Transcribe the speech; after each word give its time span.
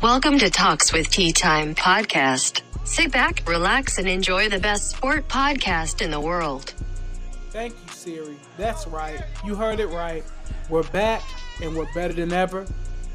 Welcome 0.00 0.38
to 0.38 0.48
Talks 0.48 0.92
with 0.92 1.10
Tea 1.10 1.32
Time 1.32 1.74
podcast. 1.74 2.62
Sit 2.84 3.10
back, 3.10 3.42
relax, 3.48 3.98
and 3.98 4.06
enjoy 4.06 4.48
the 4.48 4.60
best 4.60 4.90
sport 4.90 5.26
podcast 5.26 6.00
in 6.00 6.12
the 6.12 6.20
world. 6.20 6.72
Thank 7.50 7.72
you, 7.72 7.92
Siri. 7.92 8.36
That's 8.56 8.86
right. 8.86 9.20
You 9.44 9.56
heard 9.56 9.80
it 9.80 9.88
right. 9.88 10.22
We're 10.68 10.84
back 10.84 11.24
and 11.60 11.74
we're 11.74 11.92
better 11.94 12.14
than 12.14 12.32
ever. 12.32 12.64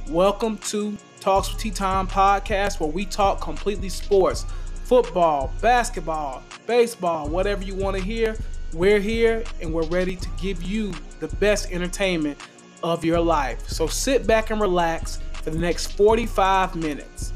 Welcome 0.09 0.57
to 0.57 0.97
Talks 1.21 1.53
with 1.53 1.61
Tea 1.61 1.71
Time 1.71 2.05
podcast 2.05 2.81
where 2.81 2.89
we 2.89 3.05
talk 3.05 3.39
completely 3.39 3.87
sports 3.87 4.45
football, 4.83 5.53
basketball, 5.61 6.43
baseball, 6.67 7.29
whatever 7.29 7.63
you 7.63 7.75
want 7.75 7.95
to 7.95 8.03
hear. 8.03 8.35
We're 8.73 8.99
here 8.99 9.45
and 9.61 9.73
we're 9.73 9.87
ready 9.87 10.17
to 10.17 10.29
give 10.37 10.61
you 10.61 10.93
the 11.21 11.29
best 11.37 11.71
entertainment 11.71 12.37
of 12.83 13.05
your 13.05 13.21
life. 13.21 13.69
So 13.69 13.87
sit 13.87 14.27
back 14.27 14.49
and 14.49 14.59
relax 14.59 15.19
for 15.43 15.49
the 15.49 15.59
next 15.59 15.87
45 15.97 16.75
minutes. 16.75 17.33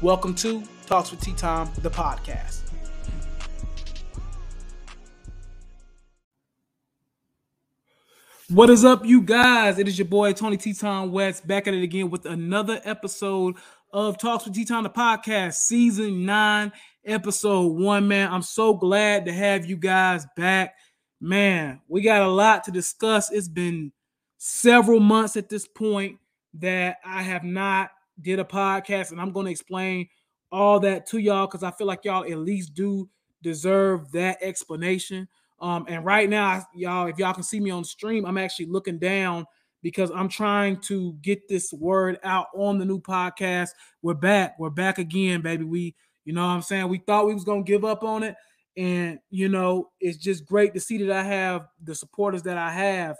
Welcome 0.00 0.34
to 0.36 0.62
Talks 0.86 1.10
with 1.10 1.20
Tea 1.20 1.34
Time, 1.34 1.68
the 1.82 1.90
podcast. 1.90 2.62
What 8.48 8.70
is 8.70 8.84
up, 8.84 9.04
you 9.04 9.20
guys? 9.20 9.78
It 9.78 9.86
is 9.86 9.98
your 9.98 10.08
boy 10.08 10.32
Tony 10.32 10.56
Time 10.56 11.12
West 11.12 11.46
back 11.46 11.68
at 11.68 11.74
it 11.74 11.82
again 11.82 12.08
with 12.08 12.24
another 12.24 12.80
episode 12.84 13.56
of 13.92 14.16
Talks 14.16 14.46
with 14.46 14.66
Time, 14.66 14.84
the 14.84 14.90
podcast, 14.90 15.54
season 15.54 16.24
nine, 16.24 16.72
episode 17.04 17.66
one. 17.74 18.08
Man, 18.08 18.32
I'm 18.32 18.42
so 18.42 18.72
glad 18.72 19.26
to 19.26 19.32
have 19.32 19.66
you 19.66 19.76
guys 19.76 20.26
back. 20.34 20.74
Man, 21.20 21.82
we 21.88 22.00
got 22.00 22.22
a 22.22 22.28
lot 22.28 22.64
to 22.64 22.70
discuss. 22.70 23.30
It's 23.30 23.48
been 23.48 23.92
several 24.38 24.98
months 24.98 25.36
at 25.36 25.50
this 25.50 25.68
point 25.68 26.16
that 26.54 26.98
I 27.04 27.22
have 27.22 27.44
not 27.44 27.90
did 28.20 28.38
a 28.38 28.44
podcast, 28.44 29.12
and 29.12 29.20
I'm 29.20 29.32
going 29.32 29.46
to 29.46 29.52
explain 29.52 30.08
all 30.52 30.80
that 30.80 31.06
to 31.06 31.18
y'all 31.18 31.46
because 31.46 31.62
I 31.62 31.70
feel 31.70 31.86
like 31.86 32.04
y'all 32.04 32.24
at 32.24 32.38
least 32.38 32.74
do 32.74 33.08
deserve 33.42 34.10
that 34.12 34.38
explanation. 34.42 35.28
Um, 35.60 35.84
and 35.88 36.04
right 36.04 36.28
now, 36.28 36.66
y'all, 36.74 37.06
if 37.06 37.18
y'all 37.18 37.34
can 37.34 37.42
see 37.42 37.60
me 37.60 37.70
on 37.70 37.84
stream, 37.84 38.24
I'm 38.24 38.38
actually 38.38 38.66
looking 38.66 38.98
down 38.98 39.46
because 39.82 40.10
I'm 40.10 40.28
trying 40.28 40.78
to 40.82 41.14
get 41.22 41.48
this 41.48 41.72
word 41.72 42.18
out 42.22 42.46
on 42.54 42.78
the 42.78 42.84
new 42.84 43.00
podcast. 43.00 43.70
We're 44.02 44.14
back. 44.14 44.58
We're 44.58 44.70
back 44.70 44.98
again, 44.98 45.40
baby. 45.40 45.64
We, 45.64 45.94
you 46.24 46.32
know 46.32 46.42
what 46.42 46.52
I'm 46.52 46.62
saying? 46.62 46.88
We 46.88 46.98
thought 46.98 47.26
we 47.26 47.34
was 47.34 47.44
gonna 47.44 47.62
give 47.62 47.84
up 47.84 48.02
on 48.02 48.22
it. 48.22 48.36
And 48.76 49.18
you 49.30 49.48
know, 49.48 49.90
it's 50.00 50.18
just 50.18 50.44
great 50.46 50.74
to 50.74 50.80
see 50.80 50.98
that 51.04 51.10
I 51.10 51.22
have 51.22 51.68
the 51.82 51.94
supporters 51.94 52.42
that 52.44 52.56
I 52.56 52.70
have 52.72 53.16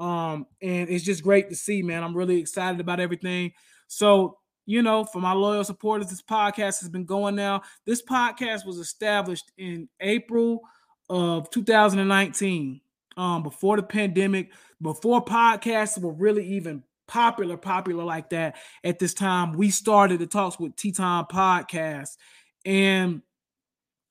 um, 0.00 0.46
and 0.62 0.88
it's 0.88 1.04
just 1.04 1.22
great 1.22 1.50
to 1.50 1.54
see, 1.54 1.82
man. 1.82 2.02
I'm 2.02 2.16
really 2.16 2.40
excited 2.40 2.80
about 2.80 3.00
everything. 3.00 3.52
So, 3.86 4.38
you 4.64 4.82
know, 4.82 5.04
for 5.04 5.20
my 5.20 5.32
loyal 5.32 5.62
supporters, 5.62 6.08
this 6.08 6.22
podcast 6.22 6.80
has 6.80 6.88
been 6.88 7.04
going 7.04 7.34
now. 7.34 7.62
This 7.84 8.02
podcast 8.02 8.64
was 8.64 8.78
established 8.78 9.52
in 9.58 9.88
April 10.00 10.62
of 11.10 11.50
2019, 11.50 12.80
um, 13.16 13.42
before 13.42 13.76
the 13.76 13.82
pandemic, 13.82 14.50
before 14.80 15.22
podcasts 15.22 16.00
were 16.00 16.12
really 16.12 16.46
even 16.46 16.82
popular, 17.06 17.58
popular 17.58 18.04
like 18.04 18.30
that. 18.30 18.56
At 18.82 18.98
this 18.98 19.12
time, 19.12 19.52
we 19.52 19.70
started 19.70 20.18
the 20.20 20.26
Talks 20.26 20.58
with 20.58 20.76
Time 20.94 21.26
podcast. 21.26 22.16
And, 22.64 23.20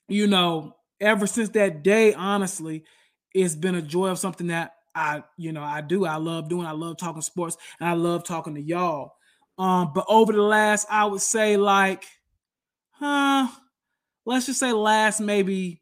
you 0.08 0.28
know, 0.28 0.76
ever 1.00 1.26
since 1.26 1.50
that 1.50 1.82
day, 1.82 2.14
honestly, 2.14 2.84
it's 3.34 3.56
been 3.56 3.76
a 3.76 3.82
joy 3.82 4.10
of 4.10 4.20
something 4.20 4.48
that 4.48 4.74
I, 4.96 5.24
you 5.38 5.52
know, 5.52 5.64
I 5.64 5.82
do. 5.82 6.06
I 6.06 6.16
love 6.16 6.50
doing. 6.50 6.66
I 6.66 6.72
love 6.72 6.98
talking 6.98 7.22
sports, 7.22 7.58
and 7.80 7.88
I 7.88 7.94
love 7.94 8.24
talking 8.24 8.56
to 8.56 8.62
y'all. 8.62 9.14
Um, 9.58 9.92
but 9.94 10.06
over 10.08 10.32
the 10.32 10.42
last, 10.42 10.88
I 10.90 11.06
would 11.06 11.22
say 11.22 11.58
like, 11.58 12.06
huh, 12.92 13.48
let's 14.26 14.46
just 14.46 14.60
say 14.60 14.72
last 14.72 15.20
maybe 15.20 15.82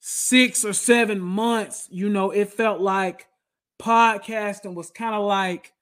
six 0.00 0.64
or 0.64 0.72
seven 0.72 1.20
months, 1.20 1.88
you 1.90 2.08
know, 2.08 2.30
it 2.30 2.52
felt 2.52 2.80
like 2.80 3.26
podcasting 3.80 4.74
was 4.74 4.90
kind 4.90 5.14
of 5.14 5.24
like 5.24 5.72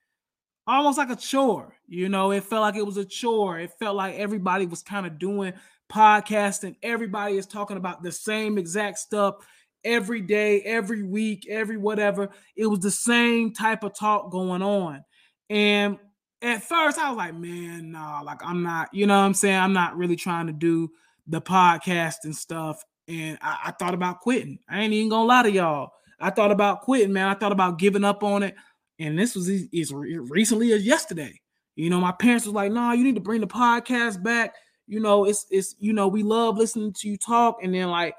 almost 0.67 0.99
like 0.99 1.11
a 1.11 1.17
chore. 1.17 1.75
You 1.87 2.09
know, 2.09 2.33
it 2.33 2.45
felt 2.45 2.63
like 2.63 2.77
it 2.77 2.87
was 2.87 2.97
a 2.97 3.05
chore. 3.05 3.59
It 3.59 3.73
felt 3.79 3.97
like 3.97 4.17
everybody 4.17 4.67
was 4.67 4.83
kind 4.83 5.07
of 5.07 5.19
doing 5.19 5.53
podcasting. 5.91 6.77
Everybody 6.83 7.37
is 7.37 7.47
talking 7.47 7.77
about 7.77 8.03
the 8.03 8.13
same 8.13 8.59
exact 8.59 8.99
stuff 8.99 9.37
every 9.85 10.21
day, 10.21 10.61
every 10.63 11.03
week, 11.03 11.47
every 11.49 11.77
whatever. 11.77 12.31
It 12.57 12.67
was 12.67 12.81
the 12.81 12.91
same 12.91 13.53
type 13.53 13.85
of 13.85 13.95
talk 13.95 14.31
going 14.31 14.63
on. 14.63 15.05
And 15.51 15.99
at 16.43 16.63
first 16.63 16.99
I 16.99 17.09
was 17.09 17.17
like, 17.17 17.35
man, 17.35 17.93
nah, 17.93 18.21
like 18.23 18.41
I'm 18.45 18.63
not, 18.63 18.93
you 18.93 19.07
know 19.07 19.19
I'm 19.19 19.35
saying? 19.35 19.59
I'm 19.59 19.73
not 19.73 19.97
really 19.97 20.17
trying 20.17 20.47
to 20.47 20.53
do 20.53 20.91
the 21.27 21.41
podcast 21.41 22.25
and 22.25 22.35
stuff. 22.35 22.83
And 23.09 23.39
I, 23.43 23.59
I 23.67 23.71
thought 23.73 23.95
about 23.95 24.21
quitting. 24.21 24.59
I 24.69 24.81
ain't 24.81 24.93
even 24.93 25.11
gonna 25.11 25.27
lie 25.27 25.43
to 25.43 25.51
y'all. 25.51 25.91
I 26.21 26.31
thought 26.31 26.51
about 26.51 26.83
quitting, 26.83 27.13
man. 27.13 27.29
I 27.29 27.35
thought 27.35 27.53
about 27.53 27.79
giving 27.79 28.05
up 28.05 28.23
on 28.23 28.43
it. 28.43 28.55
And 28.99 29.19
this 29.19 29.35
was 29.35 29.49
as 29.51 29.93
recently 29.93 30.73
as 30.73 30.87
yesterday. 30.87 31.41
You 31.77 31.91
know, 31.91 32.01
my 32.01 32.13
parents 32.13 32.47
was 32.47 32.55
like, 32.55 32.71
"No, 32.71 32.81
nah, 32.81 32.93
you 32.93 33.03
need 33.03 33.17
to 33.17 33.21
bring 33.21 33.41
the 33.41 33.47
podcast 33.47 34.23
back." 34.23 34.55
You 34.87 35.01
know, 35.01 35.25
it's 35.25 35.47
it's 35.51 35.75
you 35.79 35.93
know, 35.93 36.07
we 36.07 36.23
love 36.23 36.57
listening 36.57 36.93
to 37.01 37.09
you 37.09 37.17
talk. 37.17 37.59
And 37.63 37.75
then 37.75 37.89
like 37.89 38.15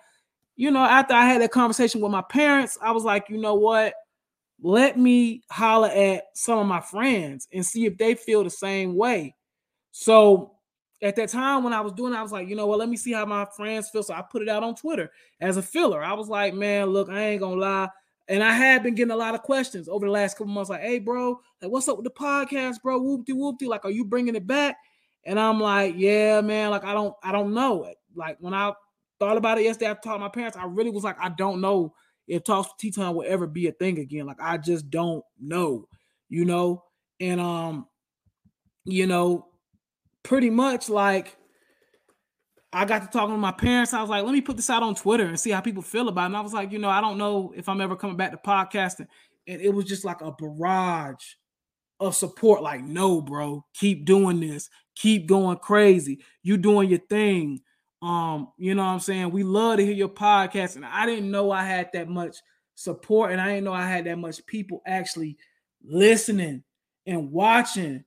you 0.56 0.72
know, 0.72 0.84
after 0.84 1.14
I 1.14 1.26
had 1.26 1.42
that 1.42 1.52
conversation 1.52 2.02
with 2.02 2.12
my 2.12 2.22
parents, 2.22 2.78
I 2.82 2.92
was 2.92 3.04
like, 3.04 3.26
you 3.30 3.38
know 3.38 3.56
what? 3.56 3.94
Let 4.62 4.98
me 4.98 5.44
holler 5.52 5.90
at 5.90 6.24
some 6.34 6.60
of 6.60 6.68
my 6.68 6.80
friends 6.80 7.48
and 7.54 7.66
see 7.66 7.86
if 7.86 7.98
they 7.98 8.16
feel 8.16 8.44
the 8.44 8.50
same 8.50 8.96
way. 8.96 9.36
So 9.92 10.56
at 11.02 11.16
that 11.18 11.30
time 11.30 11.64
when 11.64 11.74
I 11.74 11.82
was 11.82 11.92
doing 11.94 12.14
it, 12.14 12.18
I 12.18 12.22
was 12.22 12.32
like, 12.32 12.48
you 12.48 12.56
know 12.56 12.68
what, 12.68 12.80
let 12.80 12.90
me 12.90 12.96
see 12.96 13.12
how 13.12 13.26
my 13.26 13.46
friends 13.56 13.90
feel. 13.90 14.02
So 14.02 14.14
I 14.14 14.22
put 14.22 14.42
it 14.42 14.50
out 14.50 14.64
on 14.64 14.76
Twitter 14.76 15.12
as 15.42 15.58
a 15.58 15.62
filler. 15.62 16.04
I 16.04 16.14
was 16.14 16.30
like, 16.30 16.54
man, 16.54 16.88
look, 16.88 17.10
I 17.10 17.22
ain't 17.22 17.42
gonna 17.42 17.60
lie. 17.60 17.90
And 18.28 18.42
I 18.42 18.54
had 18.54 18.82
been 18.82 18.96
getting 18.96 19.12
a 19.12 19.16
lot 19.16 19.36
of 19.36 19.44
questions 19.44 19.88
over 19.88 20.06
the 20.06 20.12
last 20.12 20.38
couple 20.38 20.52
months, 20.52 20.70
like, 20.70 20.82
hey, 20.82 21.00
bro, 21.00 21.40
like, 21.62 21.70
what's 21.70 21.88
up 21.88 21.98
with 21.98 22.06
the 22.06 22.12
podcast, 22.12 22.82
bro? 22.82 23.00
Whoopty 23.00 23.32
whoopty. 23.32 23.68
Like, 23.68 23.86
are 23.86 23.92
you 23.92 24.04
bringing 24.04 24.36
it 24.36 24.48
back? 24.48 24.78
And 25.26 25.40
I'm 25.40 25.60
like, 25.60 25.96
yeah, 25.98 26.42
man, 26.42 26.72
like 26.72 26.86
I 26.86 26.94
don't, 26.94 27.14
I 27.24 27.32
don't 27.32 27.54
know 27.54 27.84
it. 27.84 27.98
Like 28.16 28.38
when 28.40 28.54
I 28.54 28.74
thought 29.20 29.38
about 29.38 29.58
it 29.58 29.64
yesterday. 29.64 29.92
I 29.92 29.94
talked 29.94 30.06
to 30.06 30.20
my 30.20 30.30
parents. 30.30 30.58
I 30.58 30.66
really 30.66 30.92
was 30.92 31.04
like, 31.04 31.18
I 31.20 31.30
don't 31.30 31.62
know 31.62 31.94
if 32.28 32.44
talks 32.44 32.70
with 32.70 32.78
Teton 32.94 33.16
will 33.16 33.26
ever 33.28 33.48
be 33.48 33.68
a 33.68 33.72
thing 33.72 34.00
again. 34.00 34.26
Like, 34.26 34.42
I 34.42 34.58
just 34.58 34.90
don't 34.90 35.24
know, 35.40 35.88
you 36.30 36.46
know. 36.46 36.84
And 37.20 37.40
um, 37.40 37.88
you 38.84 39.08
know, 39.08 39.48
pretty 40.24 40.50
much 40.50 40.90
like 40.90 41.38
I 42.76 42.84
got 42.84 43.04
to 43.04 43.08
talking 43.08 43.36
to 43.36 43.40
my 43.40 43.54
parents. 43.54 43.94
I 43.94 44.02
was 44.02 44.10
like, 44.10 44.26
let 44.26 44.34
me 44.34 44.42
put 44.42 44.58
this 44.58 44.70
out 44.70 44.84
on 44.84 44.96
Twitter 44.96 45.26
and 45.26 45.40
see 45.40 45.52
how 45.52 45.62
people 45.62 45.82
feel 45.82 46.10
about 46.10 46.24
it. 46.24 46.26
And 46.26 46.38
I 46.38 46.42
was 46.42 46.54
like, 46.54 46.74
you 46.74 46.80
know, 46.80 46.90
I 46.90 47.00
don't 47.00 47.18
know 47.18 47.54
if 47.56 47.70
I'm 47.70 47.80
ever 47.80 47.96
coming 47.96 48.18
back 48.18 48.32
to 48.32 48.38
podcasting. 48.38 49.08
And 49.48 49.62
it 49.62 49.74
was 49.74 49.86
just 49.86 50.04
like 50.04 50.20
a 50.20 50.34
barrage 50.34 51.24
of 52.02 52.16
support. 52.16 52.62
Like, 52.62 52.84
no, 52.84 53.22
bro, 53.22 53.66
keep 53.74 54.04
doing 54.04 54.42
this, 54.42 54.70
keep 54.96 55.26
going 55.26 55.58
crazy. 55.60 56.20
You 56.44 56.58
doing 56.58 56.90
your 56.90 57.00
thing. 57.00 57.62
Um, 58.02 58.50
you 58.58 58.76
know 58.76 58.84
what 58.84 58.92
I'm 58.92 59.00
saying? 59.00 59.32
We 59.32 59.44
love 59.44 59.78
to 59.78 59.86
hear 59.86 59.94
your 59.94 60.10
podcast. 60.10 60.76
And 60.76 60.86
I 60.86 61.06
didn't 61.06 61.32
know 61.32 61.52
I 61.52 61.64
had 61.64 61.90
that 61.94 62.08
much 62.08 62.38
support, 62.76 63.32
and 63.32 63.42
I 63.42 63.48
didn't 63.48 63.64
know 63.64 63.74
I 63.74 63.88
had 63.88 64.06
that 64.06 64.18
much 64.18 64.46
people 64.46 64.82
actually 64.86 65.38
listening 65.84 66.64
and 67.06 67.32
watching 67.32 68.04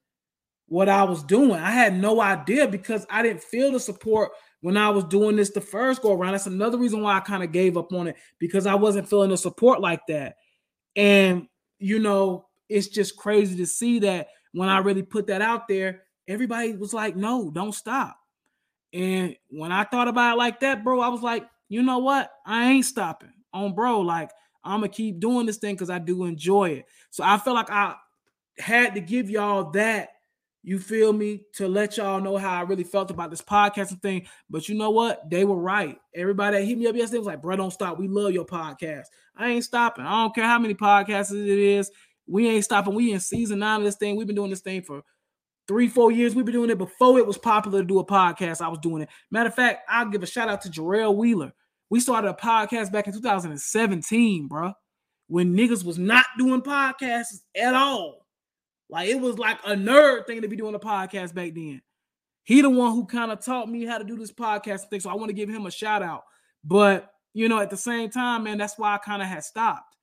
what 0.66 0.88
I 0.88 1.04
was 1.04 1.22
doing. 1.22 1.52
I 1.52 1.70
had 1.70 1.98
no 1.98 2.20
idea 2.20 2.68
because 2.68 3.06
I 3.10 3.22
didn't 3.22 3.42
feel 3.42 3.72
the 3.72 3.80
support 3.80 4.32
when 4.60 4.76
I 4.76 4.90
was 4.90 5.04
doing 5.04 5.36
this 5.36 5.50
the 5.50 5.60
first 5.60 6.02
go 6.02 6.12
around. 6.12 6.32
That's 6.32 6.46
another 6.46 6.78
reason 6.78 7.00
why 7.00 7.16
I 7.16 7.20
kind 7.20 7.42
of 7.42 7.52
gave 7.52 7.76
up 7.76 7.92
on 7.92 8.08
it 8.08 8.16
because 8.38 8.66
I 8.66 8.74
wasn't 8.74 9.08
feeling 9.08 9.30
the 9.30 9.36
support 9.36 9.80
like 9.80 10.00
that. 10.08 10.36
And 10.96 11.46
you 11.78 11.98
know, 11.98 12.48
it's 12.68 12.88
just 12.88 13.16
crazy 13.16 13.56
to 13.56 13.66
see 13.66 14.00
that 14.00 14.28
when 14.52 14.68
I 14.68 14.78
really 14.78 15.02
put 15.02 15.28
that 15.28 15.42
out 15.42 15.68
there, 15.68 16.02
everybody 16.26 16.76
was 16.76 16.92
like, 16.92 17.16
no, 17.16 17.50
don't 17.50 17.74
stop. 17.74 18.18
And 18.92 19.36
when 19.48 19.72
I 19.72 19.84
thought 19.84 20.08
about 20.08 20.34
it 20.34 20.38
like 20.38 20.60
that, 20.60 20.82
bro, 20.82 21.00
I 21.00 21.08
was 21.08 21.22
like, 21.22 21.46
you 21.68 21.82
know 21.82 21.98
what? 21.98 22.30
I 22.46 22.70
ain't 22.70 22.84
stopping 22.84 23.32
on 23.52 23.74
bro. 23.74 24.00
Like, 24.00 24.30
I'm 24.64 24.80
gonna 24.80 24.88
keep 24.88 25.20
doing 25.20 25.46
this 25.46 25.58
thing 25.58 25.74
because 25.74 25.90
I 25.90 25.98
do 25.98 26.24
enjoy 26.24 26.70
it. 26.70 26.86
So 27.10 27.24
I 27.24 27.38
feel 27.38 27.54
like 27.54 27.70
I 27.70 27.94
had 28.58 28.94
to 28.94 29.00
give 29.00 29.30
y'all 29.30 29.70
that. 29.72 30.10
You 30.64 30.78
feel 30.78 31.12
me? 31.12 31.44
To 31.54 31.68
let 31.68 31.96
y'all 31.96 32.20
know 32.20 32.36
how 32.36 32.50
I 32.50 32.62
really 32.62 32.84
felt 32.84 33.10
about 33.10 33.30
this 33.30 33.40
podcasting 33.40 34.02
thing. 34.02 34.26
But 34.50 34.68
you 34.68 34.74
know 34.74 34.90
what? 34.90 35.30
They 35.30 35.44
were 35.44 35.56
right. 35.56 35.96
Everybody 36.14 36.58
that 36.58 36.64
hit 36.64 36.76
me 36.76 36.86
up 36.88 36.96
yesterday 36.96 37.18
was 37.18 37.26
like, 37.26 37.40
bro, 37.40 37.56
don't 37.56 37.70
stop. 37.70 37.98
We 37.98 38.08
love 38.08 38.32
your 38.32 38.44
podcast. 38.44 39.04
I 39.36 39.50
ain't 39.50 39.64
stopping. 39.64 40.04
I 40.04 40.22
don't 40.22 40.34
care 40.34 40.44
how 40.44 40.58
many 40.58 40.74
podcasts 40.74 41.30
it 41.30 41.46
is. 41.46 41.90
We 42.26 42.48
ain't 42.48 42.64
stopping. 42.64 42.94
We 42.94 43.12
in 43.12 43.20
season 43.20 43.60
nine 43.60 43.80
of 43.80 43.84
this 43.84 43.96
thing. 43.96 44.16
We've 44.16 44.26
been 44.26 44.36
doing 44.36 44.50
this 44.50 44.60
thing 44.60 44.82
for 44.82 45.02
three, 45.68 45.86
four 45.86 46.10
years. 46.10 46.34
We've 46.34 46.44
been 46.44 46.54
doing 46.54 46.70
it 46.70 46.78
before 46.78 47.18
it 47.18 47.26
was 47.26 47.38
popular 47.38 47.80
to 47.82 47.86
do 47.86 47.98
a 47.98 48.04
podcast. 48.04 48.60
I 48.60 48.68
was 48.68 48.78
doing 48.78 49.02
it. 49.02 49.08
Matter 49.30 49.50
of 49.50 49.54
fact, 49.54 49.84
I'll 49.88 50.08
give 50.08 50.22
a 50.22 50.26
shout 50.26 50.48
out 50.48 50.62
to 50.62 50.70
Jarrell 50.70 51.14
Wheeler. 51.14 51.52
We 51.90 52.00
started 52.00 52.28
a 52.28 52.34
podcast 52.34 52.90
back 52.90 53.06
in 53.06 53.12
2017, 53.12 54.48
bro, 54.48 54.72
when 55.28 55.54
niggas 55.54 55.84
was 55.84 55.98
not 55.98 56.26
doing 56.38 56.62
podcasts 56.62 57.40
at 57.54 57.74
all. 57.74 58.26
Like 58.90 59.08
it 59.08 59.20
was 59.20 59.38
like 59.38 59.58
a 59.64 59.72
nerd 59.74 60.26
thing 60.26 60.42
to 60.42 60.48
be 60.48 60.56
doing 60.56 60.74
a 60.74 60.80
podcast 60.80 61.34
back 61.34 61.52
then. 61.54 61.82
he 62.44 62.62
the 62.62 62.70
one 62.70 62.92
who 62.92 63.04
kind 63.04 63.30
of 63.30 63.44
taught 63.44 63.68
me 63.68 63.84
how 63.84 63.98
to 63.98 64.04
do 64.04 64.16
this 64.16 64.32
podcast 64.32 64.88
thing. 64.88 65.00
So 65.00 65.10
I 65.10 65.14
want 65.14 65.28
to 65.28 65.34
give 65.34 65.48
him 65.48 65.66
a 65.66 65.70
shout 65.70 66.02
out. 66.02 66.24
But 66.64 67.10
you 67.34 67.48
know, 67.48 67.60
at 67.60 67.70
the 67.70 67.76
same 67.76 68.10
time, 68.10 68.44
man, 68.44 68.56
that's 68.58 68.78
why 68.78 68.94
I 68.94 68.98
kind 68.98 69.20
of 69.20 69.28
had 69.28 69.44
stopped. 69.44 69.94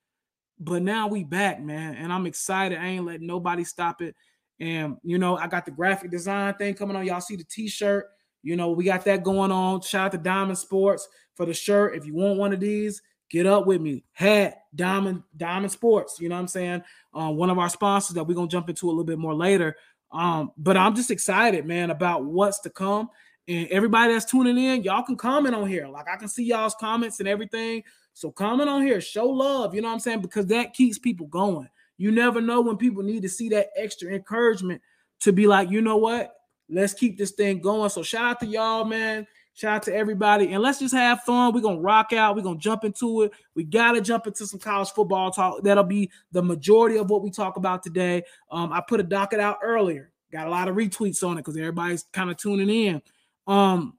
But 0.60 0.84
now 0.84 1.08
we 1.08 1.24
back, 1.24 1.60
man, 1.60 1.96
and 1.96 2.14
I'm 2.14 2.28
excited. 2.28 2.78
I 2.78 2.86
ain't 2.86 3.06
letting 3.06 3.28
nobody 3.28 3.64
stop 3.64 4.02
it. 4.02 4.16
And 4.60 4.98
you 5.04 5.18
know, 5.18 5.38
I 5.38 5.48
got 5.48 5.66
the 5.66 5.72
graphic 5.72 6.12
design 6.12 6.54
thing 6.56 6.74
coming 6.74 6.96
on. 6.96 7.06
Y'all 7.06 7.22
see 7.22 7.36
the 7.36 7.44
t-shirt. 7.44 8.08
You 8.44 8.56
know, 8.56 8.72
we 8.72 8.86
got 8.86 9.06
that 9.06 9.24
going 9.24 9.52
on. 9.52 9.82
Shout 9.82 10.06
out 10.06 10.12
to 10.14 10.18
Diamond 10.18 10.58
Sports 10.58 11.08
for 11.36 11.46
the 11.46 11.54
shirt. 11.54 11.96
If 11.96 12.06
you 12.06 12.14
want 12.14 12.38
one 12.38 12.54
of 12.54 12.60
these, 12.60 13.02
get 13.30 13.46
up 13.46 13.66
with 13.66 13.82
me. 13.82 14.04
Hat 14.14 14.60
Diamond 14.76 15.24
Diamond 15.36 15.72
Sports. 15.72 16.20
You 16.20 16.30
know 16.30 16.36
what 16.36 16.42
I'm 16.42 16.48
saying? 16.48 16.84
Uh, 17.14 17.32
one 17.32 17.50
of 17.50 17.58
our 17.58 17.70
sponsors 17.70 18.16
that 18.16 18.24
we're 18.24 18.36
gonna 18.36 18.48
jump 18.48 18.70
into 18.70 18.88
a 18.88 18.92
little 18.92 19.04
bit 19.04 19.20
more 19.20 19.34
later. 19.34 19.76
Um, 20.12 20.52
but 20.58 20.78
I'm 20.78 20.96
just 20.96 21.12
excited, 21.12 21.66
man, 21.66 21.90
about 21.92 22.24
what's 22.24 22.60
to 22.62 22.70
come. 22.70 23.10
And 23.48 23.68
everybody 23.68 24.14
that's 24.14 24.26
tuning 24.26 24.58
in, 24.58 24.84
y'all 24.84 25.04
can 25.04 25.18
comment 25.18 25.54
on 25.54 25.68
here. 25.68 25.88
Like 25.88 26.08
I 26.12 26.16
can 26.16 26.28
see 26.28 26.46
y'all's 26.46 26.76
comments 26.76 27.20
and 27.20 27.28
everything. 27.28 27.84
So 28.14 28.32
comment 28.32 28.70
on 28.70 28.82
here, 28.82 29.02
show 29.02 29.26
love, 29.26 29.76
you 29.76 29.82
know 29.82 29.90
what 29.90 29.96
I'm 29.96 30.00
saying? 30.00 30.22
Because 30.22 30.46
that 30.48 30.74
keeps 30.74 30.98
people 30.98 31.28
going. 31.28 31.68
You 31.98 32.12
never 32.12 32.42
know 32.42 32.62
when 32.62 32.78
people 32.78 33.04
need 33.04 33.22
to 33.22 33.30
see 33.30 33.50
that 33.50 33.70
extra 33.76 34.12
encouragement 34.12 34.82
to 35.22 35.32
be 35.32 35.48
like, 35.48 35.70
you 35.70 35.82
know 35.82 35.98
what? 35.98 36.36
Let's 36.70 36.94
keep 36.94 37.18
this 37.18 37.32
thing 37.32 37.62
going. 37.62 37.90
So 37.90 38.04
shout 38.04 38.26
out 38.26 38.40
to 38.42 38.46
y'all, 38.46 38.86
man. 38.86 39.28
Shout 39.54 39.76
out 39.76 39.84
to 39.84 39.96
everybody. 39.96 40.52
And 40.52 40.62
let's 40.62 40.80
just 40.80 40.94
have 40.94 41.22
fun. 41.22 41.54
We're 41.54 41.62
gonna 41.62 41.80
rock 41.80 42.12
out. 42.12 42.36
We're 42.36 42.42
gonna 42.42 42.60
jump 42.60 42.84
into 42.84 43.22
it. 43.22 43.32
We 43.54 43.64
gotta 43.64 44.02
jump 44.02 44.28
into 44.28 44.46
some 44.46 44.60
college 44.60 44.90
football 44.90 45.32
talk. 45.32 45.64
That'll 45.64 45.84
be 45.86 46.12
the 46.34 46.44
majority 46.44 46.98
of 46.98 47.10
what 47.10 47.24
we 47.24 47.32
talk 47.32 47.56
about 47.56 47.82
today. 47.82 48.24
Um, 48.52 48.74
I 48.74 48.82
put 48.82 49.00
a 49.00 49.04
docket 49.04 49.40
out 49.40 49.60
earlier. 49.64 50.12
Got 50.32 50.48
a 50.48 50.50
lot 50.50 50.68
of 50.68 50.76
retweets 50.76 51.26
on 51.26 51.38
it 51.38 51.42
because 51.42 51.56
everybody's 51.56 52.04
kind 52.12 52.30
of 52.30 52.36
tuning 52.36 52.70
in. 52.70 53.02
Um, 53.48 53.98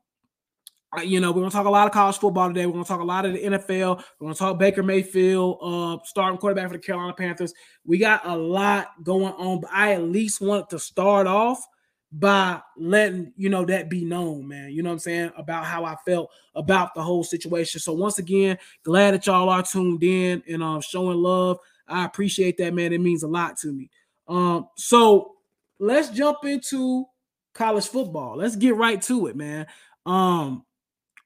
you 1.04 1.20
know, 1.20 1.32
we're 1.32 1.40
gonna 1.40 1.50
talk 1.50 1.66
a 1.66 1.70
lot 1.70 1.86
of 1.86 1.92
college 1.92 2.18
football 2.18 2.48
today. 2.48 2.66
We're 2.66 2.72
gonna 2.72 2.84
talk 2.84 3.00
a 3.00 3.04
lot 3.04 3.24
of 3.24 3.32
the 3.32 3.40
NFL. 3.40 4.02
We're 4.18 4.26
gonna 4.26 4.34
talk 4.34 4.58
Baker 4.58 4.82
Mayfield, 4.82 5.58
uh, 5.62 5.98
starting 6.04 6.38
quarterback 6.38 6.68
for 6.68 6.74
the 6.74 6.82
Carolina 6.82 7.12
Panthers. 7.12 7.52
We 7.84 7.98
got 7.98 8.26
a 8.26 8.36
lot 8.36 8.88
going 9.02 9.32
on, 9.34 9.60
but 9.60 9.70
I 9.72 9.92
at 9.94 10.02
least 10.02 10.40
want 10.40 10.70
to 10.70 10.78
start 10.78 11.26
off 11.26 11.66
by 12.12 12.60
letting 12.76 13.32
you 13.36 13.48
know 13.48 13.64
that 13.64 13.90
be 13.90 14.04
known, 14.04 14.48
man. 14.48 14.70
You 14.70 14.82
know 14.82 14.90
what 14.90 14.94
I'm 14.94 14.98
saying 15.00 15.32
about 15.36 15.66
how 15.66 15.84
I 15.84 15.96
felt 16.06 16.30
about 16.54 16.94
the 16.94 17.02
whole 17.02 17.24
situation. 17.24 17.80
So 17.80 17.92
once 17.92 18.18
again, 18.18 18.58
glad 18.82 19.14
that 19.14 19.26
y'all 19.26 19.48
are 19.48 19.62
tuned 19.62 20.02
in 20.02 20.42
and 20.48 20.62
uh, 20.62 20.80
showing 20.80 21.18
love. 21.18 21.58
I 21.88 22.04
appreciate 22.04 22.58
that, 22.58 22.74
man. 22.74 22.92
It 22.92 23.00
means 23.00 23.22
a 23.22 23.28
lot 23.28 23.56
to 23.58 23.72
me. 23.72 23.90
Um, 24.28 24.68
so 24.76 25.32
let's 25.78 26.10
jump 26.10 26.44
into 26.44 27.06
college 27.54 27.86
football. 27.86 28.36
Let's 28.36 28.56
get 28.56 28.76
right 28.76 29.00
to 29.02 29.26
it, 29.28 29.36
man. 29.36 29.66
Um, 30.04 30.64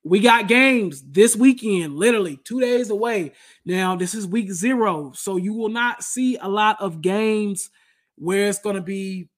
we 0.02 0.20
got 0.20 0.48
games 0.48 1.02
this 1.02 1.36
weekend, 1.36 1.94
literally 1.94 2.38
two 2.44 2.60
days 2.60 2.90
away. 2.90 3.32
Now, 3.64 3.96
this 3.96 4.14
is 4.14 4.26
week 4.26 4.50
zero, 4.50 5.12
so 5.14 5.36
you 5.36 5.52
will 5.52 5.68
not 5.68 6.02
see 6.02 6.36
a 6.38 6.48
lot 6.48 6.80
of 6.80 7.02
games 7.02 7.70
where 8.16 8.48
it's 8.48 8.58
going 8.60 8.76
to 8.76 8.82
be 8.82 9.28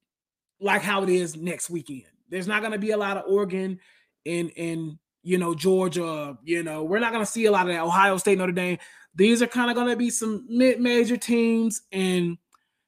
like 0.61 0.83
how 0.83 1.03
it 1.03 1.09
is 1.09 1.37
next 1.37 1.69
weekend. 1.69 2.05
There's 2.29 2.47
not 2.47 2.61
going 2.61 2.73
to 2.73 2.79
be 2.79 2.93
a 2.93 2.97
lot 2.97 3.17
of 3.17 3.25
Oregon 3.27 3.81
and 4.25 4.53
and 4.57 4.99
you 5.25 5.37
know 5.37 5.55
Georgia. 5.55 6.39
You 6.45 6.63
know, 6.63 6.85
we're 6.85 7.01
not 7.01 7.13
going 7.13 7.25
to 7.25 7.31
see 7.31 7.47
a 7.47 7.51
lot 7.51 7.67
of 7.69 7.75
that. 7.75 7.83
Ohio 7.83 8.17
State, 8.17 8.39
Notre 8.39 8.53
Dame. 8.53 8.79
These 9.15 9.43
are 9.43 9.49
kind 9.49 9.69
of 9.69 9.77
going 9.77 9.89
to 9.89 9.97
be 9.97 10.11
some 10.11 10.47
mid-major 10.49 11.17
teams, 11.17 11.83
and 11.91 12.39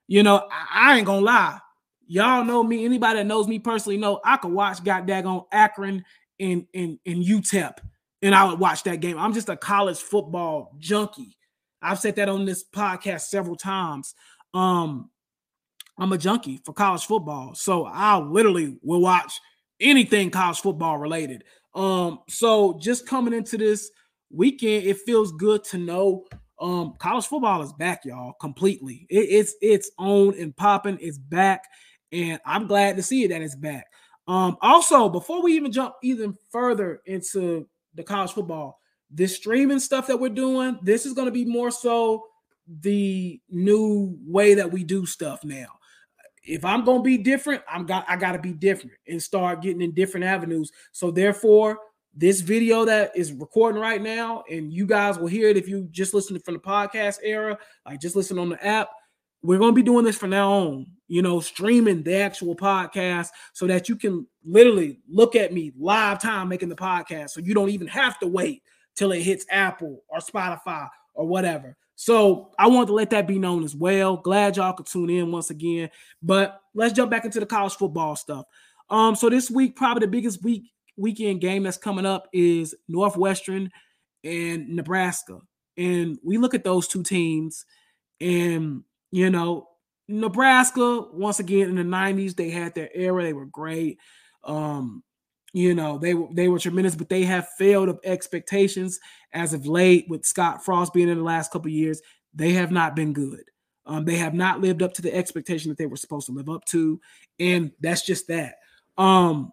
you 0.06 0.22
know, 0.22 0.48
I, 0.50 0.92
I 0.92 0.96
ain't 0.96 1.06
gonna 1.06 1.20
lie. 1.20 1.58
Y'all 2.06 2.44
know 2.44 2.62
me. 2.62 2.84
Anybody 2.84 3.18
that 3.18 3.26
knows 3.26 3.48
me 3.48 3.58
personally 3.58 3.96
know 3.96 4.20
I 4.24 4.36
could 4.36 4.52
watch 4.52 4.84
got 4.84 5.06
daggone 5.06 5.46
Akron 5.50 6.04
in 6.38 6.66
in 6.72 6.98
in 7.04 7.22
UTEP, 7.22 7.78
and 8.22 8.34
I 8.34 8.44
would 8.44 8.58
watch 8.58 8.82
that 8.84 9.00
game. 9.00 9.18
I'm 9.18 9.32
just 9.32 9.48
a 9.48 9.56
college 9.56 9.98
football 9.98 10.74
junkie. 10.78 11.36
I've 11.82 11.98
said 11.98 12.16
that 12.16 12.28
on 12.28 12.44
this 12.44 12.64
podcast 12.64 13.22
several 13.22 13.56
times. 13.56 14.14
Um, 14.54 15.10
I'm 15.98 16.12
a 16.12 16.18
junkie 16.18 16.60
for 16.64 16.72
college 16.72 17.04
football, 17.04 17.54
so 17.54 17.84
I 17.86 18.18
literally 18.18 18.78
will 18.82 19.00
watch 19.00 19.40
anything 19.80 20.30
college 20.30 20.60
football 20.60 20.98
related. 20.98 21.44
Um, 21.74 22.20
so 22.28 22.78
just 22.80 23.06
coming 23.06 23.34
into 23.34 23.58
this 23.58 23.90
weekend, 24.30 24.86
it 24.86 24.98
feels 24.98 25.32
good 25.32 25.64
to 25.64 25.78
know 25.78 26.24
um 26.60 26.94
college 26.98 27.26
football 27.26 27.62
is 27.62 27.72
back, 27.72 28.04
y'all, 28.04 28.32
completely. 28.40 29.06
It, 29.10 29.26
it's 29.28 29.54
it's 29.60 29.90
on 29.98 30.34
and 30.38 30.56
popping, 30.56 30.98
it's 31.00 31.18
back, 31.18 31.64
and 32.12 32.40
I'm 32.46 32.66
glad 32.66 32.96
to 32.96 33.02
see 33.02 33.24
it 33.24 33.28
that 33.28 33.42
it's 33.42 33.56
back. 33.56 33.86
Um, 34.26 34.56
also, 34.60 35.08
before 35.08 35.42
we 35.42 35.54
even 35.54 35.72
jump 35.72 35.94
even 36.02 36.36
further 36.50 37.02
into 37.06 37.68
the 37.94 38.02
college 38.02 38.32
football, 38.32 38.80
this 39.10 39.36
streaming 39.36 39.78
stuff 39.78 40.06
that 40.06 40.18
we're 40.18 40.30
doing, 40.30 40.78
this 40.82 41.06
is 41.06 41.12
going 41.12 41.26
to 41.26 41.32
be 41.32 41.44
more 41.44 41.70
so 41.70 42.24
the 42.80 43.40
new 43.50 44.18
way 44.26 44.54
that 44.54 44.70
we 44.70 44.82
do 44.84 45.04
stuff 45.06 45.44
now. 45.44 45.66
If 46.42 46.64
I'm 46.64 46.84
going 46.84 46.98
to 46.98 47.04
be 47.04 47.18
different, 47.18 47.62
I'm 47.68 47.86
got 47.86 48.04
I 48.08 48.16
got 48.16 48.32
to 48.32 48.38
be 48.38 48.52
different 48.52 48.92
and 49.06 49.22
start 49.22 49.62
getting 49.62 49.82
in 49.82 49.92
different 49.92 50.26
avenues. 50.26 50.70
So 50.92 51.10
therefore, 51.10 51.78
this 52.14 52.40
video 52.40 52.84
that 52.84 53.12
is 53.16 53.32
recording 53.32 53.80
right 53.80 54.00
now, 54.00 54.44
and 54.50 54.72
you 54.72 54.86
guys 54.86 55.18
will 55.18 55.26
hear 55.26 55.48
it 55.48 55.56
if 55.56 55.68
you 55.68 55.88
just 55.90 56.14
listen 56.14 56.38
from 56.38 56.54
the 56.54 56.60
podcast 56.60 57.18
era, 57.22 57.58
like 57.86 58.00
just 58.00 58.16
listen 58.16 58.38
on 58.38 58.50
the 58.50 58.66
app 58.66 58.88
we're 59.44 59.58
going 59.58 59.72
to 59.72 59.76
be 59.76 59.82
doing 59.82 60.06
this 60.06 60.16
from 60.16 60.30
now 60.30 60.50
on, 60.50 60.86
you 61.06 61.20
know, 61.20 61.38
streaming 61.38 62.02
the 62.02 62.16
actual 62.16 62.56
podcast 62.56 63.28
so 63.52 63.66
that 63.66 63.90
you 63.90 63.96
can 63.96 64.26
literally 64.42 65.00
look 65.06 65.36
at 65.36 65.52
me 65.52 65.70
live 65.78 66.20
time 66.20 66.48
making 66.48 66.70
the 66.70 66.74
podcast. 66.74 67.30
So 67.30 67.40
you 67.40 67.52
don't 67.52 67.68
even 67.68 67.86
have 67.88 68.18
to 68.20 68.26
wait 68.26 68.62
till 68.96 69.12
it 69.12 69.20
hits 69.20 69.44
Apple 69.50 70.02
or 70.08 70.18
Spotify 70.20 70.88
or 71.12 71.26
whatever. 71.26 71.76
So 71.94 72.52
I 72.58 72.68
want 72.68 72.86
to 72.86 72.94
let 72.94 73.10
that 73.10 73.28
be 73.28 73.38
known 73.38 73.64
as 73.64 73.76
well. 73.76 74.16
Glad 74.16 74.56
y'all 74.56 74.72
could 74.72 74.86
tune 74.86 75.10
in 75.10 75.30
once 75.30 75.50
again. 75.50 75.90
But 76.22 76.60
let's 76.74 76.94
jump 76.94 77.10
back 77.10 77.26
into 77.26 77.38
the 77.38 77.46
college 77.46 77.74
football 77.74 78.16
stuff. 78.16 78.46
Um, 78.88 79.14
so 79.14 79.28
this 79.28 79.50
week, 79.50 79.76
probably 79.76 80.06
the 80.06 80.10
biggest 80.10 80.42
week 80.42 80.70
weekend 80.96 81.42
game 81.42 81.64
that's 81.64 81.76
coming 81.76 82.06
up 82.06 82.28
is 82.32 82.74
Northwestern 82.88 83.70
and 84.24 84.70
Nebraska. 84.70 85.40
And 85.76 86.18
we 86.24 86.38
look 86.38 86.54
at 86.54 86.64
those 86.64 86.88
two 86.88 87.02
teams 87.02 87.66
and 88.20 88.84
you 89.14 89.30
know, 89.30 89.68
Nebraska, 90.08 91.06
once 91.12 91.38
again 91.38 91.68
in 91.68 91.76
the 91.76 91.96
90s, 91.96 92.34
they 92.34 92.50
had 92.50 92.74
their 92.74 92.90
era, 92.92 93.22
they 93.22 93.32
were 93.32 93.46
great. 93.46 94.00
Um, 94.42 95.04
you 95.52 95.72
know, 95.72 95.98
they 95.98 96.14
were 96.14 96.26
they 96.32 96.48
were 96.48 96.58
tremendous, 96.58 96.96
but 96.96 97.08
they 97.08 97.22
have 97.22 97.46
failed 97.56 97.88
of 97.88 98.00
expectations 98.02 98.98
as 99.32 99.54
of 99.54 99.68
late 99.68 100.06
with 100.08 100.26
Scott 100.26 100.64
Frost 100.64 100.92
being 100.92 101.08
in 101.08 101.18
the 101.18 101.22
last 101.22 101.52
couple 101.52 101.70
years. 101.70 102.02
They 102.34 102.54
have 102.54 102.72
not 102.72 102.96
been 102.96 103.12
good. 103.12 103.44
Um, 103.86 104.04
they 104.04 104.16
have 104.16 104.34
not 104.34 104.60
lived 104.60 104.82
up 104.82 104.94
to 104.94 105.02
the 105.02 105.14
expectation 105.14 105.68
that 105.68 105.78
they 105.78 105.86
were 105.86 105.94
supposed 105.94 106.26
to 106.26 106.32
live 106.32 106.48
up 106.48 106.64
to, 106.70 107.00
and 107.38 107.70
that's 107.78 108.04
just 108.04 108.26
that. 108.26 108.56
Um, 108.98 109.52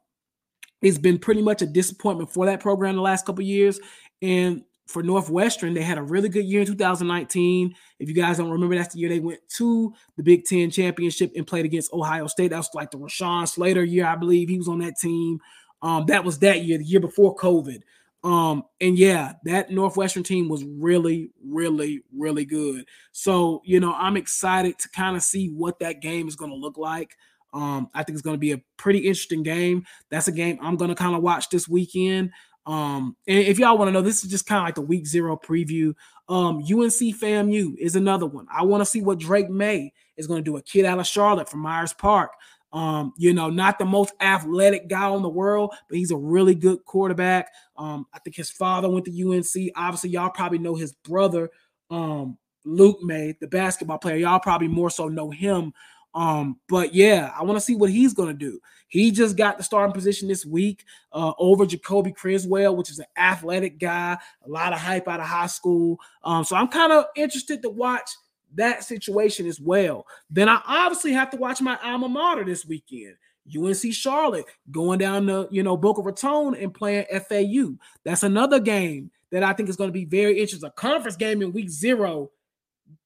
it's 0.81 0.97
been 0.97 1.19
pretty 1.19 1.43
much 1.43 1.61
a 1.61 1.67
disappointment 1.67 2.33
for 2.33 2.47
that 2.47 2.61
program 2.61 2.95
the 2.95 3.01
last 3.03 3.27
couple 3.27 3.43
years, 3.43 3.79
and 4.23 4.63
for 4.91 5.01
Northwestern, 5.03 5.73
they 5.73 5.81
had 5.81 5.97
a 5.97 6.03
really 6.03 6.29
good 6.29 6.45
year 6.45 6.61
in 6.61 6.67
2019. 6.67 7.73
If 7.99 8.09
you 8.09 8.15
guys 8.15 8.37
don't 8.37 8.49
remember, 8.49 8.75
that's 8.75 8.93
the 8.93 8.99
year 8.99 9.09
they 9.09 9.19
went 9.19 9.39
to 9.57 9.93
the 10.17 10.23
Big 10.23 10.45
Ten 10.45 10.69
championship 10.69 11.31
and 11.35 11.47
played 11.47 11.65
against 11.65 11.93
Ohio 11.93 12.27
State. 12.27 12.49
That 12.49 12.57
was 12.57 12.69
like 12.73 12.91
the 12.91 12.97
Rashawn 12.97 13.47
Slater 13.47 13.83
year, 13.83 14.05
I 14.05 14.15
believe. 14.15 14.49
He 14.49 14.57
was 14.57 14.67
on 14.67 14.79
that 14.79 14.97
team. 14.97 15.39
Um, 15.81 16.05
that 16.07 16.23
was 16.23 16.39
that 16.39 16.63
year, 16.63 16.77
the 16.77 16.85
year 16.85 16.99
before 16.99 17.35
COVID. 17.35 17.81
Um, 18.23 18.63
and 18.79 18.97
yeah, 18.97 19.33
that 19.45 19.71
Northwestern 19.71 20.23
team 20.23 20.47
was 20.47 20.63
really, 20.63 21.31
really, 21.43 22.03
really 22.15 22.45
good. 22.45 22.85
So, 23.11 23.61
you 23.65 23.79
know, 23.79 23.93
I'm 23.93 24.15
excited 24.15 24.77
to 24.79 24.89
kind 24.89 25.15
of 25.15 25.23
see 25.23 25.47
what 25.47 25.79
that 25.79 26.01
game 26.01 26.27
is 26.27 26.35
going 26.35 26.51
to 26.51 26.57
look 26.57 26.77
like. 26.77 27.15
Um, 27.53 27.89
I 27.93 28.03
think 28.03 28.15
it's 28.15 28.21
going 28.21 28.35
to 28.35 28.39
be 28.39 28.51
a 28.53 28.61
pretty 28.77 28.99
interesting 28.99 29.43
game. 29.43 29.85
That's 30.09 30.27
a 30.27 30.31
game 30.31 30.57
I'm 30.61 30.77
going 30.77 30.89
to 30.89 30.95
kind 30.95 31.15
of 31.15 31.21
watch 31.21 31.49
this 31.49 31.67
weekend. 31.67 32.31
Um, 32.65 33.15
and 33.27 33.39
if 33.39 33.59
y'all 33.59 33.77
want 33.77 33.89
to 33.89 33.91
know, 33.91 34.01
this 34.01 34.23
is 34.23 34.29
just 34.29 34.45
kind 34.45 34.59
of 34.59 34.65
like 34.65 34.75
the 34.75 34.81
week 34.81 35.07
zero 35.07 35.35
preview. 35.37 35.93
Um, 36.29 36.57
UNC 36.57 37.17
FAMU 37.17 37.75
is 37.77 37.95
another 37.95 38.25
one. 38.25 38.45
I 38.53 38.63
want 38.63 38.81
to 38.81 38.85
see 38.85 39.01
what 39.01 39.19
Drake 39.19 39.49
Maye 39.49 39.93
is 40.17 40.27
going 40.27 40.43
to 40.43 40.49
do. 40.49 40.57
A 40.57 40.61
kid 40.61 40.85
out 40.85 40.99
of 40.99 41.07
Charlotte 41.07 41.49
from 41.49 41.61
Myers 41.61 41.93
Park. 41.93 42.31
Um, 42.73 43.13
you 43.17 43.33
know, 43.33 43.49
not 43.49 43.79
the 43.79 43.85
most 43.85 44.13
athletic 44.21 44.87
guy 44.87 45.13
in 45.13 45.21
the 45.21 45.29
world, 45.29 45.73
but 45.89 45.97
he's 45.97 46.11
a 46.11 46.17
really 46.17 46.55
good 46.55 46.85
quarterback. 46.85 47.49
Um, 47.75 48.05
I 48.13 48.19
think 48.19 48.35
his 48.35 48.49
father 48.49 48.89
went 48.89 49.05
to 49.05 49.11
UNC. 49.11 49.71
Obviously, 49.75 50.11
y'all 50.11 50.29
probably 50.29 50.59
know 50.59 50.75
his 50.75 50.93
brother, 50.93 51.49
um, 51.89 52.37
Luke 52.63 53.01
Maye, 53.01 53.35
the 53.41 53.47
basketball 53.47 53.97
player. 53.97 54.15
Y'all 54.17 54.39
probably 54.39 54.69
more 54.69 54.89
so 54.89 55.09
know 55.09 55.31
him 55.31 55.73
um, 56.13 56.59
but 56.67 56.93
yeah, 56.93 57.31
I 57.37 57.43
want 57.43 57.57
to 57.57 57.65
see 57.65 57.75
what 57.75 57.89
he's 57.89 58.13
gonna 58.13 58.33
do. 58.33 58.59
He 58.87 59.11
just 59.11 59.37
got 59.37 59.57
the 59.57 59.63
starting 59.63 59.93
position 59.93 60.27
this 60.27 60.45
week 60.45 60.83
uh, 61.13 61.31
over 61.37 61.65
Jacoby 61.65 62.11
Criswell, 62.11 62.75
which 62.75 62.91
is 62.91 62.99
an 62.99 63.05
athletic 63.17 63.79
guy, 63.79 64.17
a 64.45 64.49
lot 64.49 64.73
of 64.73 64.79
hype 64.79 65.07
out 65.07 65.21
of 65.21 65.25
high 65.25 65.47
school. 65.47 65.97
Um, 66.23 66.43
so 66.43 66.57
I'm 66.57 66.67
kind 66.67 66.91
of 66.91 67.05
interested 67.15 67.61
to 67.61 67.69
watch 67.69 68.09
that 68.55 68.83
situation 68.83 69.47
as 69.47 69.61
well. 69.61 70.05
Then 70.29 70.49
I 70.49 70.61
obviously 70.67 71.13
have 71.13 71.29
to 71.29 71.37
watch 71.37 71.61
my 71.61 71.77
alma 71.81 72.09
mater 72.09 72.43
this 72.43 72.65
weekend. 72.65 73.15
UNC 73.57 73.93
Charlotte 73.93 74.45
going 74.69 74.99
down 74.99 75.25
to 75.27 75.47
you 75.51 75.63
know 75.63 75.77
Boca 75.77 76.01
Raton 76.01 76.55
and 76.55 76.73
playing 76.73 77.05
FAU. 77.29 77.75
That's 78.03 78.23
another 78.23 78.59
game 78.59 79.09
that 79.31 79.43
I 79.43 79.53
think 79.53 79.69
is 79.69 79.77
going 79.77 79.87
to 79.87 79.93
be 79.93 80.05
very 80.05 80.39
interesting. 80.39 80.67
A 80.67 80.71
conference 80.71 81.15
game 81.15 81.41
in 81.41 81.53
week 81.53 81.69
zero 81.69 82.31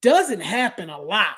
doesn't 0.02 0.42
happen 0.42 0.90
a 0.90 1.00
lot 1.00 1.38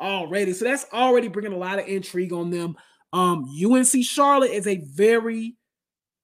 already, 0.00 0.52
so 0.52 0.64
that's 0.64 0.86
already 0.92 1.28
bringing 1.28 1.52
a 1.52 1.58
lot 1.58 1.78
of 1.78 1.86
intrigue 1.86 2.32
on 2.32 2.50
them. 2.50 2.76
Um, 3.12 3.48
UNC 3.64 4.04
Charlotte 4.04 4.50
is 4.50 4.66
a 4.66 4.78
very 4.78 5.56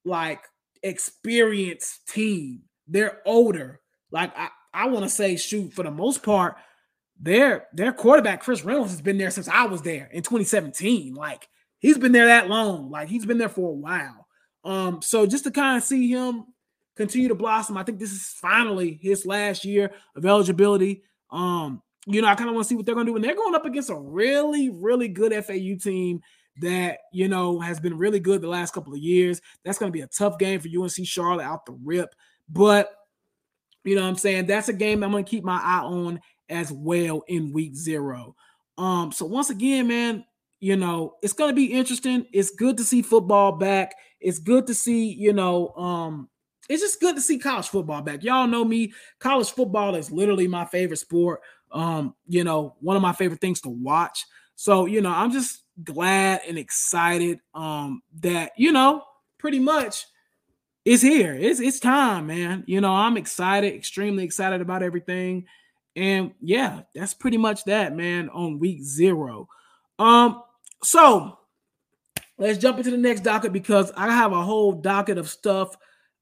like 0.03 0.43
experienced 0.83 2.07
team. 2.07 2.63
They're 2.87 3.21
older. 3.25 3.79
Like 4.11 4.37
I, 4.37 4.49
I 4.73 4.87
want 4.87 5.03
to 5.03 5.09
say, 5.09 5.35
shoot, 5.37 5.73
for 5.73 5.83
the 5.83 5.91
most 5.91 6.23
part, 6.23 6.55
their 7.19 7.67
their 7.73 7.93
quarterback 7.93 8.41
Chris 8.41 8.65
Reynolds 8.65 8.91
has 8.91 9.01
been 9.01 9.17
there 9.17 9.29
since 9.29 9.47
I 9.47 9.65
was 9.65 9.81
there 9.81 10.09
in 10.11 10.23
2017. 10.23 11.13
Like 11.13 11.47
he's 11.79 11.97
been 11.97 12.11
there 12.11 12.27
that 12.27 12.49
long. 12.49 12.89
Like 12.89 13.07
he's 13.07 13.25
been 13.25 13.37
there 13.37 13.49
for 13.49 13.69
a 13.69 13.73
while. 13.73 14.27
Um, 14.63 15.01
so 15.01 15.25
just 15.25 15.43
to 15.45 15.51
kind 15.51 15.77
of 15.77 15.83
see 15.83 16.09
him 16.09 16.45
continue 16.95 17.27
to 17.27 17.35
blossom, 17.35 17.77
I 17.77 17.83
think 17.83 17.99
this 17.99 18.11
is 18.11 18.35
finally 18.41 18.99
his 19.01 19.25
last 19.25 19.65
year 19.65 19.91
of 20.15 20.25
eligibility. 20.25 21.03
Um, 21.31 21.81
you 22.07 22.21
know, 22.21 22.27
I 22.27 22.35
kind 22.35 22.49
of 22.49 22.55
want 22.55 22.65
to 22.65 22.69
see 22.69 22.75
what 22.75 22.85
they're 22.85 22.95
gonna 22.95 23.09
do. 23.09 23.15
And 23.15 23.23
they're 23.23 23.35
going 23.35 23.55
up 23.55 23.65
against 23.65 23.89
a 23.89 23.95
really, 23.95 24.69
really 24.69 25.07
good 25.07 25.33
FAU 25.45 25.75
team 25.81 26.21
that 26.61 26.99
you 27.13 27.27
know 27.27 27.59
has 27.59 27.79
been 27.79 27.97
really 27.97 28.19
good 28.19 28.41
the 28.41 28.47
last 28.47 28.73
couple 28.73 28.93
of 28.93 28.99
years. 28.99 29.41
That's 29.63 29.77
gonna 29.77 29.91
be 29.91 30.01
a 30.01 30.07
tough 30.07 30.37
game 30.37 30.59
for 30.59 30.67
UNC 30.67 31.05
Charlotte 31.05 31.43
out 31.43 31.65
the 31.65 31.77
rip. 31.83 32.13
But 32.49 32.91
you 33.83 33.95
know 33.95 34.07
I'm 34.07 34.17
saying? 34.17 34.47
That's 34.47 34.69
a 34.69 34.73
game 34.73 35.03
I'm 35.03 35.11
gonna 35.11 35.23
keep 35.23 35.43
my 35.43 35.59
eye 35.61 35.83
on 35.83 36.19
as 36.49 36.71
well 36.71 37.23
in 37.27 37.53
week 37.53 37.75
zero. 37.75 38.35
Um, 38.77 39.11
so 39.11 39.25
once 39.25 39.49
again, 39.49 39.87
man, 39.87 40.25
you 40.59 40.75
know, 40.75 41.15
it's 41.21 41.33
gonna 41.33 41.53
be 41.53 41.65
interesting. 41.65 42.25
It's 42.33 42.51
good 42.51 42.77
to 42.77 42.83
see 42.83 43.01
football 43.01 43.53
back. 43.53 43.93
It's 44.19 44.39
good 44.39 44.67
to 44.67 44.75
see, 44.75 45.11
you 45.11 45.33
know, 45.33 45.69
um, 45.69 46.29
it's 46.69 46.81
just 46.81 47.01
good 47.01 47.15
to 47.15 47.21
see 47.21 47.39
college 47.39 47.67
football 47.67 48.01
back. 48.01 48.23
Y'all 48.23 48.47
know 48.47 48.63
me, 48.63 48.93
college 49.19 49.51
football 49.51 49.95
is 49.95 50.11
literally 50.11 50.47
my 50.47 50.65
favorite 50.65 50.97
sport. 50.97 51.41
Um, 51.71 52.15
you 52.27 52.43
know, 52.43 52.75
one 52.81 52.95
of 52.95 53.01
my 53.01 53.13
favorite 53.13 53.41
things 53.41 53.61
to 53.61 53.69
watch. 53.69 54.25
So, 54.55 54.85
you 54.85 55.01
know, 55.01 55.11
I'm 55.11 55.31
just 55.31 55.59
glad 55.83 56.41
and 56.47 56.57
excited 56.57 57.39
um 57.53 58.01
that, 58.19 58.51
you 58.57 58.71
know, 58.71 59.03
pretty 59.37 59.59
much 59.59 60.05
it's 60.85 61.01
here. 61.01 61.33
It's 61.33 61.59
it's 61.59 61.79
time, 61.79 62.27
man. 62.27 62.63
You 62.67 62.81
know, 62.81 62.93
I'm 62.93 63.17
excited, 63.17 63.73
extremely 63.73 64.23
excited 64.23 64.61
about 64.61 64.83
everything. 64.83 65.45
And 65.95 66.31
yeah, 66.41 66.81
that's 66.95 67.13
pretty 67.13 67.37
much 67.37 67.65
that, 67.65 67.95
man, 67.95 68.29
on 68.29 68.59
week 68.59 68.81
zero. 68.81 69.47
Um, 69.99 70.41
so 70.83 71.37
let's 72.37 72.57
jump 72.57 72.77
into 72.77 72.91
the 72.91 72.97
next 72.97 73.21
docket 73.21 73.53
because 73.53 73.91
I 73.95 74.11
have 74.11 74.31
a 74.31 74.41
whole 74.41 74.71
docket 74.71 75.17
of 75.17 75.29
stuff 75.29 75.75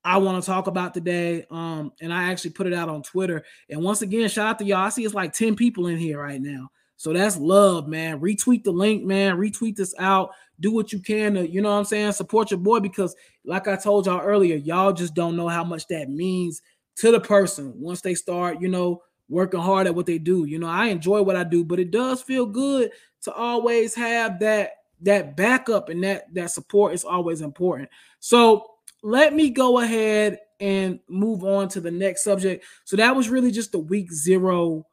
I 0.04 0.18
want 0.18 0.42
to 0.42 0.46
talk 0.46 0.68
about 0.68 0.94
today. 0.94 1.46
Um, 1.52 1.92
and 2.02 2.14
I 2.14 2.32
actually 2.32 2.52
put 2.52 2.68
it 2.68 2.74
out 2.74 2.90
on 2.90 3.04
Twitter. 3.04 3.44
And 3.70 3.84
once 3.84 4.02
again, 4.02 4.30
shout 4.30 4.48
out 4.48 4.60
to 4.60 4.66
y'all. 4.66 4.86
I 4.86 4.90
see 4.90 5.04
it's 5.04 5.14
like 5.14 5.34
10 5.34 5.56
people 5.56 5.88
in 5.88 5.98
here 5.98 6.22
right 6.22 6.42
now. 6.42 6.70
So 6.96 7.14
that's 7.14 7.38
love, 7.38 7.88
man. 7.88 8.20
Retweet 8.20 8.64
the 8.64 8.72
link, 8.72 9.04
man. 9.04 9.38
Retweet 9.38 9.76
this 9.76 9.94
out. 10.00 10.32
Do 10.60 10.74
what 10.74 10.92
you 10.92 11.00
can 11.00 11.36
to, 11.36 11.50
you 11.50 11.62
know 11.62 11.72
what 11.72 11.78
I'm 11.78 11.86
saying? 11.86 12.12
Support 12.12 12.52
your 12.52 12.60
boy 12.60 12.82
because, 12.82 13.16
like 13.46 13.70
I 13.70 13.78
told 13.78 14.06
y'all 14.06 14.20
earlier, 14.20 14.58
y'all 14.58 14.92
just 14.92 15.14
don't 15.14 15.38
know 15.38 15.48
how 15.48 15.64
much 15.64 15.88
that 15.88 16.10
means 16.10 16.62
to 16.98 17.12
the 17.12 17.20
person 17.22 17.74
once 17.78 18.02
they 18.02 18.16
start, 18.16 18.60
you 18.60 18.68
know, 18.68 19.02
working 19.30 19.62
hard 19.62 19.88
at 19.88 19.96
what 19.96 20.06
they 20.06 20.18
do. 20.18 20.44
You 20.44 20.60
know, 20.60 20.68
I 20.68 20.88
enjoy 20.88 21.22
what 21.22 21.38
I 21.38 21.46
do, 21.46 21.64
but 21.64 21.80
it 21.80 21.92
does 21.92 22.22
feel 22.22 22.46
good 22.46 22.92
to 23.22 23.34
always 23.34 23.96
have 23.96 24.40
that 24.40 24.72
that 25.02 25.38
backup 25.38 25.88
and 25.88 26.04
that 26.04 26.34
that 26.34 26.52
support 26.52 26.94
is 26.94 27.06
always 27.06 27.40
important. 27.40 27.90
So 28.20 28.66
let 29.04 29.34
me 29.34 29.50
go 29.50 29.80
ahead 29.80 30.40
and 30.60 31.00
move 31.08 31.44
on 31.44 31.70
to 31.70 31.82
the 31.82 31.92
next 31.92 32.24
subject. 32.24 32.66
So 32.84 32.98
that 32.98 33.16
was 33.16 33.30
really 33.30 33.52
just 33.52 33.72
the 33.72 33.80
week 33.80 34.12
zero 34.12 34.86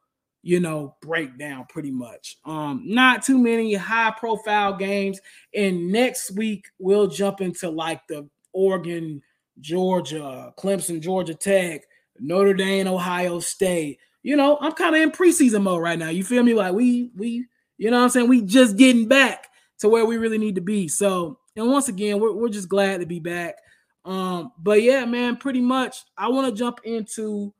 you 0.47 0.61
know, 0.61 0.95
breakdown 1.01 1.65
pretty 1.67 1.91
much. 1.91 2.37
Um, 2.45 2.81
not 2.85 3.21
too 3.21 3.37
many 3.37 3.73
high 3.73 4.13
profile 4.17 4.77
games. 4.77 5.19
And 5.53 5.91
next 5.91 6.31
week 6.31 6.67
we'll 6.79 7.07
jump 7.07 7.41
into 7.41 7.69
like 7.69 7.99
the 8.07 8.29
Oregon, 8.53 9.21
Georgia, 9.59 10.53
Clemson, 10.57 11.01
Georgia 11.01 11.33
Tech, 11.33 11.81
Notre 12.17 12.53
Dame, 12.53 12.87
Ohio 12.87 13.41
State. 13.41 13.99
You 14.23 14.37
know, 14.37 14.57
I'm 14.61 14.71
kind 14.71 14.95
of 14.95 15.01
in 15.01 15.11
preseason 15.11 15.63
mode 15.63 15.81
right 15.81 15.99
now. 15.99 16.09
You 16.09 16.23
feel 16.23 16.43
me? 16.43 16.53
Like 16.53 16.73
we 16.73 17.11
we, 17.17 17.45
you 17.77 17.91
know 17.91 18.01
I'm 18.01 18.09
saying? 18.09 18.29
We 18.29 18.41
just 18.41 18.77
getting 18.77 19.09
back 19.09 19.47
to 19.79 19.89
where 19.89 20.05
we 20.05 20.15
really 20.15 20.37
need 20.37 20.55
to 20.55 20.61
be. 20.61 20.87
So, 20.87 21.39
and 21.57 21.69
once 21.69 21.89
again, 21.89 22.21
we're, 22.21 22.33
we're 22.33 22.47
just 22.47 22.69
glad 22.69 23.01
to 23.01 23.05
be 23.05 23.19
back. 23.19 23.57
Um, 24.07 24.53
but 24.57 24.81
yeah, 24.81 25.03
man, 25.03 25.35
pretty 25.35 25.59
much 25.59 26.05
I 26.17 26.29
want 26.29 26.47
to 26.47 26.57
jump 26.57 26.79
into 26.85 27.53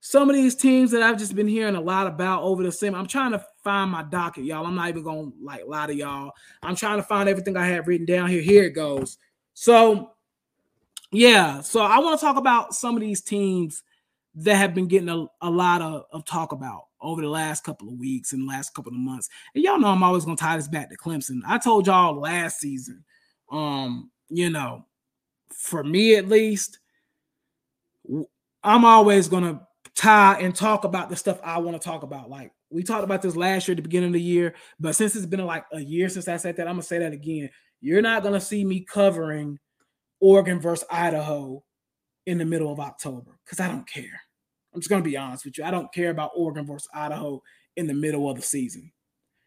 some 0.00 0.30
of 0.30 0.34
these 0.34 0.54
teams 0.54 0.90
that 0.90 1.02
I've 1.02 1.18
just 1.18 1.36
been 1.36 1.46
hearing 1.46 1.76
a 1.76 1.80
lot 1.80 2.06
about 2.06 2.42
over 2.42 2.62
the 2.62 2.72
summer. 2.72 2.96
I'm 2.96 3.06
trying 3.06 3.32
to 3.32 3.44
find 3.62 3.90
my 3.90 4.02
docket, 4.02 4.44
y'all. 4.44 4.64
I'm 4.64 4.74
not 4.74 4.88
even 4.88 5.02
gonna 5.04 5.30
like 5.40 5.64
lie 5.66 5.86
to 5.86 5.94
y'all. 5.94 6.32
I'm 6.62 6.74
trying 6.74 6.96
to 6.96 7.02
find 7.02 7.28
everything 7.28 7.58
I 7.58 7.66
have 7.66 7.86
written 7.86 8.06
down 8.06 8.30
here. 8.30 8.40
Here 8.40 8.64
it 8.64 8.70
goes. 8.70 9.18
So, 9.52 10.12
yeah. 11.10 11.60
So 11.60 11.82
I 11.82 11.98
want 11.98 12.18
to 12.18 12.24
talk 12.24 12.36
about 12.36 12.74
some 12.74 12.96
of 12.96 13.02
these 13.02 13.20
teams 13.20 13.82
that 14.36 14.56
have 14.56 14.74
been 14.74 14.88
getting 14.88 15.10
a, 15.10 15.26
a 15.42 15.50
lot 15.50 15.82
of, 15.82 16.06
of 16.10 16.24
talk 16.24 16.52
about 16.52 16.86
over 17.02 17.20
the 17.20 17.28
last 17.28 17.64
couple 17.64 17.88
of 17.88 17.98
weeks 17.98 18.32
and 18.32 18.48
last 18.48 18.74
couple 18.74 18.92
of 18.92 18.98
months. 18.98 19.28
And 19.54 19.62
y'all 19.62 19.78
know 19.78 19.88
I'm 19.88 20.02
always 20.02 20.24
gonna 20.24 20.38
tie 20.38 20.56
this 20.56 20.68
back 20.68 20.88
to 20.88 20.96
Clemson. 20.96 21.42
I 21.46 21.58
told 21.58 21.86
y'all 21.86 22.18
last 22.18 22.60
season, 22.60 23.04
um, 23.50 24.10
you 24.30 24.48
know, 24.48 24.86
for 25.54 25.84
me 25.84 26.16
at 26.16 26.28
least, 26.28 26.78
I'm 28.62 28.84
always 28.84 29.28
gonna 29.28 29.66
tie 29.94 30.40
and 30.40 30.54
talk 30.54 30.84
about 30.84 31.10
the 31.10 31.16
stuff 31.16 31.40
I 31.42 31.58
want 31.58 31.80
to 31.80 31.84
talk 31.84 32.02
about. 32.02 32.30
Like 32.30 32.52
we 32.70 32.82
talked 32.82 33.04
about 33.04 33.22
this 33.22 33.36
last 33.36 33.68
year 33.68 33.72
at 33.72 33.76
the 33.76 33.82
beginning 33.82 34.08
of 34.08 34.14
the 34.14 34.20
year, 34.20 34.54
but 34.80 34.94
since 34.94 35.14
it's 35.16 35.26
been 35.26 35.44
like 35.44 35.64
a 35.72 35.80
year 35.80 36.08
since 36.08 36.28
I 36.28 36.36
said 36.36 36.56
that, 36.56 36.68
I'm 36.68 36.74
gonna 36.74 36.82
say 36.82 36.98
that 36.98 37.12
again. 37.12 37.50
You're 37.80 38.02
not 38.02 38.22
gonna 38.22 38.40
see 38.40 38.64
me 38.64 38.80
covering 38.80 39.58
Oregon 40.20 40.60
versus 40.60 40.86
Idaho 40.90 41.62
in 42.26 42.38
the 42.38 42.44
middle 42.44 42.72
of 42.72 42.80
October 42.80 43.38
because 43.44 43.60
I 43.60 43.68
don't 43.68 43.88
care. 43.88 44.20
I'm 44.74 44.80
just 44.80 44.88
gonna 44.88 45.02
be 45.02 45.16
honest 45.16 45.44
with 45.44 45.58
you. 45.58 45.64
I 45.64 45.70
don't 45.70 45.92
care 45.92 46.10
about 46.10 46.30
Oregon 46.34 46.66
versus 46.66 46.88
Idaho 46.94 47.42
in 47.76 47.86
the 47.86 47.94
middle 47.94 48.30
of 48.30 48.36
the 48.36 48.42
season. 48.42 48.90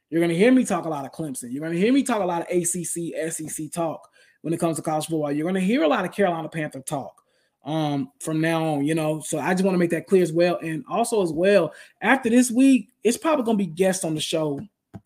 You're 0.10 0.22
gonna 0.22 0.34
hear 0.34 0.52
me 0.52 0.66
talk 0.66 0.86
a 0.86 0.90
lot 0.90 1.06
of 1.06 1.12
Clemson. 1.12 1.52
You're 1.52 1.64
gonna 1.64 1.80
hear 1.80 1.94
me 1.94 2.04
talk 2.04 2.22
a 2.22 2.26
lot 2.26 2.42
of 2.42 2.48
ACC, 2.50 3.32
SEC 3.32 3.72
talk 3.72 4.08
when 4.46 4.54
it 4.54 4.60
comes 4.60 4.76
to 4.76 4.84
college 4.84 5.08
football. 5.08 5.32
You're 5.32 5.48
gonna 5.48 5.60
hear 5.60 5.82
a 5.82 5.88
lot 5.88 6.06
of 6.06 6.12
Carolina 6.12 6.48
Panther 6.48 6.80
talk 6.80 7.24
um 7.66 8.12
from 8.20 8.40
now 8.40 8.64
on, 8.64 8.86
you 8.86 8.94
know. 8.94 9.20
So 9.20 9.40
I 9.40 9.56
just 9.56 9.64
want 9.64 9.74
to 9.74 9.80
make 9.80 9.90
that 9.90 10.06
clear 10.06 10.22
as 10.22 10.32
well. 10.32 10.60
And 10.62 10.86
also 10.88 11.24
as 11.24 11.34
well, 11.34 11.74
after 12.00 12.30
this 12.30 12.52
week, 12.52 12.90
it's 13.04 13.18
probably 13.18 13.44
gonna 13.44 13.58
be 13.58 13.66
guests 13.66 14.06
on 14.06 14.14
the 14.14 14.22
show 14.22 14.60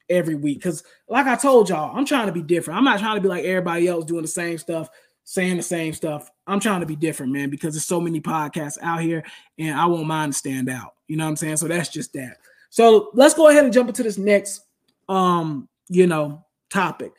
every 0.10 0.36
week. 0.36 0.62
Cause 0.62 0.84
like 1.08 1.26
I 1.26 1.38
told 1.38 1.70
y'all, 1.70 1.96
I'm 1.96 2.06
trying 2.06 2.28
to 2.28 2.34
be 2.34 2.44
different. 2.44 2.78
I'm 2.78 2.84
not 2.84 3.00
trying 3.00 3.16
to 3.16 3.22
be 3.22 3.30
like 3.30 3.46
everybody 3.46 3.88
else 3.88 4.04
doing 4.04 4.24
the 4.24 4.28
same 4.28 4.58
stuff, 4.58 4.90
saying 5.24 5.56
the 5.56 5.64
same 5.64 5.94
stuff. 5.94 6.30
I'm 6.46 6.60
trying 6.60 6.82
to 6.82 6.86
be 6.86 6.98
different, 6.98 7.32
man, 7.32 7.50
because 7.50 7.76
there's 7.76 7.86
so 7.86 8.02
many 8.02 8.20
podcasts 8.20 8.78
out 8.82 9.00
here 9.00 9.24
and 9.58 9.80
I 9.80 9.86
won't 9.86 10.06
mind 10.06 10.34
to 10.34 10.38
stand 10.38 10.70
out. 10.70 10.96
You 11.08 11.16
know 11.16 11.24
what 11.24 11.30
I'm 11.30 11.36
saying? 11.38 11.58
So 11.58 11.70
that's 11.70 11.88
just 11.88 12.12
that. 12.12 12.40
So 12.72 13.10
let's 13.14 13.36
go 13.36 13.48
ahead 13.48 13.64
and 13.64 13.72
jump 13.72 13.88
into 13.88 14.04
this 14.04 14.18
next 14.18 14.66
um, 15.08 15.70
you 15.88 16.08
know, 16.08 16.46
topic. 16.70 17.14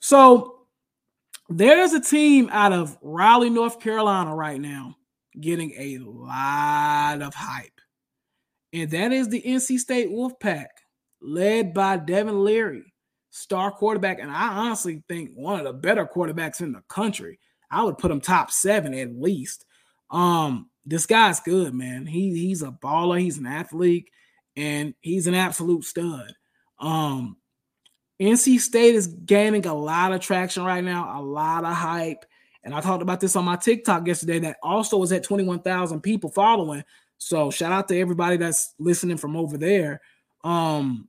So 0.00 0.53
there's 1.48 1.92
a 1.92 2.00
team 2.00 2.48
out 2.50 2.72
of 2.72 2.96
Raleigh, 3.02 3.50
North 3.50 3.80
Carolina 3.80 4.34
right 4.34 4.60
now 4.60 4.96
getting 5.40 5.72
a 5.76 5.98
lot 5.98 7.22
of 7.22 7.34
hype. 7.34 7.80
And 8.72 8.90
that 8.90 9.12
is 9.12 9.28
the 9.28 9.42
NC 9.42 9.78
State 9.78 10.10
Wolfpack, 10.10 10.66
led 11.20 11.74
by 11.74 11.96
Devin 11.96 12.44
Leary, 12.44 12.92
star 13.30 13.70
quarterback. 13.70 14.18
And 14.18 14.30
I 14.30 14.48
honestly 14.48 15.02
think 15.08 15.30
one 15.34 15.58
of 15.58 15.64
the 15.64 15.72
better 15.72 16.06
quarterbacks 16.06 16.60
in 16.60 16.72
the 16.72 16.82
country. 16.88 17.38
I 17.70 17.82
would 17.82 17.98
put 17.98 18.10
him 18.10 18.20
top 18.20 18.50
seven 18.50 18.94
at 18.94 19.14
least. 19.14 19.64
Um, 20.10 20.70
this 20.84 21.06
guy's 21.06 21.40
good, 21.40 21.74
man. 21.74 22.06
He 22.06 22.30
he's 22.34 22.62
a 22.62 22.70
baller, 22.70 23.20
he's 23.20 23.38
an 23.38 23.46
athlete, 23.46 24.08
and 24.54 24.94
he's 25.00 25.26
an 25.26 25.34
absolute 25.34 25.84
stud. 25.84 26.32
Um, 26.78 27.36
NC 28.20 28.60
State 28.60 28.94
is 28.94 29.06
gaining 29.06 29.66
a 29.66 29.74
lot 29.74 30.12
of 30.12 30.20
traction 30.20 30.64
right 30.64 30.84
now, 30.84 31.20
a 31.20 31.22
lot 31.22 31.64
of 31.64 31.72
hype. 31.74 32.24
And 32.62 32.74
I 32.74 32.80
talked 32.80 33.02
about 33.02 33.20
this 33.20 33.36
on 33.36 33.44
my 33.44 33.56
TikTok 33.56 34.06
yesterday 34.06 34.38
that 34.40 34.56
also 34.62 35.02
is 35.02 35.12
at 35.12 35.24
21,000 35.24 36.00
people 36.00 36.30
following. 36.30 36.84
So 37.18 37.50
shout 37.50 37.72
out 37.72 37.88
to 37.88 37.98
everybody 37.98 38.36
that's 38.36 38.74
listening 38.78 39.16
from 39.16 39.36
over 39.36 39.58
there. 39.58 40.00
Um 40.42 41.08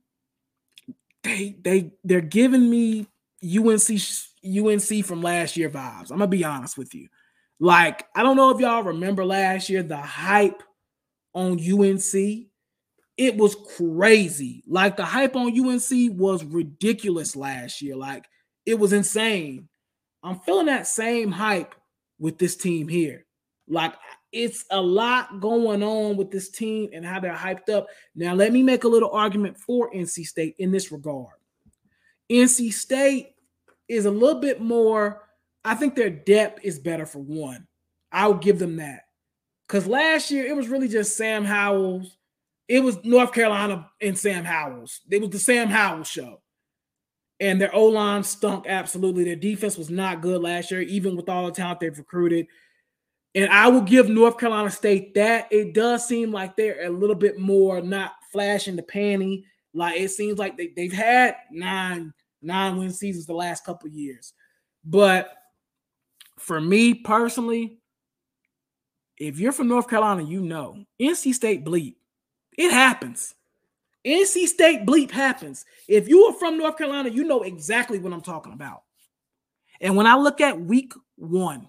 they 1.22 1.56
they 1.60 1.92
they're 2.04 2.20
giving 2.20 2.70
me 2.70 3.06
UNC 3.42 4.00
UNC 4.44 5.04
from 5.04 5.22
last 5.22 5.56
year 5.56 5.68
vibes. 5.68 6.10
I'm 6.10 6.18
gonna 6.18 6.28
be 6.28 6.44
honest 6.44 6.78
with 6.78 6.94
you. 6.94 7.08
Like, 7.58 8.04
I 8.14 8.22
don't 8.22 8.36
know 8.36 8.50
if 8.50 8.60
y'all 8.60 8.82
remember 8.82 9.24
last 9.24 9.68
year 9.70 9.82
the 9.82 9.96
hype 9.96 10.62
on 11.34 11.58
UNC 11.58 12.48
it 13.16 13.36
was 13.36 13.56
crazy. 13.76 14.62
Like 14.66 14.96
the 14.96 15.04
hype 15.04 15.36
on 15.36 15.58
UNC 15.58 16.18
was 16.18 16.44
ridiculous 16.44 17.34
last 17.36 17.80
year. 17.80 17.96
Like 17.96 18.26
it 18.64 18.78
was 18.78 18.92
insane. 18.92 19.68
I'm 20.22 20.40
feeling 20.40 20.66
that 20.66 20.86
same 20.86 21.30
hype 21.30 21.74
with 22.18 22.38
this 22.38 22.56
team 22.56 22.88
here. 22.88 23.24
Like 23.68 23.94
it's 24.32 24.64
a 24.70 24.80
lot 24.80 25.40
going 25.40 25.82
on 25.82 26.16
with 26.16 26.30
this 26.30 26.50
team 26.50 26.90
and 26.92 27.04
how 27.04 27.20
they're 27.20 27.34
hyped 27.34 27.70
up. 27.70 27.86
Now, 28.14 28.34
let 28.34 28.52
me 28.52 28.62
make 28.62 28.84
a 28.84 28.88
little 28.88 29.10
argument 29.10 29.58
for 29.58 29.90
NC 29.92 30.26
State 30.26 30.56
in 30.58 30.70
this 30.70 30.92
regard. 30.92 31.34
NC 32.30 32.72
State 32.72 33.34
is 33.88 34.04
a 34.04 34.10
little 34.10 34.40
bit 34.40 34.60
more, 34.60 35.22
I 35.64 35.74
think 35.74 35.94
their 35.94 36.10
depth 36.10 36.60
is 36.64 36.78
better 36.78 37.06
for 37.06 37.20
one. 37.20 37.66
I'll 38.12 38.34
give 38.34 38.58
them 38.58 38.76
that. 38.76 39.02
Because 39.66 39.86
last 39.86 40.30
year 40.30 40.44
it 40.44 40.56
was 40.56 40.68
really 40.68 40.88
just 40.88 41.16
Sam 41.16 41.44
Howell's. 41.44 42.15
It 42.68 42.82
was 42.82 43.02
North 43.04 43.32
Carolina 43.32 43.88
and 44.00 44.18
Sam 44.18 44.44
Howell's. 44.44 45.00
It 45.10 45.20
was 45.20 45.30
the 45.30 45.38
Sam 45.38 45.68
Howell 45.68 46.04
show. 46.04 46.40
And 47.38 47.60
their 47.60 47.74
O 47.74 47.84
line 47.84 48.24
stunk 48.24 48.66
absolutely. 48.66 49.24
Their 49.24 49.36
defense 49.36 49.76
was 49.76 49.90
not 49.90 50.22
good 50.22 50.40
last 50.40 50.70
year, 50.70 50.80
even 50.80 51.16
with 51.16 51.28
all 51.28 51.46
the 51.46 51.52
talent 51.52 51.80
they've 51.80 51.96
recruited. 51.96 52.46
And 53.34 53.50
I 53.52 53.68
will 53.68 53.82
give 53.82 54.08
North 54.08 54.38
Carolina 54.38 54.70
State 54.70 55.14
that. 55.14 55.46
It 55.52 55.74
does 55.74 56.08
seem 56.08 56.32
like 56.32 56.56
they're 56.56 56.86
a 56.86 56.90
little 56.90 57.14
bit 57.14 57.38
more 57.38 57.82
not 57.82 58.12
flashing 58.32 58.76
the 58.76 58.82
panty. 58.82 59.44
Like 59.74 60.00
it 60.00 60.08
seems 60.08 60.38
like 60.38 60.56
they, 60.56 60.72
they've 60.74 60.92
had 60.92 61.36
nine 61.52 62.14
nine 62.40 62.78
win 62.78 62.92
seasons 62.92 63.26
the 63.26 63.34
last 63.34 63.64
couple 63.64 63.90
years. 63.90 64.32
But 64.84 65.30
for 66.38 66.60
me 66.60 66.94
personally, 66.94 67.78
if 69.18 69.38
you're 69.38 69.52
from 69.52 69.68
North 69.68 69.88
Carolina, 69.88 70.22
you 70.22 70.40
know 70.40 70.84
NC 71.00 71.34
State 71.34 71.64
bleep. 71.64 71.96
It 72.56 72.70
happens. 72.70 73.34
NC 74.04 74.46
State 74.46 74.86
bleep 74.86 75.10
happens. 75.10 75.64
If 75.88 76.08
you 76.08 76.24
are 76.26 76.32
from 76.34 76.58
North 76.58 76.78
Carolina, 76.78 77.10
you 77.10 77.24
know 77.24 77.42
exactly 77.42 77.98
what 77.98 78.12
I'm 78.12 78.22
talking 78.22 78.52
about. 78.52 78.82
And 79.80 79.96
when 79.96 80.06
I 80.06 80.16
look 80.16 80.40
at 80.40 80.60
week 80.60 80.92
one, 81.16 81.68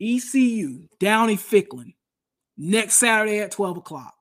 ECU, 0.00 0.88
Dowdy-Ficklen, 0.98 1.94
next 2.60 2.96
Saturday 2.96 3.38
at 3.38 3.50
12 3.50 3.78
o'clock. 3.78 4.14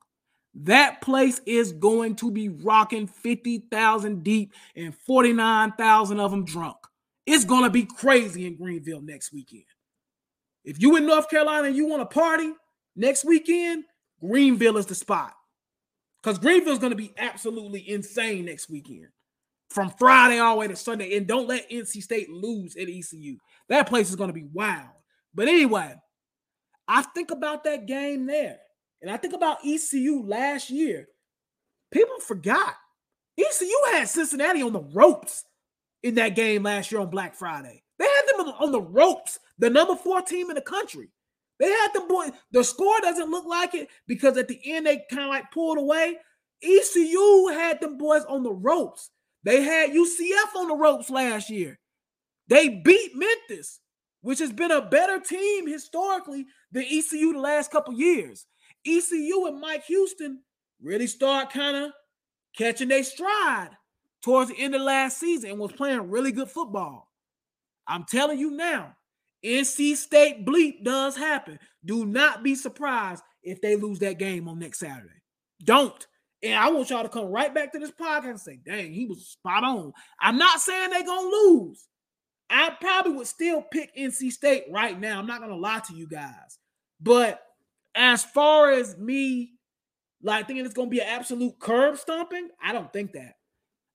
That 0.55 1.01
place 1.01 1.41
is 1.45 1.73
going 1.73 2.15
to 2.15 2.31
be 2.31 2.49
rocking 2.49 3.05
50,000 3.05 4.23
deep 4.23 4.53
and 4.75 4.95
49,000 4.95 6.19
of 6.19 6.31
them 6.31 6.45
drunk. 6.45 6.77
It's 7.25 7.45
going 7.45 7.63
to 7.63 7.69
be 7.69 7.83
crazy 7.85 8.47
in 8.47 8.55
Greenville 8.55 9.01
next 9.01 9.31
weekend. 9.31 9.65
If 10.63 10.81
you 10.81 10.95
in 10.95 11.05
North 11.05 11.29
Carolina 11.29 11.67
and 11.67 11.75
you 11.75 11.85
want 11.85 12.01
to 12.01 12.13
party 12.13 12.51
next 12.95 13.25
weekend, 13.25 13.83
Greenville 14.19 14.77
is 14.77 14.85
the 14.85 14.95
spot. 14.95 15.33
Because 16.21 16.39
Greenville 16.39 16.73
is 16.73 16.79
going 16.79 16.91
to 16.91 16.97
be 16.97 17.13
absolutely 17.17 17.89
insane 17.89 18.45
next 18.45 18.69
weekend. 18.69 19.07
From 19.69 19.91
Friday 19.91 20.39
all 20.39 20.55
the 20.55 20.59
way 20.61 20.67
to 20.67 20.75
Sunday. 20.75 21.15
And 21.15 21.27
don't 21.27 21.47
let 21.47 21.69
NC 21.69 22.01
State 22.01 22.29
lose 22.29 22.75
at 22.75 22.89
ECU. 22.89 23.37
That 23.69 23.87
place 23.87 24.09
is 24.09 24.15
going 24.15 24.29
to 24.29 24.33
be 24.33 24.47
wild. 24.51 24.89
But 25.33 25.47
anyway, 25.47 25.95
I 26.87 27.03
think 27.03 27.29
about 27.29 27.63
that 27.65 27.85
game 27.85 28.25
there, 28.25 28.57
and 29.01 29.11
I 29.11 29.17
think 29.17 29.35
about 29.35 29.59
ECU 29.63 30.23
last 30.25 30.71
year. 30.71 31.07
People 31.91 32.19
forgot 32.19 32.73
ECU 33.37 33.71
had 33.91 34.09
Cincinnati 34.09 34.63
on 34.63 34.73
the 34.73 34.81
ropes 34.81 35.45
in 36.01 36.15
that 36.15 36.35
game 36.35 36.63
last 36.63 36.91
year 36.91 36.99
on 36.99 37.09
Black 37.09 37.35
Friday. 37.35 37.83
They 37.99 38.05
had 38.05 38.21
them 38.27 38.53
on 38.59 38.71
the 38.71 38.81
ropes, 38.81 39.39
the 39.59 39.69
number 39.69 39.95
four 39.95 40.21
team 40.21 40.49
in 40.49 40.55
the 40.55 40.61
country. 40.61 41.09
They 41.59 41.69
had 41.69 41.89
the 41.93 42.01
boy. 42.01 42.29
The 42.51 42.63
score 42.63 42.99
doesn't 43.01 43.29
look 43.29 43.45
like 43.45 43.75
it 43.75 43.89
because 44.07 44.37
at 44.37 44.47
the 44.47 44.59
end 44.65 44.85
they 44.85 45.03
kind 45.09 45.23
of 45.23 45.29
like 45.29 45.51
pulled 45.51 45.77
away. 45.77 46.17
ECU 46.61 47.47
had 47.53 47.79
them 47.81 47.97
boys 47.97 48.23
on 48.25 48.43
the 48.43 48.51
ropes. 48.51 49.09
They 49.43 49.61
had 49.61 49.91
UCF 49.91 50.55
on 50.55 50.67
the 50.67 50.75
ropes 50.75 51.09
last 51.09 51.49
year. 51.49 51.79
They 52.47 52.81
beat 52.83 53.11
Memphis 53.15 53.79
which 54.21 54.39
has 54.39 54.51
been 54.51 54.71
a 54.71 54.81
better 54.81 55.19
team 55.19 55.67
historically 55.67 56.45
than 56.71 56.83
ECU 56.83 57.33
the 57.33 57.39
last 57.39 57.71
couple 57.71 57.93
years. 57.93 58.45
ECU 58.85 59.45
and 59.47 59.59
Mike 59.59 59.85
Houston 59.85 60.41
really 60.81 61.07
start 61.07 61.51
kind 61.51 61.77
of 61.77 61.91
catching 62.57 62.89
their 62.89 63.03
stride 63.03 63.69
towards 64.23 64.49
the 64.49 64.59
end 64.59 64.75
of 64.75 64.81
last 64.81 65.19
season 65.19 65.51
and 65.51 65.59
was 65.59 65.71
playing 65.71 66.09
really 66.09 66.31
good 66.31 66.49
football. 66.49 67.09
I'm 67.87 68.05
telling 68.05 68.39
you 68.39 68.51
now, 68.51 68.95
NC 69.43 69.95
State 69.95 70.45
bleep 70.45 70.83
does 70.83 71.15
happen. 71.15 71.59
Do 71.85 72.05
not 72.05 72.43
be 72.43 72.55
surprised 72.55 73.23
if 73.43 73.61
they 73.61 73.75
lose 73.75 73.99
that 73.99 74.19
game 74.19 74.47
on 74.47 74.59
next 74.59 74.79
Saturday. 74.79 75.21
Don't. 75.63 76.05
And 76.41 76.55
I 76.55 76.69
want 76.69 76.89
y'all 76.89 77.03
to 77.03 77.09
come 77.09 77.25
right 77.25 77.53
back 77.53 77.73
to 77.73 77.79
this 77.79 77.91
podcast 77.91 78.29
and 78.29 78.39
say, 78.39 78.59
dang, 78.65 78.93
he 78.93 79.05
was 79.05 79.27
spot 79.27 79.63
on. 79.63 79.91
I'm 80.21 80.37
not 80.37 80.59
saying 80.59 80.89
they're 80.89 81.03
going 81.03 81.29
to 81.29 81.37
lose. 81.37 81.89
I 82.49 82.75
probably 82.81 83.13
would 83.13 83.27
still 83.27 83.61
pick 83.61 83.95
NC 83.95 84.31
State 84.31 84.65
right 84.71 84.99
now. 84.99 85.19
I'm 85.19 85.27
not 85.27 85.39
gonna 85.39 85.55
lie 85.55 85.81
to 85.87 85.95
you 85.95 86.07
guys. 86.07 86.57
But 86.99 87.41
as 87.95 88.23
far 88.23 88.71
as 88.71 88.97
me 88.97 89.53
like 90.23 90.47
thinking 90.47 90.65
it's 90.65 90.73
gonna 90.73 90.89
be 90.89 90.99
an 90.99 91.07
absolute 91.07 91.59
curb 91.59 91.97
stomping, 91.97 92.49
I 92.61 92.73
don't 92.73 92.91
think 92.91 93.13
that. 93.13 93.35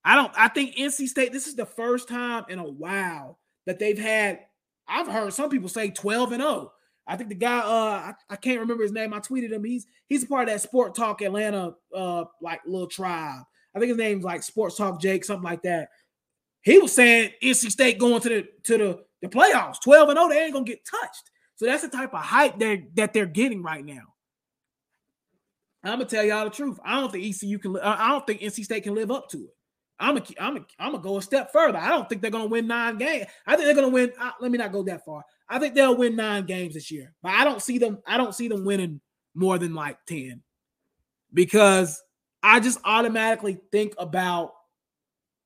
I 0.04 0.14
don't 0.14 0.32
I 0.36 0.48
think 0.48 0.76
NC 0.76 1.08
State, 1.08 1.32
this 1.32 1.46
is 1.46 1.56
the 1.56 1.66
first 1.66 2.08
time 2.08 2.44
in 2.48 2.58
a 2.58 2.70
while 2.70 3.38
that 3.66 3.78
they've 3.78 3.98
had. 3.98 4.40
I've 4.88 5.08
heard 5.08 5.32
some 5.32 5.50
people 5.50 5.68
say 5.68 5.90
12 5.90 6.32
and 6.32 6.42
0. 6.42 6.72
I 7.06 7.16
think 7.16 7.28
the 7.28 7.34
guy, 7.34 7.58
uh, 7.58 7.62
I, 7.68 8.14
I 8.30 8.36
can't 8.36 8.60
remember 8.60 8.82
his 8.82 8.92
name. 8.92 9.12
I 9.12 9.20
tweeted 9.20 9.52
him. 9.52 9.64
He's 9.64 9.86
he's 10.06 10.24
a 10.24 10.26
part 10.26 10.48
of 10.48 10.54
that 10.54 10.60
Sport 10.60 10.94
Talk 10.94 11.20
Atlanta, 11.22 11.74
uh, 11.94 12.24
like 12.40 12.60
little 12.66 12.86
tribe. 12.86 13.42
I 13.74 13.78
think 13.78 13.90
his 13.90 13.98
name's 13.98 14.24
like 14.24 14.42
Sports 14.42 14.76
Talk 14.76 15.00
Jake, 15.00 15.24
something 15.24 15.44
like 15.44 15.62
that. 15.62 15.88
He 16.62 16.78
was 16.78 16.92
saying 16.92 17.32
NC 17.42 17.70
State 17.70 17.98
going 17.98 18.20
to 18.22 18.28
the 18.28 18.48
to 18.64 18.78
the, 18.78 19.04
the 19.20 19.28
playoffs, 19.28 19.82
12 19.82 20.08
and 20.10 20.18
0, 20.18 20.28
they 20.28 20.44
ain't 20.44 20.52
gonna 20.54 20.64
get 20.64 20.84
touched. 20.84 21.30
So 21.56 21.66
that's 21.66 21.82
the 21.82 21.88
type 21.88 22.14
of 22.14 22.20
hype 22.20 22.58
they're, 22.58 22.82
that 22.94 23.12
they're 23.12 23.26
getting 23.26 23.62
right 23.62 23.84
now. 23.84 24.02
I'm 25.84 25.98
gonna 25.98 26.06
tell 26.06 26.24
y'all 26.24 26.44
the 26.44 26.50
truth. 26.50 26.78
I 26.84 26.98
don't 27.00 27.12
think 27.12 27.24
ECU 27.24 27.58
can. 27.58 27.76
I 27.78 28.08
don't 28.08 28.26
think 28.26 28.40
NC 28.40 28.64
State 28.64 28.84
can 28.84 28.94
live 28.94 29.10
up 29.10 29.28
to 29.30 29.38
it. 29.44 29.54
I'm 30.04 30.14
gonna, 30.16 30.26
I'm 30.38 30.54
gonna, 30.54 30.66
I'm 30.78 30.92
gonna 30.92 31.02
go 31.02 31.16
a 31.16 31.22
step 31.22 31.50
further. 31.52 31.78
I 31.78 31.88
don't 31.88 32.08
think 32.08 32.20
they're 32.20 32.30
gonna 32.30 32.46
win 32.46 32.66
nine 32.66 32.98
games. 32.98 33.26
I 33.46 33.56
think 33.56 33.66
they're 33.66 33.74
gonna 33.74 33.88
win. 33.88 34.12
Uh, 34.20 34.32
let 34.40 34.50
me 34.50 34.58
not 34.58 34.72
go 34.72 34.82
that 34.84 35.04
far. 35.04 35.24
I 35.48 35.58
think 35.58 35.74
they'll 35.74 35.96
win 35.96 36.16
nine 36.16 36.44
games 36.44 36.74
this 36.74 36.90
year, 36.90 37.14
but 37.22 37.32
I 37.32 37.44
don't 37.44 37.62
see 37.62 37.78
them. 37.78 37.98
I 38.06 38.16
don't 38.16 38.34
see 38.34 38.48
them 38.48 38.64
winning 38.64 39.00
more 39.34 39.58
than 39.58 39.74
like 39.74 39.98
ten, 40.06 40.42
because 41.32 42.02
I 42.42 42.60
just 42.60 42.78
automatically 42.84 43.58
think 43.72 43.94
about 43.98 44.52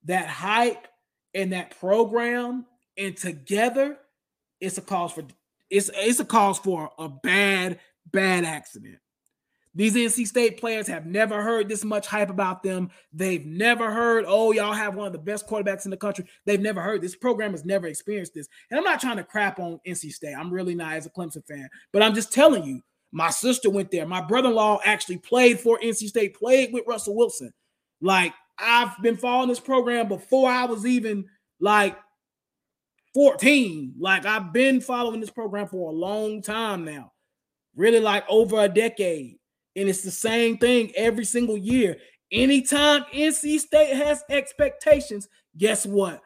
that 0.05 0.29
hype 0.29 0.89
and 1.35 1.53
that 1.53 1.79
program 1.79 2.67
and 2.97 3.17
together, 3.17 3.99
it's 4.61 4.79
a 4.79 4.83
cause 4.83 5.13
for 5.13 5.25
it's 5.71 5.91
it's 5.95 6.21
a 6.21 6.25
cause 6.25 6.59
for 6.59 6.91
a 6.99 7.09
bad 7.09 7.79
bad 8.11 8.45
accident. 8.45 8.99
These 9.79 9.95
NC 9.95 10.27
State 10.27 10.59
players 10.59 10.89
have 10.89 11.07
never 11.07 11.41
heard 11.41 11.69
this 11.69 11.85
much 11.85 12.09
hype 12.09 12.31
about 12.31 12.65
them. 12.65 12.91
They've 13.13 13.47
never 13.47 13.93
heard, 13.93 14.25
oh, 14.27 14.51
y'all 14.51 14.73
have 14.73 14.97
one 14.97 15.07
of 15.07 15.13
the 15.13 15.21
best 15.21 15.47
quarterbacks 15.47 15.85
in 15.85 15.93
the 15.93 15.97
country. 15.97 16.25
They've 16.47 16.61
never 16.61 16.81
heard 16.81 17.01
this 17.01 17.15
program 17.15 17.53
has 17.53 17.65
never 17.65 17.87
experienced 17.87 18.35
this. 18.35 18.49
And 18.73 18.79
I'm 18.79 18.85
not 18.85 19.01
trying 19.01 19.19
to 19.19 19.23
crap 19.23 19.61
on 19.61 19.79
NC 19.87 20.11
State. 20.11 20.35
I'm 20.37 20.53
really 20.53 20.75
not 20.75 20.95
as 20.95 21.07
a 21.07 21.11
Clemson 21.11 21.47
fan, 21.47 21.69
but 21.93 22.03
I'm 22.03 22.13
just 22.13 22.33
telling 22.33 22.65
you, 22.65 22.83
my 23.13 23.31
sister 23.31 23.71
went 23.71 23.93
there. 23.93 24.05
My 24.05 24.21
brother-in-law 24.21 24.81
actually 24.85 25.19
played 25.19 25.61
for 25.61 25.79
NC 25.79 26.09
State, 26.09 26.35
played 26.35 26.73
with 26.73 26.83
Russell 26.89 27.15
Wilson. 27.15 27.53
Like 28.01 28.35
I've 28.59 29.01
been 29.01 29.17
following 29.17 29.49
this 29.49 29.61
program 29.61 30.09
before 30.09 30.51
I 30.51 30.65
was 30.65 30.87
even 30.87 31.25
like 31.61 31.97
14. 33.15 33.95
Like 34.01 34.27
I've 34.27 34.53
been 34.53 34.81
following 34.81 35.21
this 35.21 35.31
program 35.31 35.69
for 35.69 35.89
a 35.89 35.95
long 35.95 36.43
time 36.43 36.85
now, 36.85 37.13
really 37.77 38.01
like 38.01 38.25
over 38.29 38.61
a 38.61 38.69
decade. 38.69 39.38
And 39.79 39.89
it's 39.89 40.03
the 40.03 40.11
same 40.11 40.59
thing 40.59 40.93
every 40.97 41.25
single 41.25 41.57
year. 41.57 41.97
Anytime 42.33 43.05
NC 43.15 43.61
State 43.61 43.95
has 43.95 44.25
expectations, 44.29 45.29
guess 45.57 45.87
what? 45.87 46.21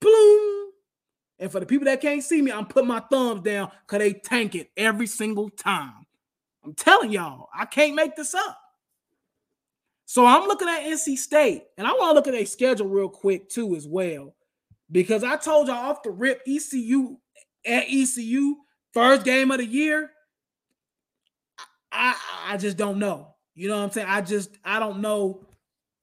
Bloom. 0.00 0.70
And 1.38 1.52
for 1.52 1.60
the 1.60 1.66
people 1.66 1.84
that 1.84 2.00
can't 2.00 2.22
see 2.22 2.40
me, 2.40 2.50
I'm 2.50 2.66
putting 2.66 2.88
my 2.88 3.00
thumbs 3.10 3.42
down 3.42 3.70
because 3.86 3.98
they 3.98 4.14
tank 4.14 4.54
it 4.54 4.70
every 4.76 5.06
single 5.06 5.50
time. 5.50 6.06
I'm 6.64 6.74
telling 6.74 7.12
y'all, 7.12 7.48
I 7.54 7.66
can't 7.66 7.94
make 7.94 8.16
this 8.16 8.34
up. 8.34 8.58
So 10.06 10.24
I'm 10.24 10.48
looking 10.48 10.68
at 10.68 10.84
NC 10.84 11.18
State, 11.18 11.64
and 11.76 11.86
I 11.86 11.92
want 11.92 12.10
to 12.10 12.14
look 12.14 12.26
at 12.26 12.32
their 12.32 12.46
schedule 12.46 12.88
real 12.88 13.08
quick 13.08 13.50
too, 13.50 13.74
as 13.74 13.86
well, 13.86 14.34
because 14.90 15.24
I 15.24 15.36
told 15.36 15.66
y'all 15.66 15.90
off 15.90 16.02
the 16.02 16.10
rip, 16.10 16.40
ECU 16.46 17.16
at 17.66 17.84
ECU 17.88 18.56
first 18.92 19.24
game 19.24 19.50
of 19.50 19.58
the 19.58 19.66
year. 19.66 20.10
I 21.94 22.16
I 22.46 22.56
just 22.56 22.76
don't 22.76 22.98
know. 22.98 23.34
You 23.54 23.68
know 23.68 23.76
what 23.76 23.84
I'm 23.84 23.90
saying? 23.90 24.08
I 24.08 24.20
just 24.20 24.58
I 24.64 24.78
don't 24.78 25.00
know 25.00 25.46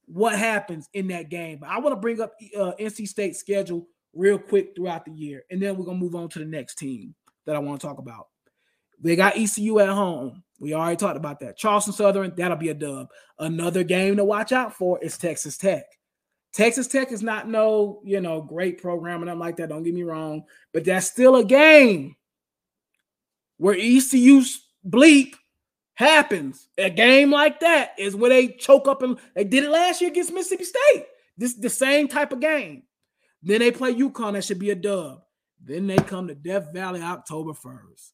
what 0.06 0.38
happens 0.38 0.90
in 0.94 1.08
that 1.08 1.30
game. 1.30 1.60
But 1.60 1.70
I 1.70 1.80
want 1.80 1.94
to 1.94 2.00
bring 2.00 2.22
up 2.22 2.34
uh, 2.58 2.74
NC 2.80 3.08
State 3.08 3.36
schedule 3.36 3.88
real 4.14 4.38
quick 4.38 4.74
throughout 4.76 5.06
the 5.06 5.12
year, 5.12 5.44
and 5.52 5.62
then 5.62 5.78
we're 5.78 5.86
gonna 5.86 5.98
move 5.98 6.16
on 6.16 6.30
to 6.30 6.40
the 6.40 6.46
next 6.46 6.76
team 6.76 7.14
that 7.46 7.56
I 7.56 7.60
want 7.60 7.82
to 7.82 7.88
talk 7.88 7.98
about. 7.98 8.28
They 9.00 9.16
got 9.16 9.38
ECU 9.38 9.80
at 9.80 9.90
home. 9.90 10.44
We 10.60 10.76
already 10.76 10.98
talked 10.98 11.18
about 11.18 11.40
that. 11.40 11.58
Charleston 11.58 11.94
Southern, 11.94 12.34
that'll 12.36 12.58
be 12.58 12.70
a 12.70 12.74
dub. 12.76 13.10
Another 13.40 13.84
game 13.84 14.18
to 14.18 14.26
watch 14.26 14.52
out 14.52 14.76
for 14.76 15.00
is 15.04 15.18
Texas 15.18 15.58
Tech. 15.58 15.86
Texas 16.54 16.88
Tech 16.88 17.12
is 17.12 17.24
not 17.24 17.48
no, 17.48 18.02
you 18.04 18.22
know, 18.22 18.42
great 18.42 18.82
program 18.82 19.22
and 19.22 19.26
nothing 19.26 19.40
like 19.40 19.58
that. 19.58 19.70
Don't 19.70 19.84
get 19.84 19.94
me 19.94 20.04
wrong, 20.04 20.44
but 20.74 20.84
that's 20.84 21.08
still 21.08 21.38
a 21.38 21.44
game 21.44 22.16
where 23.58 23.76
ECU 23.76 24.44
bleep 24.88 25.34
happens. 26.02 26.68
A 26.78 26.90
game 26.90 27.32
like 27.32 27.60
that 27.62 27.94
is 27.98 28.16
where 28.16 28.30
they 28.30 28.50
choke 28.50 28.88
up 28.88 29.02
and 29.02 29.18
they 29.36 29.44
did 29.44 29.64
it 29.64 29.70
last 29.70 30.02
year 30.02 30.10
against 30.10 30.34
Mississippi 30.34 30.66
State. 30.66 31.06
This 31.38 31.56
the 31.56 31.70
same 31.70 32.08
type 32.08 32.32
of 32.32 32.40
game. 32.40 32.84
Then 33.42 33.60
they 33.60 33.72
play 33.72 33.94
UConn. 33.94 34.34
That 34.34 34.44
should 34.44 34.60
be 34.60 34.70
a 34.72 34.76
dub. 34.76 35.22
Then 35.64 35.88
they 35.88 35.98
come 35.98 36.28
to 36.28 36.36
Death 36.36 36.74
Valley 36.74 37.02
October 37.02 37.54
1st. 37.54 38.12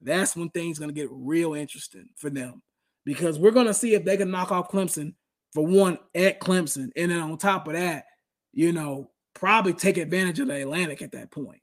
That's 0.00 0.36
when 0.36 0.50
things 0.50 0.78
to 0.88 0.94
get 0.94 1.08
real 1.10 1.54
interesting 1.54 2.08
for 2.16 2.30
them 2.30 2.62
because 3.04 3.38
we're 3.38 3.50
to 3.66 3.74
see 3.74 3.94
if 3.94 4.04
they 4.04 4.16
can 4.16 4.30
knock 4.30 4.50
off 4.50 4.70
Clemson 4.70 5.14
for 5.52 5.66
one 5.66 5.98
at 6.14 6.40
Clemson. 6.40 6.90
And 6.96 7.10
then 7.10 7.20
on 7.20 7.36
top 7.38 7.66
of 7.66 7.74
that, 7.74 8.04
you 8.52 8.72
know, 8.72 9.10
probably 9.34 9.74
take 9.74 9.98
advantage 9.98 10.40
of 10.40 10.48
the 10.48 10.62
Atlantic 10.62 11.02
at 11.02 11.12
that 11.12 11.30
point. 11.30 11.60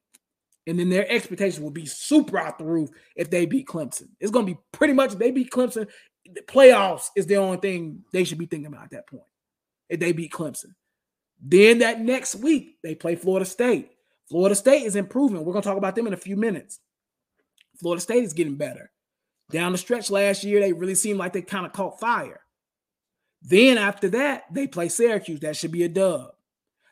And 0.67 0.77
then 0.77 0.89
their 0.89 1.09
expectations 1.09 1.61
will 1.61 1.71
be 1.71 1.85
super 1.85 2.37
out 2.37 2.57
the 2.57 2.65
roof 2.65 2.89
if 3.15 3.29
they 3.29 3.45
beat 3.45 3.67
Clemson. 3.67 4.09
It's 4.19 4.31
going 4.31 4.45
to 4.45 4.53
be 4.53 4.59
pretty 4.73 4.93
much 4.93 5.13
if 5.13 5.19
they 5.19 5.31
beat 5.31 5.49
Clemson, 5.49 5.87
the 6.25 6.41
playoffs 6.41 7.07
is 7.15 7.25
the 7.25 7.37
only 7.37 7.57
thing 7.57 8.03
they 8.11 8.25
should 8.25 8.37
be 8.37 8.45
thinking 8.45 8.67
about 8.67 8.83
at 8.83 8.91
that 8.91 9.07
point. 9.07 9.23
If 9.89 10.01
they 10.01 10.11
beat 10.11 10.33
Clemson. 10.33 10.75
Then 11.41 11.79
that 11.79 12.01
next 12.01 12.35
week, 12.35 12.77
they 12.83 12.95
play 12.95 13.15
Florida 13.15 13.45
State. 13.45 13.91
Florida 14.29 14.55
State 14.55 14.83
is 14.83 14.97
improving. 14.97 15.37
We're 15.37 15.53
going 15.53 15.63
to 15.63 15.69
talk 15.69 15.77
about 15.77 15.95
them 15.95 16.07
in 16.07 16.13
a 16.13 16.17
few 16.17 16.35
minutes. 16.35 16.79
Florida 17.79 18.01
State 18.01 18.23
is 18.23 18.33
getting 18.33 18.55
better. 18.55 18.91
Down 19.49 19.71
the 19.71 19.77
stretch 19.77 20.11
last 20.11 20.43
year, 20.43 20.59
they 20.59 20.73
really 20.73 20.95
seemed 20.95 21.19
like 21.19 21.31
they 21.31 21.41
kind 21.41 21.65
of 21.65 21.71
caught 21.71 21.99
fire. 22.01 22.41
Then 23.41 23.77
after 23.77 24.09
that, 24.09 24.43
they 24.51 24.67
play 24.67 24.89
Syracuse. 24.89 25.39
That 25.39 25.55
should 25.55 25.71
be 25.71 25.83
a 25.83 25.89
dub. 25.89 26.31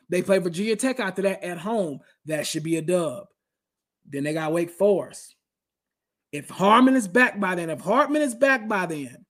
They 0.08 0.22
play 0.22 0.38
Virginia 0.38 0.76
Tech 0.76 1.00
after 1.00 1.22
that 1.22 1.42
at 1.42 1.58
home. 1.58 2.00
That 2.24 2.46
should 2.46 2.62
be 2.62 2.76
a 2.76 2.82
dub. 2.82 3.26
Then 4.08 4.24
they 4.24 4.34
got 4.34 4.52
Wake 4.52 4.70
Forest. 4.70 5.34
If 6.32 6.48
Harmon 6.48 6.96
is 6.96 7.08
back 7.08 7.40
by 7.40 7.54
then, 7.54 7.70
if 7.70 7.80
Hartman 7.80 8.22
is 8.22 8.34
back 8.34 8.68
by 8.68 8.86
then, 8.86 9.24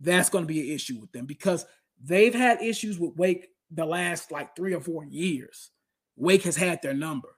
that's 0.00 0.30
going 0.30 0.44
to 0.44 0.48
be 0.48 0.60
an 0.60 0.74
issue 0.74 0.98
with 1.00 1.12
them 1.12 1.26
because 1.26 1.66
they've 2.02 2.34
had 2.34 2.62
issues 2.62 2.98
with 2.98 3.16
Wake 3.16 3.48
the 3.70 3.84
last 3.84 4.30
like 4.30 4.54
three 4.54 4.74
or 4.74 4.80
four 4.80 5.04
years. 5.04 5.70
Wake 6.16 6.42
has 6.42 6.56
had 6.56 6.80
their 6.82 6.94
number. 6.94 7.28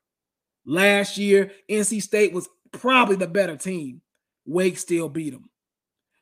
Last 0.64 1.18
year, 1.18 1.52
NC 1.70 2.02
State 2.02 2.32
was 2.32 2.48
probably 2.72 3.16
the 3.16 3.26
better 3.26 3.56
team. 3.56 4.02
Wake 4.46 4.78
still 4.78 5.08
beat 5.08 5.30
them. 5.30 5.50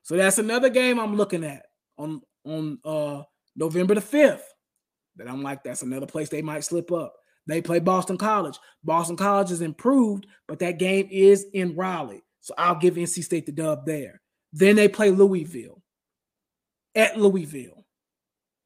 So 0.02 0.16
that's 0.16 0.38
another 0.38 0.70
game 0.70 0.98
I'm 0.98 1.16
looking 1.16 1.44
at 1.44 1.66
on 1.98 2.22
on 2.44 2.78
uh 2.84 3.22
November 3.56 3.94
the 3.94 4.00
5th. 4.00 4.40
That 5.16 5.28
I'm 5.28 5.42
like, 5.42 5.64
that's 5.64 5.82
another 5.82 6.06
place 6.06 6.28
they 6.28 6.42
might 6.42 6.64
slip 6.64 6.92
up. 6.92 7.14
They 7.48 7.62
play 7.62 7.80
Boston 7.80 8.18
College. 8.18 8.58
Boston 8.84 9.16
College 9.16 9.50
is 9.50 9.62
improved, 9.62 10.26
but 10.46 10.60
that 10.60 10.78
game 10.78 11.08
is 11.10 11.46
in 11.54 11.74
Raleigh. 11.74 12.22
So 12.40 12.54
I'll 12.56 12.76
give 12.76 12.94
NC 12.94 13.24
State 13.24 13.46
the 13.46 13.52
dub 13.52 13.86
there. 13.86 14.20
Then 14.52 14.76
they 14.76 14.86
play 14.86 15.10
Louisville 15.10 15.82
at 16.94 17.18
Louisville. 17.18 17.86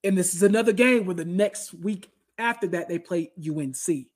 And 0.04 0.18
this 0.18 0.34
is 0.34 0.42
another 0.42 0.72
game 0.72 1.06
where 1.06 1.14
the 1.14 1.24
next 1.24 1.72
week 1.72 2.10
after 2.38 2.66
that 2.68 2.88
they 2.88 2.98
play 2.98 3.30
UNC. 3.38 4.06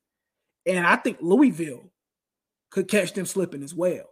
And 0.67 0.85
I 0.85 0.97
think 0.97 1.19
Louisville 1.21 1.93
could 2.71 2.89
catch 2.89 3.13
them 3.13 3.25
slipping 3.25 3.63
as 3.63 3.73
well. 3.73 4.11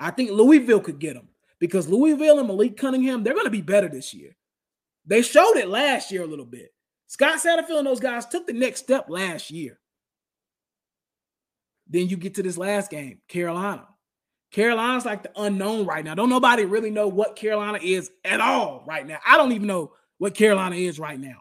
I 0.00 0.10
think 0.10 0.32
Louisville 0.32 0.80
could 0.80 0.98
get 0.98 1.14
them 1.14 1.28
because 1.60 1.88
Louisville 1.88 2.40
and 2.40 2.48
Malik 2.48 2.76
Cunningham, 2.76 3.22
they're 3.22 3.34
going 3.34 3.46
to 3.46 3.50
be 3.50 3.60
better 3.60 3.88
this 3.88 4.12
year. 4.12 4.34
They 5.06 5.22
showed 5.22 5.56
it 5.56 5.68
last 5.68 6.10
year 6.10 6.24
a 6.24 6.26
little 6.26 6.44
bit. 6.44 6.74
Scott 7.06 7.38
Satterfield 7.38 7.78
and 7.78 7.86
those 7.86 8.00
guys 8.00 8.26
took 8.26 8.46
the 8.46 8.52
next 8.52 8.80
step 8.80 9.06
last 9.08 9.50
year. 9.50 9.78
Then 11.92 12.08
you 12.08 12.16
get 12.16 12.34
to 12.36 12.42
this 12.42 12.56
last 12.56 12.90
game, 12.90 13.18
Carolina. 13.28 13.86
Carolina's 14.50 15.04
like 15.04 15.22
the 15.22 15.30
unknown 15.36 15.84
right 15.86 16.04
now. 16.04 16.14
Don't 16.14 16.30
nobody 16.30 16.64
really 16.64 16.90
know 16.90 17.06
what 17.06 17.36
Carolina 17.36 17.78
is 17.82 18.10
at 18.24 18.40
all 18.40 18.82
right 18.86 19.06
now. 19.06 19.18
I 19.26 19.36
don't 19.36 19.52
even 19.52 19.66
know 19.66 19.92
what 20.16 20.34
Carolina 20.34 20.76
is 20.76 20.98
right 20.98 21.20
now. 21.20 21.36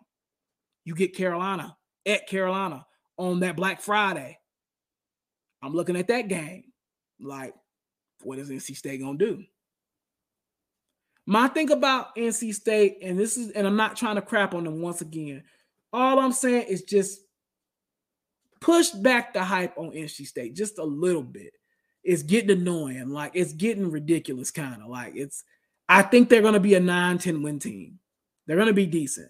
You 0.83 0.93
get 0.93 1.15
Carolina 1.15 1.75
at 2.05 2.27
Carolina 2.27 2.85
on 3.17 3.39
that 3.39 3.55
Black 3.55 3.81
Friday. 3.81 4.37
I'm 5.61 5.73
looking 5.73 5.95
at 5.95 6.07
that 6.09 6.27
game 6.27 6.65
like, 7.19 7.53
what 8.23 8.37
is 8.37 8.49
NC 8.49 8.75
State 8.75 9.01
gonna 9.01 9.17
do? 9.17 9.43
My 11.25 11.47
thing 11.47 11.71
about 11.71 12.15
NC 12.17 12.53
State, 12.53 12.97
and 13.01 13.17
this 13.17 13.37
is, 13.37 13.51
and 13.51 13.65
I'm 13.65 13.77
not 13.77 13.95
trying 13.95 14.15
to 14.15 14.21
crap 14.21 14.53
on 14.53 14.65
them 14.65 14.81
once 14.81 14.99
again. 14.99 15.43
All 15.93 16.19
I'm 16.19 16.33
saying 16.33 16.67
is 16.67 16.81
just 16.81 17.21
push 18.61 18.91
back 18.91 19.33
the 19.33 19.43
hype 19.43 19.77
on 19.77 19.91
NC 19.91 20.25
State 20.27 20.55
just 20.55 20.77
a 20.77 20.83
little 20.83 21.23
bit. 21.23 21.53
It's 22.03 22.23
getting 22.23 22.51
annoying. 22.51 23.09
Like 23.09 23.31
it's 23.35 23.53
getting 23.53 23.91
ridiculous, 23.91 24.51
kind 24.51 24.81
of 24.81 24.87
like 24.87 25.13
it's. 25.15 25.43
I 25.89 26.03
think 26.03 26.29
they're 26.29 26.41
going 26.41 26.53
to 26.53 26.59
be 26.61 26.75
a 26.75 26.79
9 26.79 27.17
10 27.17 27.43
win 27.43 27.59
team. 27.59 27.99
They're 28.47 28.55
going 28.55 28.67
to 28.67 28.73
be 28.73 28.85
decent. 28.85 29.29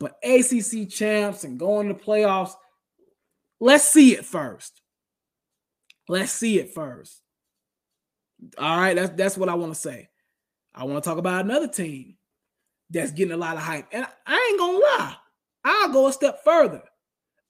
But 0.00 0.16
ACC 0.24 0.88
champs 0.88 1.44
and 1.44 1.58
going 1.58 1.88
to 1.88 1.94
playoffs, 1.94 2.54
let's 3.60 3.84
see 3.84 4.14
it 4.14 4.24
first. 4.24 4.80
Let's 6.08 6.32
see 6.32 6.58
it 6.58 6.74
first. 6.74 7.20
All 8.58 8.76
right, 8.76 8.96
that's 8.96 9.10
that's 9.10 9.36
what 9.38 9.50
I 9.50 9.54
want 9.54 9.74
to 9.74 9.80
say. 9.80 10.08
I 10.74 10.84
want 10.84 11.02
to 11.02 11.08
talk 11.08 11.18
about 11.18 11.44
another 11.44 11.68
team 11.68 12.16
that's 12.88 13.12
getting 13.12 13.34
a 13.34 13.36
lot 13.36 13.56
of 13.56 13.62
hype. 13.62 13.86
And 13.92 14.06
I 14.26 14.48
ain't 14.50 14.58
gonna 14.58 14.78
lie, 14.78 15.16
I'll 15.64 15.92
go 15.92 16.08
a 16.08 16.12
step 16.12 16.42
further. 16.42 16.82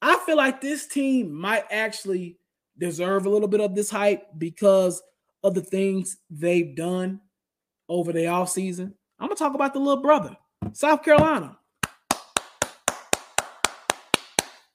I 0.03 0.19
feel 0.27 0.37
like 0.37 0.61
this 0.61 0.87
team 0.87 1.33
might 1.33 1.65
actually 1.71 2.39
deserve 2.79 3.27
a 3.27 3.31
little 3.31 3.49
bit 3.49 3.61
of 3.61 3.75
this 3.75 3.91
hype 3.91 4.27
because 4.39 5.03
of 5.43 5.55
the 5.55 5.61
things 5.61 6.19
they've 6.31 6.75
done 6.75 7.21
over 7.89 8.13
the 8.13 8.21
offseason. 8.21 8.93
I'm 9.19 9.29
gonna 9.29 9.37
talk 9.37 9.55
about 9.55 9.75
the 9.75 9.81
little 9.81 10.03
brother, 10.03 10.37
South 10.73 11.03
Carolina. 11.03 11.59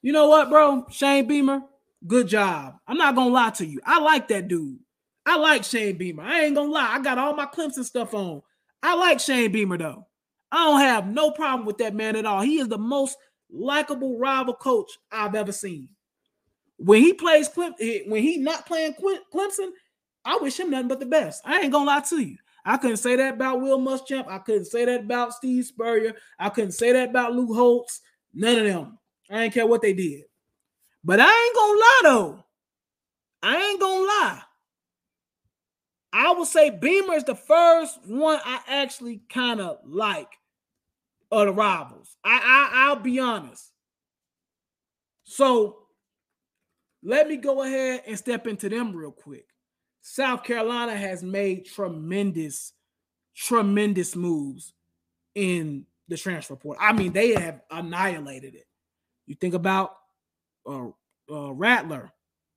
You 0.02 0.12
know 0.12 0.28
what, 0.28 0.50
bro? 0.50 0.86
Shane 0.90 1.26
Beamer, 1.26 1.62
Good 2.06 2.28
job. 2.28 2.76
I'm 2.86 2.98
not 2.98 3.14
gonna 3.14 3.30
lie 3.30 3.50
to 3.50 3.66
you. 3.66 3.80
I 3.84 4.00
like 4.00 4.28
that 4.28 4.48
dude. 4.48 4.78
I 5.24 5.36
like 5.38 5.64
Shane 5.64 5.96
Beamer. 5.96 6.22
I 6.22 6.42
ain't 6.42 6.54
gonna 6.54 6.70
lie. 6.70 6.90
I 6.92 7.00
got 7.00 7.18
all 7.18 7.34
my 7.34 7.46
Clemson 7.46 7.84
stuff 7.84 8.14
on. 8.14 8.42
I 8.82 8.94
like 8.94 9.18
Shane 9.18 9.50
Beamer 9.50 9.78
though. 9.78 10.06
I 10.52 10.64
don't 10.64 10.80
have 10.80 11.08
no 11.08 11.32
problem 11.32 11.66
with 11.66 11.78
that 11.78 11.94
man 11.94 12.14
at 12.14 12.26
all. 12.26 12.42
He 12.42 12.58
is 12.58 12.68
the 12.68 12.78
most 12.78 13.16
likable 13.50 14.18
rival 14.18 14.54
coach 14.54 14.90
I've 15.10 15.34
ever 15.34 15.52
seen. 15.52 15.88
When 16.78 17.02
he 17.02 17.12
plays 17.12 17.48
Clemson, 17.48 17.74
eh, 17.80 18.00
when 18.06 18.22
he 18.22 18.38
not 18.38 18.66
playing 18.66 18.94
Clemson, 18.94 19.70
I 20.24 20.38
wish 20.40 20.58
him 20.58 20.70
nothing 20.70 20.88
but 20.88 21.00
the 21.00 21.06
best. 21.06 21.42
I 21.44 21.60
ain't 21.60 21.72
gonna 21.72 21.86
lie 21.86 22.00
to 22.00 22.20
you. 22.20 22.36
I 22.64 22.76
couldn't 22.76 22.96
say 22.96 23.14
that 23.16 23.34
about 23.34 23.60
Will 23.60 23.78
Muschamp. 23.78 24.26
I 24.28 24.38
couldn't 24.38 24.64
say 24.64 24.84
that 24.84 25.04
about 25.04 25.32
Steve 25.32 25.64
Spurrier. 25.64 26.14
I 26.38 26.48
couldn't 26.48 26.72
say 26.72 26.92
that 26.92 27.10
about 27.10 27.32
Lou 27.32 27.54
Holtz. 27.54 28.00
None 28.34 28.58
of 28.58 28.64
them. 28.64 28.98
I 29.30 29.42
didn't 29.42 29.54
care 29.54 29.66
what 29.66 29.82
they 29.82 29.92
did. 29.92 30.24
But 31.04 31.20
I 31.20 31.24
ain't 31.24 31.54
gonna 31.54 31.78
lie 31.78 32.00
though. 32.02 32.44
I 33.42 33.70
ain't 33.70 33.80
gonna 33.80 34.02
lie. 34.02 34.42
I 36.12 36.32
would 36.32 36.48
say 36.48 36.70
Beamer 36.70 37.14
is 37.14 37.24
the 37.24 37.36
first 37.36 38.00
one 38.06 38.40
I 38.44 38.60
actually 38.66 39.22
kind 39.28 39.60
of 39.60 39.78
like 39.84 40.28
of 41.30 41.46
the 41.46 41.52
rivals. 41.52 42.16
I, 42.24 42.40
I 42.42 42.86
I'll 42.88 42.96
be 42.96 43.18
honest. 43.18 43.72
So 45.24 45.78
let 47.02 47.28
me 47.28 47.36
go 47.36 47.62
ahead 47.62 48.02
and 48.06 48.18
step 48.18 48.46
into 48.46 48.68
them 48.68 48.94
real 48.94 49.12
quick. 49.12 49.46
South 50.00 50.44
Carolina 50.44 50.96
has 50.96 51.22
made 51.22 51.66
tremendous, 51.66 52.72
tremendous 53.34 54.14
moves 54.14 54.72
in 55.34 55.84
the 56.08 56.16
transfer 56.16 56.56
portal. 56.56 56.82
I 56.82 56.92
mean, 56.92 57.12
they 57.12 57.34
have 57.34 57.60
annihilated 57.70 58.54
it. 58.54 58.66
You 59.26 59.34
think 59.34 59.54
about 59.54 59.96
uh, 60.64 60.88
uh, 61.30 61.52
Rattler. 61.52 62.12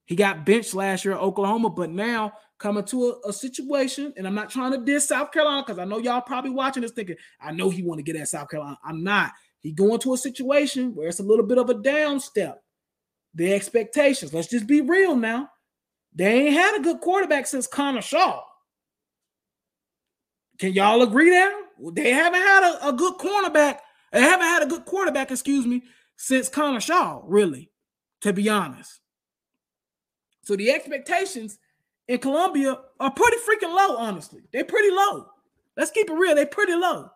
He 0.10 0.16
got 0.16 0.44
benched 0.44 0.74
last 0.74 1.06
year 1.06 1.14
at 1.14 1.20
Oklahoma, 1.20 1.70
but 1.70 1.92
now 1.92 2.34
coming 2.58 2.84
to 2.86 3.20
a, 3.24 3.30
a 3.30 3.32
situation, 3.32 4.12
and 4.18 4.26
I'm 4.26 4.34
not 4.34 4.50
trying 4.50 4.72
to 4.72 4.84
diss 4.84 5.08
South 5.08 5.32
Carolina 5.32 5.62
because 5.62 5.78
I 5.78 5.86
know 5.86 6.00
y'all 6.00 6.20
probably 6.20 6.50
watching 6.50 6.82
this 6.82 6.94
thinking, 6.94 7.16
I 7.40 7.52
know 7.52 7.70
he 7.70 7.84
want 7.84 8.00
to 8.00 8.04
get 8.04 8.16
at 8.16 8.28
South 8.28 8.50
Carolina. 8.50 8.80
I'm 8.84 9.04
not. 9.04 9.34
He 9.60 9.72
going 9.72 10.00
to 10.00 10.16
a 10.16 10.18
situation 10.18 10.96
where 10.96 11.10
it's 11.10 11.20
a 11.20 11.24
little 11.24 11.46
bit 11.46 11.60
of 11.60 11.70
a 11.70 11.76
down 11.76 12.20
step. 12.20 12.64
The 13.36 13.54
expectations. 13.54 14.34
Let's 14.34 14.48
just 14.48 14.66
be 14.66 14.82
real 14.82 15.16
now. 15.16 15.52
They 16.16 16.48
ain't 16.48 16.56
had 16.56 16.80
a 16.80 16.82
good 16.82 17.02
quarterback 17.02 17.46
since 17.46 17.68
Connor 17.68 18.02
Shaw. 18.02 18.42
Can 20.58 20.74
y'all 20.74 21.04
agree 21.04 21.30
there? 21.30 21.54
They 21.94 22.10
haven't 22.10 22.42
had 22.42 22.64
a, 22.64 22.88
a 22.88 22.94
good 22.94 23.14
cornerback. 23.20 23.78
They 24.12 24.22
haven't 24.22 24.48
had 24.48 24.64
a 24.64 24.66
good 24.66 24.86
quarterback, 24.86 25.30
excuse 25.30 25.68
me, 25.68 25.84
since 26.16 26.50
Connor 26.50 26.82
Shaw, 26.82 27.22
really 27.26 27.70
to 28.22 28.34
be 28.34 28.50
honest. 28.50 29.02
So 30.50 30.56
the 30.56 30.72
expectations 30.72 31.60
in 32.08 32.18
Columbia 32.18 32.76
are 33.00 33.12
pretty 33.12 33.38
freaking 33.38 33.72
low, 33.72 33.98
honestly. 33.98 34.42
They're 34.52 34.66
pretty 34.66 34.90
low. 34.90 35.28
Let's 35.78 35.92
keep 35.92 36.10
it 36.10 36.14
real. 36.14 36.34
They're 36.34 36.48
pretty 36.48 36.74
low. 36.74 37.12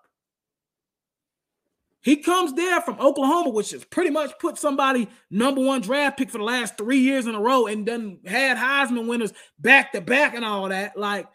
He 2.04 2.18
comes 2.18 2.54
there 2.54 2.80
from 2.82 3.00
Oklahoma, 3.00 3.50
which 3.50 3.72
has 3.72 3.86
pretty 3.86 4.12
much 4.12 4.38
put 4.38 4.60
somebody 4.60 5.10
number 5.32 5.62
one 5.62 5.82
draft 5.82 6.20
pick 6.20 6.30
for 6.30 6.38
the 6.38 6.44
last 6.44 6.78
three 6.78 7.00
years 7.00 7.26
in 7.26 7.34
a 7.34 7.42
row 7.42 7.66
and 7.66 7.88
then 7.88 8.20
had 8.24 8.56
Heisman 8.56 9.08
winners 9.08 9.34
back 9.58 9.94
to 9.94 10.02
back 10.02 10.36
and 10.36 10.46
all 10.46 10.70
that. 10.70 10.96
Like 10.96 11.28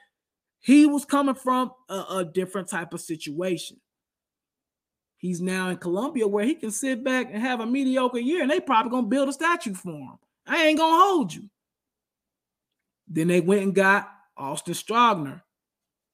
he 0.61 0.87
was 0.87 1.05
coming 1.05 1.35
from 1.35 1.73
a, 1.89 2.05
a 2.11 2.25
different 2.25 2.69
type 2.69 2.95
of 2.95 3.01
situation. 3.01 3.81
He's 5.17 5.41
now 5.41 5.71
in 5.71 5.79
Columbia 5.79 6.29
where 6.29 6.45
he 6.45 6.55
can 6.55 6.71
sit 6.71 7.03
back 7.03 7.27
and 7.33 7.43
have 7.43 7.59
a 7.59 7.67
mediocre 7.67 8.21
year, 8.21 8.43
and 8.43 8.51
they 8.53 8.61
probably 8.61 8.93
gonna 8.93 9.09
build 9.09 9.29
a 9.29 9.33
statue 9.33 9.75
for 9.75 9.91
him. 9.91 10.19
I 10.47 10.65
ain't 10.65 10.79
gonna 10.79 11.03
hold 11.03 11.35
you. 11.35 11.51
Then 13.09 13.29
they 13.29 13.41
went 13.41 13.63
and 13.63 13.75
got 13.75 14.11
Austin 14.37 14.75
Stogner, 14.75 15.43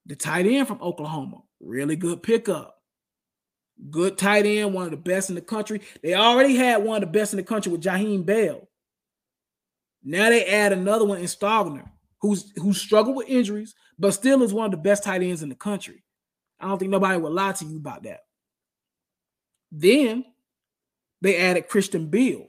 the 0.07 0.17
tight 0.17 0.47
end 0.47 0.69
from 0.69 0.81
Oklahoma. 0.81 1.43
Really 1.61 1.97
good 1.97 2.23
pickup. 2.23 2.77
Good 3.91 4.17
tight 4.17 4.47
end, 4.47 4.73
one 4.73 4.85
of 4.85 4.91
the 4.93 4.97
best 4.97 5.29
in 5.29 5.35
the 5.35 5.41
country. 5.41 5.81
They 6.03 6.15
already 6.15 6.55
had 6.55 6.85
one 6.85 7.03
of 7.03 7.13
the 7.13 7.19
best 7.19 7.33
in 7.33 7.39
the 7.39 7.43
country 7.43 7.73
with 7.73 7.83
Jaheim 7.83 8.25
Bell. 8.25 8.69
Now 10.05 10.29
they 10.29 10.45
add 10.45 10.73
another 10.73 11.05
one 11.05 11.19
in 11.19 11.25
Stogner, 11.25 11.89
who's 12.21 12.53
who 12.57 12.73
struggled 12.73 13.17
with 13.17 13.29
injuries, 13.29 13.75
but 13.99 14.13
still 14.13 14.43
is 14.43 14.53
one 14.53 14.67
of 14.67 14.71
the 14.71 14.77
best 14.77 15.03
tight 15.03 15.23
ends 15.23 15.43
in 15.43 15.49
the 15.49 15.55
country. 15.55 16.05
I 16.61 16.69
don't 16.69 16.79
think 16.79 16.91
nobody 16.91 17.19
would 17.19 17.33
lie 17.33 17.53
to 17.53 17.65
you 17.65 17.79
about 17.79 18.05
that. 18.05 18.21
Then 19.73 20.25
they 21.21 21.39
added 21.39 21.69
Christian 21.69 22.07
Beal, 22.07 22.47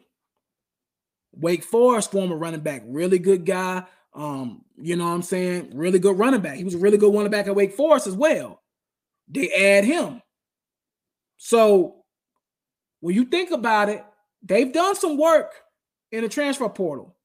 Wake 1.31 1.63
Forest 1.63 2.11
former 2.11 2.35
running 2.35 2.59
back, 2.59 2.83
really 2.85 3.17
good 3.17 3.45
guy. 3.45 3.85
Um, 4.15 4.63
you 4.77 4.95
know 4.95 5.05
what 5.05 5.11
I'm 5.11 5.21
saying? 5.21 5.71
Really 5.73 5.99
good 5.99 6.17
running 6.17 6.41
back. 6.41 6.55
He 6.55 6.63
was 6.63 6.75
a 6.75 6.79
really 6.79 6.97
good 6.97 7.13
running 7.13 7.31
back 7.31 7.47
at 7.47 7.55
Wake 7.55 7.73
Forest 7.73 8.07
as 8.07 8.15
well. 8.15 8.61
They 9.27 9.51
add 9.51 9.83
him. 9.83 10.21
So 11.37 12.05
when 13.01 13.13
you 13.13 13.25
think 13.25 13.51
about 13.51 13.89
it, 13.89 14.03
they've 14.41 14.71
done 14.71 14.95
some 14.95 15.17
work 15.17 15.51
in 16.11 16.23
the 16.23 16.29
transfer 16.29 16.69
portal. 16.69 17.15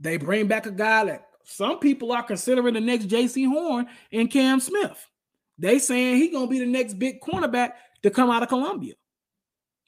They 0.00 0.16
bring 0.16 0.46
back 0.46 0.66
a 0.66 0.70
guy 0.70 1.04
that 1.04 1.26
some 1.44 1.78
people 1.78 2.12
are 2.12 2.22
considering 2.22 2.74
the 2.74 2.80
next 2.80 3.08
Jaycee 3.08 3.48
Horn 3.48 3.86
and 4.12 4.30
Cam 4.30 4.60
Smith. 4.60 5.06
They 5.58 5.78
saying 5.78 6.16
he 6.16 6.28
gonna 6.28 6.46
be 6.46 6.60
the 6.60 6.66
next 6.66 6.94
big 6.94 7.20
cornerback 7.20 7.72
to 8.02 8.10
come 8.10 8.30
out 8.30 8.42
of 8.42 8.48
Columbia, 8.48 8.94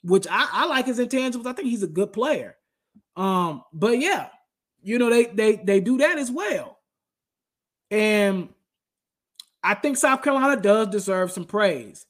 which 0.03 0.27
I, 0.29 0.49
I 0.51 0.66
like 0.66 0.87
his 0.87 0.99
intangibles. 0.99 1.46
I 1.46 1.53
think 1.53 1.68
he's 1.68 1.83
a 1.83 1.88
good 1.88 2.12
player. 2.12 2.57
Um, 3.16 3.62
but 3.73 3.99
yeah, 3.99 4.29
you 4.82 4.98
know 4.98 5.10
they 5.10 5.26
they 5.26 5.56
they 5.56 5.80
do 5.80 5.98
that 5.98 6.18
as 6.18 6.30
well, 6.30 6.78
and 7.90 8.48
I 9.62 9.74
think 9.74 9.96
South 9.96 10.22
Carolina 10.22 10.60
does 10.60 10.88
deserve 10.88 11.32
some 11.32 11.44
praise. 11.44 12.06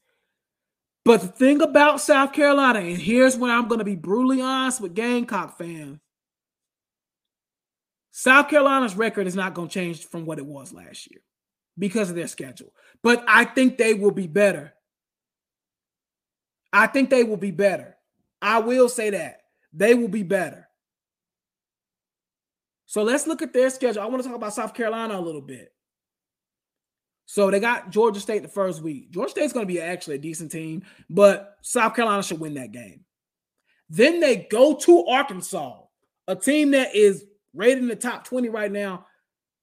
But 1.05 1.23
the 1.23 1.29
thing 1.29 1.63
about 1.63 2.01
South 2.01 2.33
Carolina, 2.33 2.81
and 2.81 2.99
here's 2.99 3.37
where 3.37 3.53
I'm 3.53 3.69
going 3.69 3.79
to 3.79 3.85
be 3.85 3.97
brutally 3.97 4.43
honest 4.43 4.81
with 4.81 4.95
Gamecock 4.95 5.57
fans 5.57 5.99
South 8.13 8.49
Carolina's 8.49 8.97
record 8.97 9.27
is 9.27 9.35
not 9.35 9.55
going 9.55 9.69
to 9.69 9.75
change 9.75 10.05
from 10.07 10.27
what 10.27 10.39
it 10.39 10.47
was 10.47 10.73
last 10.73 11.11
year 11.11 11.21
because 11.79 12.11
of 12.11 12.17
their 12.17 12.27
schedule. 12.27 12.73
But 13.03 13.25
I 13.27 13.45
think 13.45 13.79
they 13.79 13.95
will 13.95 14.11
be 14.11 14.27
better. 14.27 14.75
I 16.73 16.87
think 16.87 17.11
they 17.11 17.25
will 17.25 17.37
be 17.37 17.51
better. 17.51 17.97
I 18.43 18.59
will 18.59 18.89
say 18.89 19.11
that. 19.11 19.41
They 19.73 19.95
will 19.95 20.09
be 20.09 20.23
better. 20.23 20.69
So 22.91 23.05
let's 23.05 23.29
look 23.29 23.41
at 23.41 23.53
their 23.53 23.71
schedule. 23.71 24.03
I 24.03 24.07
want 24.07 24.21
to 24.21 24.29
talk 24.29 24.37
about 24.37 24.53
South 24.53 24.75
Carolina 24.75 25.17
a 25.17 25.21
little 25.21 25.41
bit. 25.41 25.73
So 27.25 27.49
they 27.49 27.61
got 27.61 27.91
Georgia 27.91 28.19
State 28.19 28.43
the 28.43 28.49
first 28.49 28.83
week. 28.83 29.13
Georgia 29.13 29.31
State's 29.31 29.53
going 29.53 29.65
to 29.65 29.73
be 29.73 29.81
actually 29.81 30.17
a 30.17 30.19
decent 30.19 30.51
team, 30.51 30.83
but 31.09 31.55
South 31.63 31.95
Carolina 31.95 32.25
should 32.25 32.41
win 32.41 32.55
that 32.55 32.73
game. 32.73 33.05
Then 33.89 34.19
they 34.19 34.49
go 34.51 34.75
to 34.75 35.07
Arkansas, 35.07 35.83
a 36.27 36.35
team 36.35 36.73
that 36.73 36.97
is 36.97 37.25
rated 37.55 37.79
in 37.79 37.87
the 37.87 37.95
top 37.95 38.25
20 38.25 38.49
right 38.49 38.73
now 38.73 39.07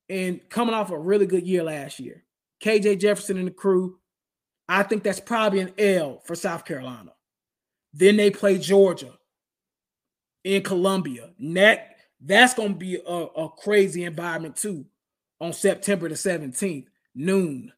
and 0.08 0.40
coming 0.48 0.74
off 0.74 0.92
a 0.92 0.98
really 0.98 1.26
good 1.26 1.46
year 1.46 1.64
last 1.64 2.00
year. 2.00 2.24
KJ 2.64 3.02
Jefferson 3.02 3.38
and 3.38 3.48
the 3.48 3.52
crew. 3.52 4.00
I 4.70 4.84
think 4.84 5.04
that's 5.04 5.20
probably 5.20 5.60
an 5.60 5.74
L 5.78 6.22
for 6.24 6.34
South 6.34 6.64
Carolina. 6.64 7.12
Then 7.92 8.16
they 8.16 8.32
play 8.32 8.58
Georgia 8.58 9.12
in 10.46 10.64
Columbia. 10.64 11.32
That, 11.42 11.97
that's 12.22 12.54
going 12.54 12.74
to 12.74 12.80
be 12.80 12.96
a, 12.96 13.12
a 13.12 13.50
crazy 13.50 14.04
environment 14.04 14.56
too 14.56 14.86
on 15.40 15.54
September 15.54 16.10
the 16.10 16.16
17th 16.16 16.86
noon. 17.14 17.72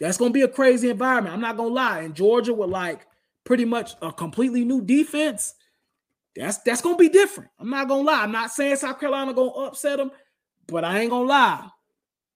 That's 0.00 0.18
going 0.18 0.30
to 0.30 0.34
be 0.34 0.42
a 0.42 0.48
crazy 0.48 0.90
environment. 0.90 1.34
I'm 1.34 1.40
not 1.40 1.56
going 1.56 1.70
to 1.70 1.74
lie. 1.74 2.00
In 2.00 2.14
Georgia, 2.14 2.52
with 2.52 2.70
like 2.70 3.06
pretty 3.44 3.64
much 3.64 3.92
a 4.02 4.12
completely 4.12 4.64
new 4.64 4.82
defense, 4.82 5.54
that's 6.34 6.58
that's 6.58 6.82
going 6.82 6.96
to 6.96 7.00
be 7.00 7.08
different. 7.08 7.50
I'm 7.58 7.70
not 7.70 7.88
going 7.88 8.04
to 8.04 8.10
lie. 8.10 8.22
I'm 8.22 8.32
not 8.32 8.50
saying 8.50 8.76
South 8.76 9.00
Carolina 9.00 9.32
going 9.32 9.52
to 9.52 9.58
upset 9.60 9.98
them, 9.98 10.10
but 10.66 10.84
I 10.84 11.00
ain't 11.00 11.10
going 11.10 11.26
to 11.26 11.32
lie. 11.32 11.68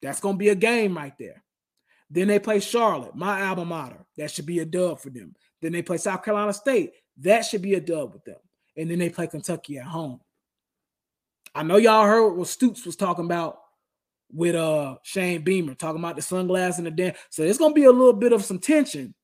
That's 0.01 0.21
going 0.21 0.37
to 0.37 0.39
be 0.39 0.49
a 0.49 0.55
game 0.55 0.97
right 0.97 1.17
there. 1.19 1.43
Then 2.09 2.29
they 2.29 2.39
play 2.39 2.61
Charlotte, 2.61 3.15
my 3.15 3.43
alma 3.43 3.65
mater. 3.65 4.05
That 4.17 4.31
should 4.31 4.47
be 4.47 4.59
a 4.61 4.65
dub 4.65 5.01
for 5.01 5.11
them. 5.11 5.35
Then 5.61 5.73
they 5.73 5.83
play 5.83 5.99
South 5.99 6.25
Carolina 6.25 6.53
State. 6.53 6.93
That 7.19 7.43
should 7.43 7.63
be 7.63 7.75
a 7.75 7.81
dub 7.81 8.15
with 8.15 8.25
them. 8.25 8.39
And 8.77 8.91
then 8.91 8.99
they 8.99 9.11
play 9.11 9.27
Kentucky 9.27 9.79
at 9.79 9.85
home. 9.85 10.21
I 11.55 11.63
know 11.63 11.77
y'all 11.77 12.07
heard 12.07 12.31
what 12.31 12.49
Stoops 12.49 12.87
was 12.87 12.97
talking 12.97 13.25
about 13.25 13.59
with 14.33 14.55
uh 14.55 14.97
Shane 15.03 15.43
Beamer 15.43 15.75
talking 15.75 15.99
about 15.99 16.17
the 16.17 16.23
sunglasses 16.23 16.79
and 16.79 16.87
the 16.87 16.91
dance. 16.91 17.19
So 17.31 17.43
it's 17.43 17.59
gonna 17.59 17.75
be 17.75 17.85
a 17.85 17.93
little 17.93 18.13
bit 18.13 18.33
of 18.33 18.45
some 18.45 18.59
tension 18.59 19.15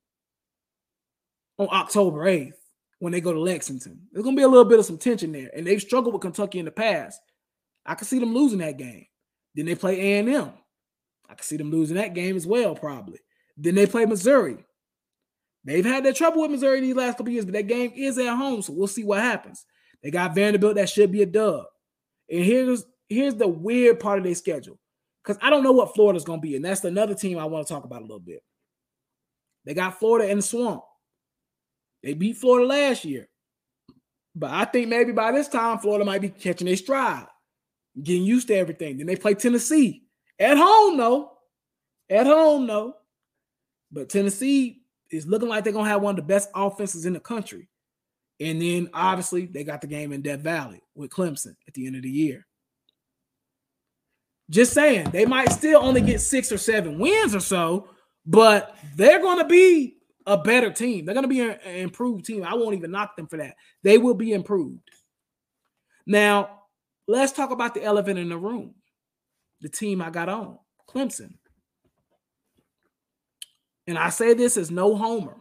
on 1.59 1.69
October 1.71 2.25
8th 2.25 2.55
when 2.99 3.13
they 3.13 3.21
go 3.21 3.33
to 3.33 3.41
Lexington. 3.41 4.01
There's 4.11 4.25
gonna 4.25 4.37
be 4.37 4.43
a 4.43 4.49
little 4.49 4.65
bit 4.65 4.79
of 4.79 4.85
some 4.85 4.99
tension 4.99 5.33
there. 5.33 5.51
And 5.55 5.67
they've 5.67 5.81
struggled 5.81 6.15
with 6.15 6.23
Kentucky 6.23 6.59
in 6.59 6.65
the 6.65 6.71
past. 6.71 7.21
I 7.85 7.95
can 7.95 8.07
see 8.07 8.19
them 8.19 8.35
losing 8.35 8.59
that 8.59 8.79
game. 8.79 9.07
Then 9.55 9.67
they 9.67 9.75
play 9.75 10.19
A&M. 10.19 10.53
I 11.29 11.35
can 11.35 11.45
see 11.45 11.57
them 11.57 11.71
losing 11.71 11.97
that 11.97 12.15
game 12.15 12.37
as 12.37 12.47
well, 12.47 12.75
probably. 12.75 13.21
Then 13.57 13.75
they 13.75 13.87
play 13.87 14.05
Missouri. 14.05 14.65
They've 15.65 15.85
had 15.85 16.05
their 16.05 16.13
trouble 16.13 16.43
with 16.43 16.51
Missouri 16.51 16.81
these 16.81 16.95
last 16.95 17.17
couple 17.17 17.33
years, 17.33 17.45
but 17.45 17.55
that 17.55 17.67
game 17.67 17.93
is 17.97 18.19
at 18.19 18.37
home, 18.37 18.63
so 18.63 18.73
we'll 18.73 18.87
see 18.87 19.03
what 19.03 19.21
happens. 19.21 19.65
They 20.03 20.11
got 20.11 20.35
Vanderbilt, 20.35 20.77
that 20.77 20.89
should 20.89 21.11
be 21.11 21.23
a 21.23 21.27
dub. 21.27 21.65
And 22.31 22.45
here's 22.45 22.85
here's 23.09 23.35
the 23.35 23.49
weird 23.49 24.01
part 24.01 24.19
of 24.19 24.25
their 24.25 24.35
schedule 24.35 24.79
because 25.23 25.39
I 25.43 25.51
don't 25.51 25.63
know 25.63 25.73
what 25.73 25.95
Florida's 25.95 26.25
to 26.25 26.39
be. 26.39 26.57
And 26.57 26.65
that's 26.65 26.85
another 26.85 27.15
team 27.15 27.39
I 27.39 27.45
want 27.45 27.67
to 27.67 27.73
talk 27.73 27.85
about 27.85 28.01
a 28.01 28.05
little 28.05 28.21
bit. 28.21 28.43
They 29.65 29.75
got 29.75 29.99
Florida 29.99 30.31
in 30.31 30.39
the 30.39 30.43
swamp. 30.43 30.83
They 32.03 32.15
beat 32.15 32.37
Florida 32.37 32.67
last 32.67 33.05
year. 33.05 33.29
But 34.35 34.51
I 34.51 34.65
think 34.65 34.89
maybe 34.89 35.13
by 35.13 35.33
this 35.33 35.49
time, 35.49 35.79
Florida 35.79 36.05
might 36.05 36.21
be 36.21 36.29
catching 36.29 36.69
a 36.69 36.77
stride, 36.77 37.27
getting 38.01 38.23
used 38.23 38.49
to 38.49 38.55
everything. 38.55 38.99
Then 38.99 39.07
they 39.07 39.17
play 39.17 39.35
Tennessee 39.35 40.05
at 40.39 40.57
home, 40.57 40.97
though. 40.97 41.33
At 42.09 42.27
home, 42.27 42.67
though. 42.67 42.95
But 43.91 44.09
Tennessee 44.09 44.83
is 45.11 45.27
looking 45.27 45.49
like 45.49 45.65
they're 45.65 45.73
to 45.87 45.91
have 45.91 46.03
one 46.03 46.13
of 46.13 46.17
the 46.17 46.23
best 46.23 46.51
offenses 46.55 47.07
in 47.07 47.15
the 47.15 47.21
country. 47.21 47.69
And 48.39 48.61
then 48.61 48.91
obviously 48.93 49.47
they 49.47 49.65
got 49.65 49.81
the 49.81 49.87
game 49.87 50.13
in 50.13 50.23
Death 50.23 50.41
Valley 50.41 50.83
with 50.95 51.11
Clemson 51.11 51.57
at 51.67 51.75
the 51.75 51.87
end 51.87 51.97
of 51.97 52.03
the 52.03 52.11
year. 52.11 52.47
Just 54.51 54.73
saying, 54.73 55.11
they 55.11 55.27
might 55.27 55.51
still 55.51 55.83
only 55.83 56.01
get 56.01 56.21
six 56.21 56.53
or 56.53 56.59
seven 56.59 56.99
wins 56.99 57.35
or 57.35 57.41
so, 57.41 57.89
but 58.25 58.77
they're 58.95 59.21
going 59.21 59.39
to 59.39 59.45
be 59.45 59.97
a 60.27 60.37
better 60.37 60.71
team. 60.71 61.05
They're 61.05 61.15
going 61.15 61.25
to 61.25 61.29
be 61.29 61.41
an 61.41 61.59
improved 61.65 62.25
team. 62.25 62.45
I 62.45 62.55
won't 62.55 62.77
even 62.77 62.91
knock 62.91 63.17
them 63.17 63.27
for 63.27 63.39
that. 63.39 63.57
They 63.83 63.99
will 63.99 64.15
be 64.15 64.33
improved. 64.33 64.89
Now, 66.07 66.63
let's 67.09 67.33
talk 67.33 67.51
about 67.51 67.75
the 67.75 67.83
elephant 67.83 68.19
in 68.19 68.29
the 68.29 68.39
room. 68.39 68.75
The 69.63 69.69
team 69.69 70.03
I 70.03 70.11
got 70.11 70.29
on, 70.29 70.59
Clemson. 70.89 71.35
And 73.87 73.99
I 73.99 74.11
say 74.11 74.35
this 74.35 74.57
as 74.57 74.71
no 74.71 74.97
homer. 74.97 75.37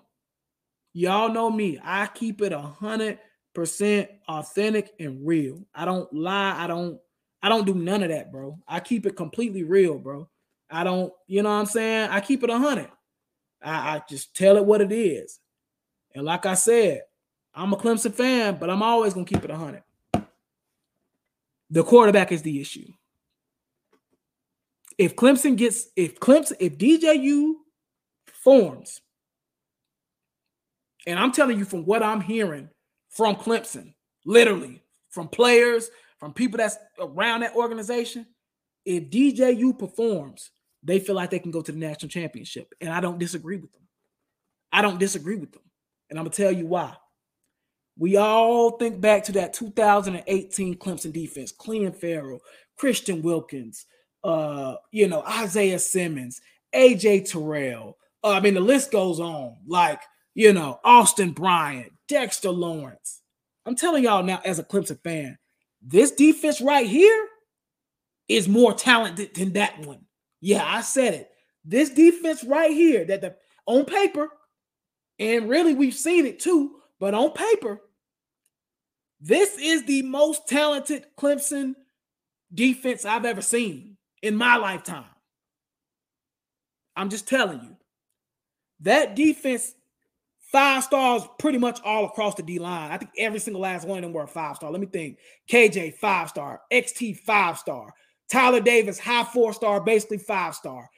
Y'all 0.98 1.28
know 1.28 1.52
me. 1.52 1.78
I 1.84 2.08
keep 2.08 2.42
it 2.42 2.54
a 2.54 2.62
hundred 2.62 3.20
percent 3.54 4.10
authentic 4.30 4.94
and 4.98 5.28
real. 5.28 5.62
I 5.76 5.84
don't 5.84 6.12
lie. 6.14 6.56
I 6.58 6.68
don't 6.68 7.02
I 7.44 7.50
don't 7.50 7.66
do 7.66 7.74
none 7.74 8.02
of 8.02 8.10
that, 8.10 8.32
bro. 8.32 8.58
I 8.66 8.80
keep 8.80 9.06
it 9.06 9.18
completely 9.18 9.64
real, 9.64 10.00
bro. 10.00 10.30
I 10.72 10.86
don't, 10.86 11.12
you 11.28 11.44
know 11.44 11.50
what 11.50 11.60
I'm 11.60 11.66
saying? 11.66 12.10
I 12.12 12.22
keep 12.22 12.44
it 12.44 12.50
a 12.50 12.58
hundred. 12.58 12.90
I, 13.62 13.98
I 13.98 14.04
just 14.10 14.34
tell 14.38 14.56
it 14.56 14.66
what 14.66 14.80
it 14.80 14.94
is. 14.94 15.40
And 16.16 16.24
like 16.24 16.46
I 16.46 16.54
said, 16.54 17.02
I'm 17.54 17.74
a 17.74 17.78
Clemson 17.78 18.14
fan, 18.14 18.56
but 18.58 18.70
I'm 18.70 18.82
always 18.82 19.14
gonna 19.14 19.26
keep 19.26 19.44
it 19.44 19.52
a 19.52 19.58
hundred. 19.58 19.84
The 21.72 21.84
quarterback 21.84 22.32
is 22.32 22.42
the 22.42 22.62
issue. 22.62 22.88
If 24.98 25.18
Clemson 25.18 25.58
gets, 25.58 25.90
if 25.98 26.22
Clemson, 26.22 26.56
if 26.62 26.78
DJU 26.78 27.56
forms, 28.28 29.02
and 31.06 31.20
I'm 31.20 31.32
telling 31.32 31.58
you 31.58 31.66
from 31.66 31.86
what 31.86 32.04
I'm 32.04 32.22
hearing 32.22 32.70
from 33.10 33.36
Clemson, 33.36 33.94
literally 34.26 34.82
from 35.10 35.28
players, 35.28 35.90
from 36.20 36.34
people 36.34 36.58
that's 36.58 36.78
around 37.00 37.42
that 37.42 37.56
organization, 37.56 38.26
if 38.86 39.10
DJU 39.10 39.78
performs, 39.78 40.52
they 40.84 41.00
feel 41.00 41.16
like 41.16 41.30
they 41.30 41.40
can 41.40 41.52
go 41.52 41.62
to 41.62 41.72
the 41.72 41.78
national 41.78 42.10
championship. 42.10 42.74
And 42.80 42.92
I 42.92 43.00
don't 43.00 43.20
disagree 43.20 43.58
with 43.58 43.72
them. 43.74 43.82
I 44.72 44.82
don't 44.82 45.00
disagree 45.00 45.36
with 45.36 45.52
them. 45.52 45.64
And 46.10 46.20
I'm 46.20 46.26
going 46.26 46.32
to 46.32 46.44
tell 46.44 46.52
you 46.52 46.68
why. 46.68 46.96
We 47.98 48.18
all 48.18 48.72
think 48.72 49.00
back 49.00 49.24
to 49.26 49.32
that 49.34 49.54
2018 49.54 50.76
Clemson 50.76 51.14
defense, 51.14 51.54
Clelin 51.54 51.96
Ferrell, 51.96 52.42
Christian 52.78 53.22
Wilkins, 53.22 53.86
uh, 54.24 54.76
you 54.92 55.08
know, 55.08 55.24
Isaiah 55.24 55.80
Simmons, 55.80 56.42
AJ 56.76 57.32
Terrell. 57.32 57.98
Uh, 58.24 58.32
I 58.32 58.42
mean, 58.42 58.54
the 58.54 58.60
list 58.60 58.92
goes 58.92 59.20
on. 59.20 59.56
Like, 59.66 60.02
you 60.36 60.54
know, 60.54 60.80
Austin 60.84 61.32
Bryant, 61.32 61.92
Dexter 62.08 62.52
Lawrence. 62.52 63.22
I'm 63.66 63.76
telling 63.76 64.04
y'all 64.04 64.22
now, 64.22 64.42
as 64.46 64.60
a 64.60 64.64
Clemson 64.64 65.02
fan, 65.04 65.38
this 65.82 66.12
defense 66.12 66.62
right 66.62 66.86
here 66.88 67.28
is 68.28 68.48
more 68.48 68.74
talented 68.74 69.34
than 69.34 69.54
that 69.54 69.80
one. 69.86 70.06
Yeah, 70.42 70.64
I 70.64 70.82
said 70.82 71.14
it. 71.16 71.30
This 71.64 71.90
defense 71.90 72.44
right 72.44 72.72
here, 72.72 73.06
that 73.06 73.22
the 73.22 73.36
on 73.66 73.86
paper, 73.86 74.30
and 75.18 75.50
really 75.50 75.74
we've 75.74 75.96
seen 75.96 76.26
it 76.26 76.40
too, 76.40 76.76
but 77.00 77.14
on 77.14 77.32
paper, 77.32 77.82
this 79.20 79.58
is 79.58 79.86
the 79.86 80.04
most 80.04 80.48
talented 80.48 81.06
Clemson 81.18 81.74
defense 82.54 83.06
I've 83.06 83.26
ever 83.26 83.42
seen 83.42 83.98
in 84.22 84.36
my 84.36 84.58
lifetime. 84.58 85.06
I'm 86.96 87.10
just 87.10 87.28
telling 87.28 87.62
you. 87.62 87.78
That 88.82 89.16
defense, 89.16 89.74
five 90.56 90.86
stars 90.86 91.24
pretty 91.38 91.58
much 91.58 91.82
all 91.84 92.06
across 92.06 92.34
the 92.36 92.42
D 92.42 92.60
line. 92.60 92.90
I 92.90 92.98
think 92.98 93.12
every 93.18 93.40
single 93.40 93.62
last 93.62 93.86
one 93.86 93.98
of 93.98 94.04
them 94.04 94.14
were 94.14 94.24
a 94.24 94.28
five 94.28 94.56
star. 94.56 94.72
Let 94.72 94.80
me 94.80 94.88
think. 94.88 95.18
KJ, 95.50 95.96
five 95.96 96.30
star. 96.30 96.62
XT, 96.72 97.18
five 97.18 97.58
star. 97.58 97.94
Tyler 98.32 98.62
Davis, 98.62 98.98
high 98.98 99.26
four 99.26 99.52
star, 99.52 99.82
basically 99.82 100.18
five 100.18 100.56
star. 100.56 100.90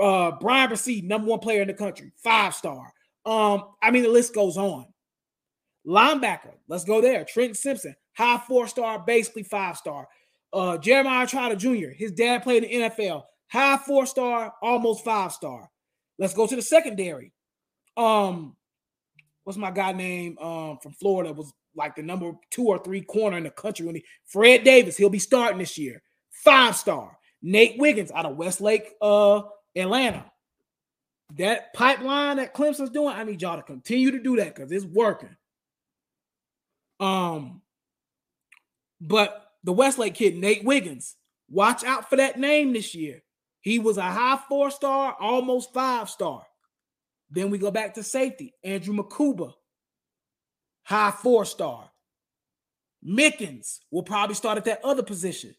Uh, 0.00 0.30
Bryan 0.38 0.70
Bresee, 0.70 1.02
number 1.02 1.26
one 1.26 1.40
player 1.40 1.60
in 1.60 1.66
the 1.66 1.74
country, 1.74 2.12
five 2.22 2.54
star. 2.54 2.92
Um, 3.26 3.64
I 3.82 3.90
mean, 3.90 4.04
the 4.04 4.08
list 4.08 4.32
goes 4.32 4.56
on. 4.56 4.86
Linebacker, 5.84 6.54
let's 6.68 6.84
go 6.84 7.00
there. 7.00 7.24
Trenton 7.24 7.56
Simpson, 7.56 7.96
high 8.16 8.40
four 8.46 8.68
star, 8.68 9.00
basically 9.00 9.42
five 9.42 9.76
star. 9.76 10.06
Uh, 10.52 10.78
Jeremiah 10.78 11.26
Trotter 11.26 11.56
Jr., 11.56 11.88
his 11.88 12.12
dad 12.12 12.44
played 12.44 12.62
in 12.62 12.82
the 12.82 12.88
NFL, 12.88 13.24
high 13.48 13.76
four 13.76 14.06
star, 14.06 14.54
almost 14.62 15.04
five 15.04 15.32
star. 15.32 15.68
Let's 16.16 16.34
go 16.34 16.46
to 16.46 16.54
the 16.54 16.62
secondary. 16.62 17.32
Um, 17.96 18.54
what's 19.50 19.58
my 19.58 19.72
guy 19.72 19.90
name 19.90 20.38
um 20.38 20.78
from 20.80 20.92
Florida? 20.92 21.32
Was 21.32 21.52
like 21.74 21.96
the 21.96 22.02
number 22.02 22.30
two 22.50 22.66
or 22.68 22.78
three 22.78 23.00
corner 23.00 23.36
in 23.36 23.42
the 23.42 23.50
country 23.50 23.84
when 23.84 23.96
he 23.96 24.04
Fred 24.26 24.62
Davis, 24.62 24.96
he'll 24.96 25.10
be 25.10 25.18
starting 25.18 25.58
this 25.58 25.76
year. 25.76 26.02
Five 26.30 26.76
star. 26.76 27.18
Nate 27.42 27.76
Wiggins 27.76 28.12
out 28.12 28.26
of 28.26 28.36
Westlake, 28.36 28.92
uh, 29.02 29.42
Atlanta. 29.74 30.30
That 31.36 31.74
pipeline 31.74 32.36
that 32.36 32.54
Clemson's 32.54 32.90
doing, 32.90 33.14
I 33.14 33.24
need 33.24 33.42
y'all 33.42 33.56
to 33.56 33.62
continue 33.62 34.12
to 34.12 34.20
do 34.20 34.36
that 34.36 34.54
because 34.54 34.70
it's 34.70 34.84
working. 34.84 35.34
Um, 37.00 37.62
but 39.00 39.46
the 39.64 39.72
Westlake 39.72 40.14
kid, 40.14 40.36
Nate 40.36 40.64
Wiggins, 40.64 41.16
watch 41.48 41.82
out 41.82 42.08
for 42.08 42.16
that 42.16 42.38
name 42.38 42.72
this 42.72 42.94
year. 42.94 43.22
He 43.62 43.80
was 43.80 43.96
a 43.96 44.02
high 44.02 44.38
four 44.48 44.70
star, 44.70 45.16
almost 45.18 45.72
five 45.72 46.08
star. 46.08 46.44
Then 47.30 47.50
we 47.50 47.58
go 47.58 47.70
back 47.70 47.94
to 47.94 48.02
safety. 48.02 48.54
Andrew 48.64 48.94
Mukuba, 48.94 49.52
high 50.82 51.12
four 51.12 51.44
star. 51.44 51.90
Mickens 53.06 53.78
will 53.90 54.02
probably 54.02 54.34
start 54.34 54.58
at 54.58 54.64
that 54.66 54.84
other 54.84 55.02
position. 55.02 55.54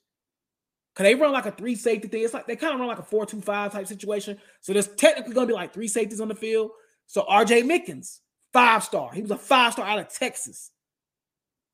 Cause 0.94 1.06
they 1.06 1.16
run 1.16 1.32
like 1.32 1.46
a 1.46 1.52
three 1.52 1.76
safety 1.76 2.10
thing. 2.10 2.24
It's 2.24 2.34
like 2.34 2.48
they 2.48 2.58
kind 2.58 2.74
of 2.74 2.80
run 2.80 2.90
like 2.90 3.00
a 3.00 3.04
four-two-five 3.04 3.72
type 3.72 3.88
situation. 3.88 4.38
So 4.60 4.74
there's 4.74 4.90
technically 4.90 5.34
gonna 5.34 5.48
be 5.48 5.54
like 5.54 5.74
three 5.74 5.88
safeties 5.88 6.20
on 6.20 6.28
the 6.28 6.36
field. 6.36 6.72
So 7.08 7.24
RJ 7.24 7.64
Mickens, 7.64 8.20
five 8.52 8.84
star. 8.84 9.14
He 9.14 9.22
was 9.22 9.32
a 9.32 9.38
five 9.38 9.72
star 9.72 9.86
out 9.86 10.00
of 10.00 10.14
Texas. 10.14 10.72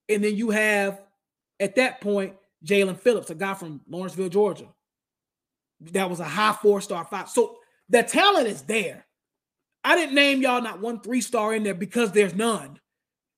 And 0.07 0.23
then 0.23 0.35
you 0.35 0.51
have 0.51 1.01
at 1.59 1.75
that 1.75 1.99
point 1.99 2.35
Jalen 2.63 2.99
Phillips, 2.99 3.31
a 3.31 3.35
guy 3.35 3.55
from 3.55 3.81
Lawrenceville, 3.89 4.29
Georgia. 4.29 4.67
That 5.81 6.09
was 6.09 6.19
a 6.19 6.25
high 6.25 6.53
four-star 6.53 7.05
five. 7.05 7.29
So 7.29 7.57
the 7.89 8.03
talent 8.03 8.47
is 8.47 8.61
there. 8.61 9.06
I 9.87 9.95
didn't 9.95 10.15
name 10.15 10.41
y'all 10.41 10.61
not 10.61 10.81
one 10.81 10.99
three-star 10.99 11.55
in 11.55 11.63
there 11.63 11.73
because 11.73 12.11
there's 12.11 12.35
none. 12.35 12.77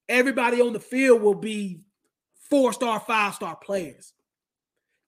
Everybody 0.09 0.59
on 0.61 0.73
the 0.73 0.79
field 0.79 1.21
will 1.21 1.35
be 1.35 1.81
four-star, 2.49 2.99
five-star 3.01 3.57
players. 3.57 4.13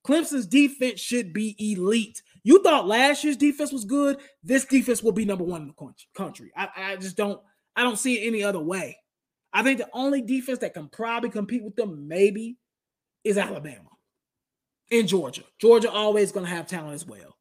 Clemson's 0.05 0.45
defense 0.45 0.99
should 0.99 1.33
be 1.33 1.55
elite. 1.57 2.21
You 2.43 2.61
thought 2.61 2.87
last 2.87 3.23
year's 3.23 3.37
defense 3.37 3.71
was 3.71 3.85
good. 3.85 4.19
This 4.43 4.65
defense 4.65 5.01
will 5.01 5.13
be 5.13 5.25
number 5.25 5.43
one 5.43 5.63
in 5.63 5.67
the 5.69 5.93
country. 6.15 6.51
I, 6.55 6.69
I 6.77 6.95
just 6.97 7.17
don't. 7.17 7.41
I 7.75 7.81
don't 7.81 7.97
see 7.97 8.19
it 8.19 8.27
any 8.27 8.43
other 8.43 8.59
way. 8.59 8.99
I 9.51 9.63
think 9.63 9.79
the 9.79 9.89
only 9.93 10.21
defense 10.21 10.59
that 10.59 10.75
can 10.75 10.89
probably 10.89 11.31
compete 11.31 11.63
with 11.63 11.75
them 11.75 12.07
maybe 12.07 12.57
is 13.23 13.39
Alabama 13.39 13.89
and 14.91 15.07
Georgia. 15.07 15.43
Georgia 15.59 15.89
always 15.89 16.31
going 16.31 16.45
to 16.45 16.51
have 16.51 16.67
talent 16.67 16.93
as 16.93 17.07
well. 17.07 17.35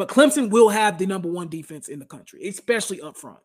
But 0.00 0.08
Clemson 0.08 0.48
will 0.48 0.70
have 0.70 0.96
the 0.96 1.04
number 1.04 1.28
one 1.28 1.48
defense 1.48 1.88
in 1.88 1.98
the 1.98 2.06
country, 2.06 2.48
especially 2.48 3.02
up 3.02 3.18
front. 3.18 3.40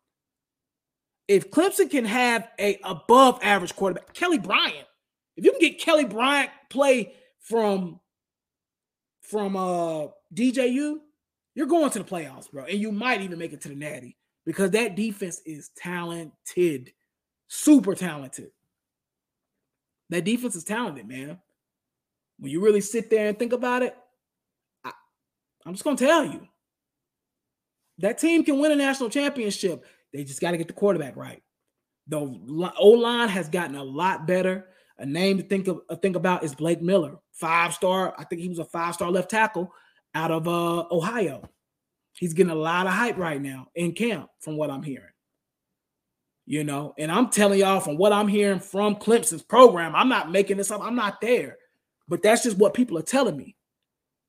If 1.28 1.52
Clemson 1.52 1.92
can 1.92 2.06
have 2.06 2.48
a 2.58 2.80
above 2.82 3.40
average 3.44 3.76
quarterback, 3.76 4.14
Kelly 4.14 4.38
Bryant, 4.38 4.88
if 5.36 5.44
you 5.44 5.52
can 5.52 5.60
get 5.60 5.82
Kelly 5.82 6.06
Bryant 6.06 6.50
play 6.70 7.14
from 7.42 8.00
from 9.22 9.58
uh 9.58 10.08
DJU, 10.34 11.00
you're 11.56 11.68
going 11.68 11.90
to 11.90 12.00
the 12.00 12.06
playoffs, 12.06 12.50
bro. 12.50 12.64
And 12.64 12.80
you 12.80 12.94
might 12.94 13.20
even 13.20 13.38
make 13.38 13.52
it 13.52 13.60
to 13.64 13.68
the 13.68 13.76
natty 13.76 14.16
because 14.46 14.72
that 14.72 14.96
defense 14.96 15.42
is 15.46 15.72
talented, 15.76 16.94
super 17.50 17.96
talented. 17.96 18.52
That 20.10 20.24
defense 20.24 20.56
is 20.56 20.64
talented, 20.64 21.06
man. 21.06 21.38
When 22.40 22.50
you 22.50 22.64
really 22.64 22.80
sit 22.80 23.10
there 23.10 23.28
and 23.28 23.38
think 23.38 23.52
about 23.52 23.84
it, 23.84 23.94
I'm 25.66 25.74
just 25.74 25.84
gonna 25.84 25.98
tell 25.98 26.26
you. 26.26 26.48
That 28.00 28.18
team 28.18 28.44
can 28.44 28.60
win 28.60 28.72
a 28.72 28.76
national 28.76 29.10
championship. 29.10 29.86
They 30.12 30.24
just 30.24 30.42
got 30.42 30.52
to 30.52 30.58
get 30.58 30.68
the 30.68 30.74
quarterback 30.74 31.16
right. 31.16 31.42
The 32.08 32.18
O 32.20 32.90
line 32.90 33.30
has 33.30 33.50
gotten 33.50 33.76
a 33.76 33.84
lot 33.84 34.28
better. 34.28 34.68
A 34.98 35.06
name 35.06 35.38
to 35.38 35.44
think 35.44 35.68
of 35.68 35.82
uh, 35.90 35.96
think 35.96 36.16
about 36.16 36.44
is 36.44 36.56
Blake 36.56 36.82
Miller, 36.82 37.18
five 37.34 37.74
star. 37.74 38.14
I 38.18 38.24
think 38.24 38.42
he 38.42 38.50
was 38.50 38.60
a 38.60 38.66
five 38.66 38.94
star 38.94 39.12
left 39.12 39.30
tackle 39.30 39.74
out 40.14 40.32
of 40.32 40.48
uh, 40.48 40.86
Ohio. 40.92 41.50
He's 42.14 42.34
getting 42.34 42.52
a 42.52 42.56
lot 42.56 42.88
of 42.88 42.94
hype 42.94 43.18
right 43.18 43.42
now 43.42 43.68
in 43.76 43.92
camp, 43.92 44.30
from 44.40 44.56
what 44.56 44.70
I'm 44.70 44.84
hearing. 44.84 45.10
You 46.46 46.64
know, 46.64 46.94
and 46.98 47.12
I'm 47.12 47.30
telling 47.30 47.60
y'all 47.60 47.82
from 47.82 47.98
what 47.98 48.14
I'm 48.14 48.28
hearing 48.28 48.60
from 48.60 48.96
Clemson's 48.96 49.42
program, 49.42 49.96
I'm 49.96 50.08
not 50.08 50.32
making 50.32 50.58
this 50.58 50.72
up. 50.72 50.82
I'm 50.82 50.96
not 50.96 51.20
there, 51.20 51.58
but 52.08 52.22
that's 52.22 52.44
just 52.44 52.58
what 52.58 52.74
people 52.74 52.98
are 52.98 53.04
telling 53.04 53.36
me. 53.36 53.56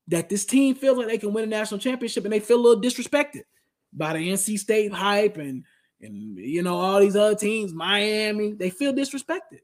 That 0.09 0.29
this 0.29 0.45
team 0.45 0.75
feels 0.75 0.97
like 0.97 1.07
they 1.07 1.17
can 1.17 1.33
win 1.33 1.43
a 1.43 1.47
national 1.47 1.79
championship, 1.79 2.23
and 2.23 2.33
they 2.33 2.39
feel 2.39 2.57
a 2.57 2.65
little 2.65 2.81
disrespected 2.81 3.43
by 3.93 4.13
the 4.13 4.19
NC 4.19 4.57
State 4.57 4.93
hype 4.93 5.37
and 5.37 5.63
and 6.01 6.37
you 6.37 6.63
know 6.63 6.77
all 6.77 6.99
these 6.99 7.15
other 7.15 7.35
teams, 7.35 7.73
Miami. 7.73 8.53
They 8.53 8.69
feel 8.69 8.93
disrespected. 8.93 9.61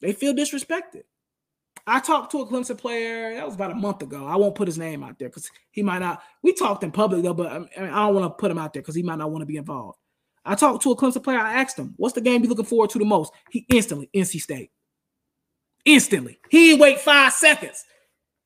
They 0.00 0.12
feel 0.12 0.34
disrespected. 0.34 1.02
I 1.86 2.00
talked 2.00 2.32
to 2.32 2.40
a 2.40 2.46
Clemson 2.46 2.76
player. 2.76 3.34
That 3.34 3.46
was 3.46 3.54
about 3.54 3.70
a 3.70 3.76
month 3.76 4.02
ago. 4.02 4.26
I 4.26 4.36
won't 4.36 4.56
put 4.56 4.66
his 4.66 4.78
name 4.78 5.04
out 5.04 5.18
there 5.18 5.28
because 5.28 5.50
he 5.70 5.82
might 5.82 6.00
not. 6.00 6.22
We 6.42 6.52
talked 6.52 6.82
in 6.82 6.90
public 6.90 7.22
though, 7.22 7.34
but 7.34 7.52
I, 7.52 7.58
mean, 7.58 7.68
I 7.76 8.06
don't 8.06 8.14
want 8.14 8.26
to 8.26 8.40
put 8.40 8.50
him 8.50 8.58
out 8.58 8.72
there 8.72 8.82
because 8.82 8.94
he 8.94 9.02
might 9.02 9.18
not 9.18 9.30
want 9.30 9.42
to 9.42 9.46
be 9.46 9.56
involved. 9.56 9.98
I 10.44 10.54
talked 10.54 10.82
to 10.82 10.92
a 10.92 10.96
Clemson 10.96 11.22
player. 11.22 11.38
I 11.38 11.60
asked 11.60 11.78
him, 11.78 11.94
"What's 11.96 12.14
the 12.14 12.20
game 12.20 12.42
you 12.42 12.48
looking 12.48 12.64
forward 12.64 12.90
to 12.90 12.98
the 12.98 13.04
most?" 13.04 13.32
He 13.50 13.66
instantly 13.68 14.10
NC 14.14 14.40
State. 14.40 14.70
Instantly, 15.84 16.40
he 16.50 16.74
wait 16.74 17.00
five 17.00 17.32
seconds. 17.32 17.84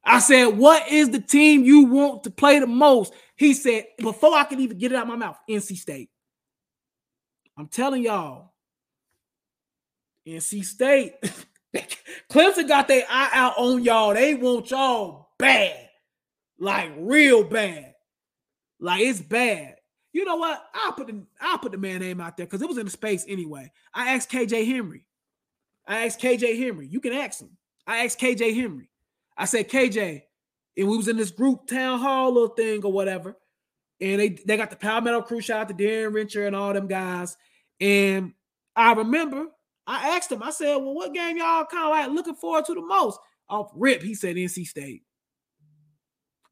I 0.05 0.19
said, 0.19 0.47
"What 0.47 0.89
is 0.91 1.11
the 1.11 1.21
team 1.21 1.65
you 1.65 1.85
want 1.85 2.25
to 2.25 2.31
play 2.31 2.59
the 2.59 2.67
most?" 2.67 3.13
He 3.37 3.55
said, 3.55 3.87
"Before 3.99 4.35
I 4.35 4.45
could 4.45 4.61
even 4.61 4.79
get 4.79 4.93
it 4.93 4.97
out 4.97 5.03
of 5.03 5.09
my 5.09 5.17
mouth, 5.17 5.39
NC 5.49 5.77
State." 5.77 6.11
I'm 7.57 7.69
telling 7.69 8.03
y'all, 8.03 8.55
NC 10.27 10.65
State, 10.65 11.15
Clemson 12.31 12.69
got 12.69 12.89
their 12.89 13.05
eye 13.09 13.31
out 13.33 13.55
on 13.59 13.83
y'all. 13.83 14.15
They 14.15 14.35
want 14.35 14.71
y'all 14.71 15.31
bad, 15.39 15.89
like 16.59 16.93
real 16.99 17.45
bad, 17.45 17.95
like 18.79 19.01
it's 19.03 19.21
bad. 19.21 19.77
You 20.13 20.25
know 20.25 20.37
what? 20.37 20.63
I'll 20.75 20.93
put 20.93 21.07
the 21.07 21.23
I'll 21.41 21.59
put 21.59 21.73
the 21.73 21.79
man 21.79 22.01
name 22.01 22.21
out 22.21 22.37
there 22.37 22.47
because 22.47 22.63
it 22.63 22.69
was 22.69 22.79
in 22.79 22.87
the 22.87 22.91
space 22.91 23.25
anyway. 23.29 23.71
I 23.95 24.15
asked 24.15 24.31
KJ 24.31 24.67
Henry. 24.67 25.07
I 25.87 26.07
asked 26.07 26.21
KJ 26.21 26.59
Henry. 26.59 26.87
You 26.87 27.01
can 27.01 27.13
ask 27.13 27.41
him. 27.41 27.57
I 27.87 28.05
asked 28.05 28.21
KJ 28.21 28.55
Henry. 28.55 28.90
I 29.37 29.45
said 29.45 29.69
KJ, 29.69 30.23
and 30.77 30.89
we 30.89 30.97
was 30.97 31.09
in 31.09 31.17
this 31.17 31.31
group 31.31 31.67
town 31.67 31.99
hall 31.99 32.33
little 32.33 32.55
thing 32.55 32.85
or 32.85 32.93
whatever, 32.93 33.37
and 34.01 34.21
they 34.21 34.31
they 34.47 34.57
got 34.57 34.71
the 34.71 34.77
Palmetto 34.77 35.23
crew. 35.23 35.41
Shout 35.41 35.63
out 35.63 35.69
to 35.69 35.75
Darien 35.75 36.13
Rencher 36.13 36.47
and 36.47 36.57
all 36.57 36.73
them 36.73 36.87
guys. 36.87 37.37
And 37.81 38.33
I 38.77 38.93
remember 38.93 39.47
I 39.91 40.17
asked 40.17 40.31
him, 40.31 40.43
I 40.43 40.51
said, 40.51 40.77
Well, 40.77 40.95
what 40.95 41.13
game 41.13 41.37
y'all 41.37 41.65
kind 41.65 41.85
of 41.85 41.91
like 41.91 42.11
looking 42.11 42.37
forward 42.37 42.65
to 42.67 42.75
the 42.75 42.81
most? 42.81 43.19
Off 43.49 43.73
rip, 43.75 44.03
he 44.03 44.15
said 44.15 44.37
NC 44.37 44.67
State. 44.67 45.03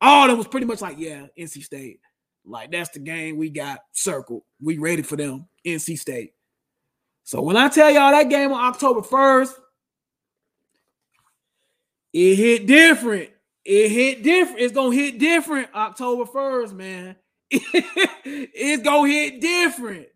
All 0.00 0.26
that 0.26 0.36
was 0.36 0.48
pretty 0.48 0.66
much 0.66 0.80
like, 0.80 0.98
Yeah, 0.98 1.26
NC 1.38 1.62
State. 1.62 2.00
Like, 2.44 2.72
that's 2.72 2.90
the 2.90 2.98
game 2.98 3.36
we 3.36 3.50
got 3.50 3.80
circled. 3.92 4.42
We 4.60 4.78
ready 4.78 5.02
for 5.02 5.16
them, 5.16 5.48
NC 5.64 5.98
State. 5.98 6.32
So 7.22 7.42
when 7.42 7.56
I 7.56 7.68
tell 7.68 7.90
y'all 7.90 8.10
that 8.10 8.30
game 8.30 8.52
on 8.52 8.64
October 8.64 9.02
1st, 9.02 9.52
it 12.12 12.36
hit 12.36 12.66
different. 12.66 13.30
It 13.64 13.90
hit 13.90 14.22
different. 14.22 14.60
It's 14.60 14.74
gonna 14.74 14.94
hit 14.94 15.18
different 15.18 15.68
October 15.74 16.24
1st, 16.24 16.72
man. 16.72 17.16
it's 17.50 18.82
gonna 18.82 19.08
hit 19.08 19.40
different. 19.40 20.06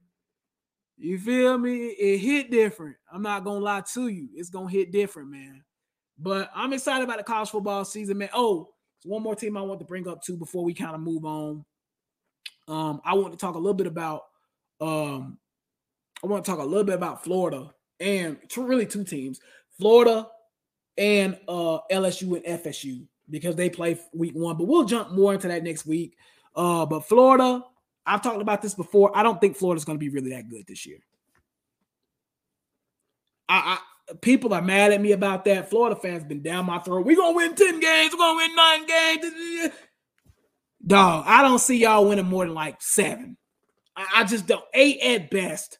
You 0.96 1.18
feel 1.18 1.58
me? 1.58 1.88
It 1.88 2.18
hit 2.18 2.50
different. 2.50 2.96
I'm 3.12 3.22
not 3.22 3.44
gonna 3.44 3.60
lie 3.60 3.82
to 3.94 4.08
you. 4.08 4.28
It's 4.34 4.50
gonna 4.50 4.70
hit 4.70 4.92
different, 4.92 5.30
man. 5.30 5.64
But 6.18 6.50
I'm 6.54 6.72
excited 6.72 7.04
about 7.04 7.18
the 7.18 7.24
college 7.24 7.50
football 7.50 7.84
season, 7.84 8.18
man. 8.18 8.30
Oh, 8.32 8.68
one 9.04 9.22
more 9.22 9.34
team 9.34 9.56
I 9.56 9.62
want 9.62 9.80
to 9.80 9.86
bring 9.86 10.06
up 10.06 10.22
too 10.22 10.36
before 10.36 10.64
we 10.64 10.74
kind 10.74 10.94
of 10.94 11.00
move 11.00 11.24
on. 11.24 11.64
Um, 12.68 13.00
I 13.04 13.14
want 13.14 13.32
to 13.32 13.38
talk 13.38 13.56
a 13.56 13.58
little 13.58 13.74
bit 13.74 13.86
about 13.88 14.22
um, 14.80 15.38
I 16.22 16.26
want 16.26 16.44
to 16.44 16.50
talk 16.50 16.60
a 16.60 16.64
little 16.64 16.84
bit 16.84 16.94
about 16.94 17.24
Florida 17.24 17.72
and 17.98 18.38
really 18.56 18.86
two 18.86 19.04
teams, 19.04 19.40
Florida 19.78 20.28
and 20.96 21.38
uh 21.48 21.78
LSU 21.90 22.36
and 22.36 22.62
FSU 22.62 23.06
because 23.30 23.56
they 23.56 23.70
play 23.70 23.98
week 24.12 24.34
one. 24.34 24.56
But 24.56 24.66
we'll 24.66 24.84
jump 24.84 25.10
more 25.10 25.34
into 25.34 25.48
that 25.48 25.64
next 25.64 25.86
week. 25.86 26.16
Uh, 26.54 26.86
but 26.86 27.08
Florida, 27.08 27.64
I've 28.04 28.22
talked 28.22 28.42
about 28.42 28.62
this 28.62 28.74
before. 28.74 29.16
I 29.16 29.22
don't 29.22 29.40
think 29.40 29.56
Florida's 29.56 29.84
going 29.84 29.98
to 29.98 30.04
be 30.04 30.10
really 30.10 30.30
that 30.30 30.48
good 30.48 30.66
this 30.66 30.84
year. 30.86 30.98
I, 33.48 33.78
I, 34.10 34.14
people 34.20 34.54
are 34.54 34.62
mad 34.62 34.92
at 34.92 35.00
me 35.00 35.12
about 35.12 35.44
that. 35.44 35.70
Florida 35.70 35.96
fans 35.96 36.24
been 36.24 36.42
down 36.42 36.66
my 36.66 36.78
throat. 36.78 37.06
We're 37.06 37.16
gonna 37.16 37.36
win 37.36 37.54
10 37.54 37.80
games, 37.80 38.12
we're 38.12 38.18
gonna 38.18 38.36
win 38.36 38.56
nine 38.56 38.86
games. 38.86 39.74
Dog, 40.86 41.24
I 41.26 41.42
don't 41.42 41.58
see 41.58 41.78
y'all 41.78 42.08
winning 42.08 42.26
more 42.26 42.44
than 42.44 42.54
like 42.54 42.80
seven. 42.80 43.36
I, 43.94 44.06
I 44.16 44.24
just 44.24 44.46
don't. 44.46 44.64
Eight 44.74 45.00
at 45.00 45.30
best. 45.30 45.78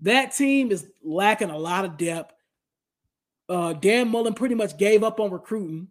That 0.00 0.34
team 0.34 0.72
is 0.72 0.86
lacking 1.04 1.50
a 1.50 1.58
lot 1.58 1.84
of 1.84 1.96
depth. 1.96 2.34
Uh, 3.52 3.74
Dan 3.74 4.08
Mullen 4.08 4.32
pretty 4.32 4.54
much 4.54 4.78
gave 4.78 5.04
up 5.04 5.20
on 5.20 5.30
recruiting. 5.30 5.88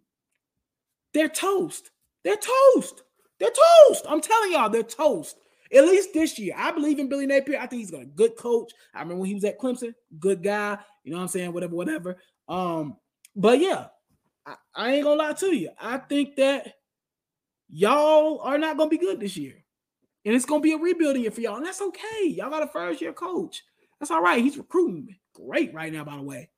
They're 1.14 1.28
toast. 1.28 1.92
They're 2.24 2.34
toast. 2.34 3.02
They're 3.38 3.50
toast. 3.50 4.04
I'm 4.08 4.20
telling 4.20 4.50
y'all, 4.50 4.68
they're 4.68 4.82
toast. 4.82 5.36
At 5.72 5.84
least 5.84 6.12
this 6.12 6.40
year. 6.40 6.54
I 6.56 6.72
believe 6.72 6.98
in 6.98 7.08
Billy 7.08 7.24
Napier. 7.24 7.60
I 7.60 7.68
think 7.68 7.80
he's 7.80 7.92
got 7.92 8.02
a 8.02 8.06
good 8.06 8.36
coach. 8.36 8.72
I 8.92 8.98
remember 8.98 9.20
when 9.20 9.28
he 9.28 9.34
was 9.34 9.44
at 9.44 9.60
Clemson, 9.60 9.94
good 10.18 10.42
guy. 10.42 10.76
You 11.04 11.12
know 11.12 11.18
what 11.18 11.22
I'm 11.22 11.28
saying? 11.28 11.52
Whatever, 11.52 11.76
whatever. 11.76 12.16
Um, 12.48 12.96
but 13.36 13.60
yeah, 13.60 13.86
I, 14.44 14.56
I 14.74 14.94
ain't 14.94 15.04
gonna 15.04 15.22
lie 15.22 15.32
to 15.34 15.54
you. 15.54 15.70
I 15.80 15.98
think 15.98 16.34
that 16.36 16.74
y'all 17.68 18.40
are 18.40 18.58
not 18.58 18.76
gonna 18.76 18.90
be 18.90 18.98
good 18.98 19.20
this 19.20 19.36
year. 19.36 19.54
And 20.24 20.34
it's 20.34 20.46
gonna 20.46 20.62
be 20.62 20.72
a 20.72 20.78
rebuilding 20.78 21.22
year 21.22 21.30
for 21.30 21.40
y'all. 21.42 21.58
And 21.58 21.66
that's 21.66 21.80
okay. 21.80 22.26
Y'all 22.26 22.50
got 22.50 22.64
a 22.64 22.66
first 22.66 23.00
year 23.00 23.12
coach. 23.12 23.62
That's 24.00 24.10
all 24.10 24.20
right. 24.20 24.42
He's 24.42 24.58
recruiting 24.58 25.14
great 25.32 25.72
right 25.72 25.92
now, 25.92 26.02
by 26.02 26.16
the 26.16 26.22
way. 26.22 26.50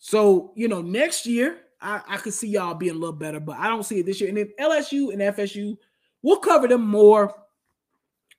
So, 0.00 0.52
you 0.56 0.66
know, 0.66 0.80
next 0.80 1.26
year, 1.26 1.58
I, 1.80 2.00
I 2.08 2.16
could 2.16 2.34
see 2.34 2.48
y'all 2.48 2.74
being 2.74 2.96
a 2.96 2.98
little 2.98 3.12
better, 3.12 3.38
but 3.38 3.56
I 3.58 3.68
don't 3.68 3.84
see 3.84 4.00
it 4.00 4.06
this 4.06 4.20
year. 4.20 4.30
And 4.30 4.38
then 4.38 4.52
LSU 4.58 5.12
and 5.12 5.20
FSU, 5.20 5.76
we'll 6.22 6.38
cover 6.38 6.66
them 6.66 6.86
more 6.86 7.34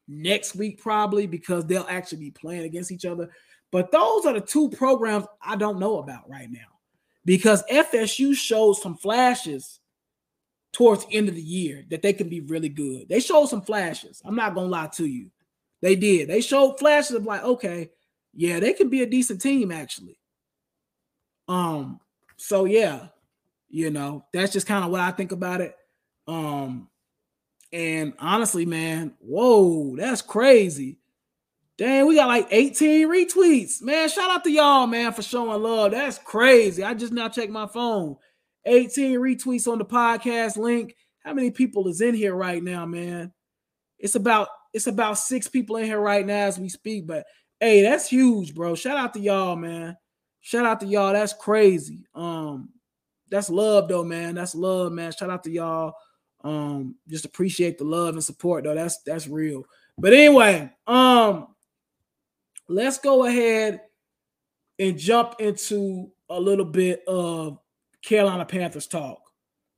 next 0.07 0.55
week, 0.55 0.81
probably 0.81 1.27
because 1.27 1.65
they'll 1.65 1.85
actually 1.87 2.17
be 2.17 2.31
playing 2.31 2.63
against 2.63 2.91
each 2.91 3.05
other. 3.05 3.29
But 3.71 3.91
those 3.91 4.25
are 4.25 4.33
the 4.33 4.41
two 4.41 4.69
programs 4.69 5.25
I 5.41 5.55
don't 5.55 5.79
know 5.79 5.99
about 5.99 6.29
right 6.29 6.51
now 6.51 6.59
because 7.23 7.63
FSU 7.71 8.35
showed 8.35 8.73
some 8.73 8.97
flashes 8.97 9.79
towards 10.73 11.05
the 11.05 11.15
end 11.15 11.29
of 11.29 11.35
the 11.35 11.41
year 11.41 11.85
that 11.89 12.01
they 12.01 12.13
can 12.13 12.27
be 12.27 12.41
really 12.41 12.69
good. 12.69 13.07
They 13.07 13.19
showed 13.19 13.47
some 13.47 13.61
flashes. 13.61 14.21
I'm 14.25 14.35
not 14.35 14.55
gonna 14.55 14.67
lie 14.67 14.89
to 14.95 15.05
you. 15.05 15.29
They 15.81 15.95
did. 15.95 16.29
They 16.29 16.41
showed 16.41 16.79
flashes 16.79 17.15
of 17.15 17.25
like, 17.25 17.43
okay, 17.43 17.91
yeah, 18.33 18.59
they 18.59 18.73
can 18.73 18.89
be 18.89 19.03
a 19.03 19.09
decent 19.09 19.41
team 19.41 19.71
actually. 19.71 20.17
Um, 21.51 21.99
so 22.37 22.63
yeah, 22.63 23.07
you 23.69 23.89
know, 23.89 24.23
that's 24.31 24.53
just 24.53 24.67
kind 24.67 24.85
of 24.85 24.91
what 24.91 25.01
I 25.01 25.11
think 25.11 25.33
about 25.33 25.59
it. 25.59 25.75
Um, 26.25 26.87
and 27.73 28.13
honestly, 28.19 28.65
man, 28.65 29.15
whoa, 29.19 29.97
that's 29.97 30.21
crazy. 30.21 30.97
Dang, 31.77 32.05
we 32.05 32.15
got 32.15 32.27
like 32.27 32.47
18 32.51 33.07
retweets. 33.09 33.81
Man, 33.81 34.07
shout 34.07 34.29
out 34.29 34.45
to 34.45 34.51
y'all, 34.51 34.87
man, 34.87 35.11
for 35.11 35.23
showing 35.23 35.61
love. 35.61 35.91
That's 35.91 36.19
crazy. 36.19 36.83
I 36.85 36.93
just 36.93 37.11
now 37.11 37.27
checked 37.27 37.51
my 37.51 37.67
phone. 37.67 38.15
18 38.65 39.19
retweets 39.19 39.67
on 39.69 39.77
the 39.77 39.85
podcast 39.85 40.55
link. 40.55 40.95
How 41.19 41.33
many 41.33 41.51
people 41.51 41.87
is 41.89 41.99
in 41.99 42.15
here 42.15 42.35
right 42.35 42.63
now, 42.63 42.85
man? 42.85 43.33
It's 43.99 44.15
about 44.15 44.47
it's 44.73 44.87
about 44.87 45.17
six 45.17 45.49
people 45.49 45.75
in 45.75 45.85
here 45.85 45.99
right 45.99 46.25
now 46.25 46.45
as 46.45 46.57
we 46.57 46.69
speak. 46.69 47.07
But 47.07 47.25
hey, 47.59 47.81
that's 47.81 48.07
huge, 48.07 48.55
bro. 48.55 48.75
Shout 48.75 48.97
out 48.97 49.13
to 49.15 49.19
y'all, 49.19 49.57
man. 49.57 49.97
Shout 50.41 50.65
out 50.65 50.79
to 50.81 50.87
y'all. 50.87 51.13
That's 51.13 51.33
crazy. 51.33 52.05
Um, 52.13 52.69
that's 53.29 53.49
love 53.49 53.87
though, 53.87 54.03
man. 54.03 54.35
That's 54.35 54.55
love, 54.55 54.91
man. 54.91 55.11
Shout 55.11 55.29
out 55.29 55.43
to 55.43 55.51
y'all. 55.51 55.93
Um, 56.43 56.95
just 57.07 57.25
appreciate 57.25 57.77
the 57.77 57.83
love 57.83 58.15
and 58.15 58.23
support, 58.23 58.63
though. 58.63 58.75
That's 58.75 59.01
that's 59.03 59.27
real. 59.27 59.63
But 59.97 60.13
anyway, 60.13 60.71
um, 60.87 61.47
let's 62.67 62.97
go 62.97 63.25
ahead 63.25 63.81
and 64.79 64.97
jump 64.97 65.35
into 65.39 66.11
a 66.29 66.39
little 66.39 66.65
bit 66.65 67.03
of 67.07 67.59
Carolina 68.03 68.45
Panthers 68.45 68.87
talk. 68.87 69.21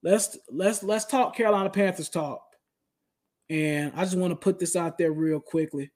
Let's 0.01 0.37
let's 0.49 0.83
let's 0.83 1.05
talk 1.05 1.35
Carolina 1.35 1.69
Panthers 1.69 2.09
talk. 2.09 2.41
And 3.49 3.91
I 3.95 4.03
just 4.05 4.17
want 4.17 4.31
to 4.31 4.35
put 4.35 4.59
this 4.59 4.75
out 4.75 4.97
there 4.97 5.11
real 5.11 5.39
quickly 5.39 5.91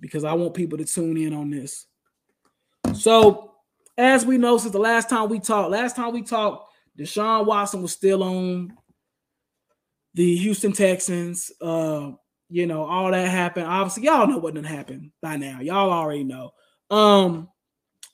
because 0.00 0.24
I 0.24 0.32
want 0.32 0.54
people 0.54 0.78
to 0.78 0.84
tune 0.84 1.16
in 1.16 1.32
on 1.32 1.50
this. 1.50 1.86
So 2.94 3.52
as 3.96 4.24
we 4.26 4.38
know, 4.38 4.58
since 4.58 4.72
the 4.72 4.78
last 4.78 5.08
time 5.08 5.28
we 5.28 5.40
talked, 5.40 5.70
last 5.70 5.96
time 5.96 6.12
we 6.12 6.22
talked, 6.22 6.72
Deshaun 6.98 7.46
Watson 7.46 7.82
was 7.82 7.92
still 7.92 8.22
on 8.22 8.72
the 10.14 10.36
Houston 10.36 10.72
Texans. 10.72 11.50
Uh, 11.60 12.12
you 12.48 12.66
know, 12.66 12.84
all 12.84 13.10
that 13.10 13.28
happened. 13.28 13.66
Obviously, 13.66 14.04
y'all 14.04 14.26
know 14.26 14.38
what 14.38 14.54
didn't 14.54 14.66
happen 14.66 15.12
by 15.20 15.36
now. 15.36 15.60
Y'all 15.60 15.92
already 15.92 16.24
know. 16.24 16.52
Um, 16.90 17.48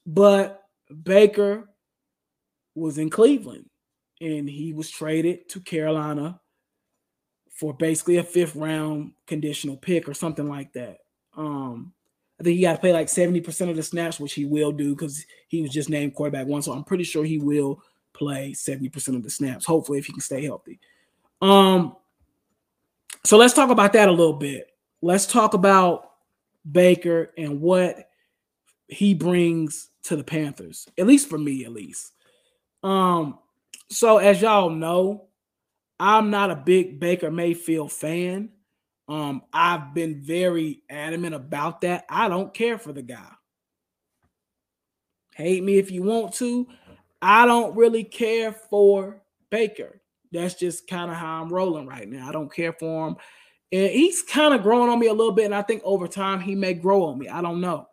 but 0.07 0.63
Baker 1.03 1.69
was 2.75 2.99
in 2.99 3.11
Cleveland 3.11 3.67
and 4.21 4.49
he 4.49 4.73
was 4.73 4.89
traded 4.89 5.49
to 5.51 5.61
Carolina 5.61 6.41
for 7.51 7.75
basically 7.75 8.17
a 8.17 8.23
fifth 8.23 8.57
round 8.57 9.13
conditional 9.27 9.77
pick 9.77 10.09
or 10.09 10.15
something 10.15 10.49
like 10.49 10.73
that. 10.73 10.99
Um, 11.37 11.93
I 12.41 12.43
think 12.43 12.57
he 12.57 12.63
got 12.63 12.73
to 12.73 12.79
play 12.79 12.93
like 12.93 13.09
70% 13.09 13.69
of 13.69 13.77
the 13.77 13.83
snaps, 13.83 14.19
which 14.19 14.33
he 14.33 14.47
will 14.47 14.73
do 14.73 14.95
because 14.95 15.27
he 15.49 15.61
was 15.61 15.71
just 15.71 15.91
named 15.91 16.15
quarterback 16.15 16.47
one. 16.47 16.63
So 16.63 16.73
I'm 16.73 16.85
pretty 16.85 17.05
sure 17.05 17.23
he 17.23 17.39
will 17.39 17.83
play 18.15 18.53
70% 18.53 19.15
of 19.15 19.23
the 19.23 19.29
snaps, 19.29 19.67
hopefully, 19.67 19.99
if 19.99 20.07
he 20.07 20.13
can 20.13 20.23
stay 20.23 20.45
healthy. 20.45 20.81
Um, 21.43 21.97
so 23.25 23.37
let's 23.37 23.53
talk 23.53 23.69
about 23.69 23.93
that 23.93 24.09
a 24.09 24.13
little 24.13 24.33
bit. 24.33 24.69
Let's 25.03 25.27
talk 25.27 25.53
about 25.53 26.13
Baker 26.71 27.31
and 27.37 27.61
what 27.61 28.09
he 28.89 29.13
brings 29.13 29.91
to 30.05 30.17
the 30.17 30.25
Panthers, 30.25 30.87
at 30.99 31.07
least 31.07 31.29
for 31.29 31.39
me, 31.39 31.67
at 31.67 31.73
least. 31.73 32.13
Um, 32.83 33.39
so 33.91 34.17
as 34.17 34.41
y'all 34.41 34.71
know, 34.71 35.27
I'm 35.99 36.31
not 36.31 36.51
a 36.51 36.57
big 36.57 36.99
Baker 36.99 37.31
Mayfield 37.31 37.93
fan. 37.93 38.51
Um, 39.11 39.43
I've 39.53 39.93
been 39.93 40.21
very 40.21 40.85
adamant 40.89 41.35
about 41.35 41.81
that. 41.81 42.05
I 42.09 42.29
don't 42.29 42.55
care 42.55 42.79
for 42.79 42.93
the 42.93 43.03
guy. 43.03 43.29
Hate 45.35 45.65
me 45.65 45.79
if 45.79 45.91
you 45.91 46.05
want 46.05 46.35
to. 46.35 46.69
I 47.21 47.45
don't 47.45 47.75
really 47.75 48.05
care 48.05 48.53
for 48.53 49.21
Baker. 49.51 50.01
That's 50.31 50.55
just 50.55 50.87
kind 50.87 51.11
of 51.11 51.17
how 51.17 51.43
I'm 51.43 51.53
rolling 51.53 51.89
right 51.89 52.09
now. 52.09 52.29
I 52.29 52.31
don't 52.31 52.55
care 52.55 52.73
for 52.73 53.09
him. 53.09 53.17
And 53.73 53.91
he's 53.91 54.23
kind 54.23 54.55
of 54.55 54.63
growing 54.63 54.89
on 54.89 55.01
me 55.01 55.09
a 55.09 55.13
little 55.13 55.33
bit. 55.33 55.47
And 55.47 55.57
I 55.57 55.63
think 55.63 55.83
over 55.85 56.07
time 56.07 56.39
he 56.39 56.55
may 56.55 56.75
grow 56.75 57.03
on 57.07 57.19
me. 57.19 57.29
I 57.29 57.43
don't 57.43 57.61
know. 57.61 57.89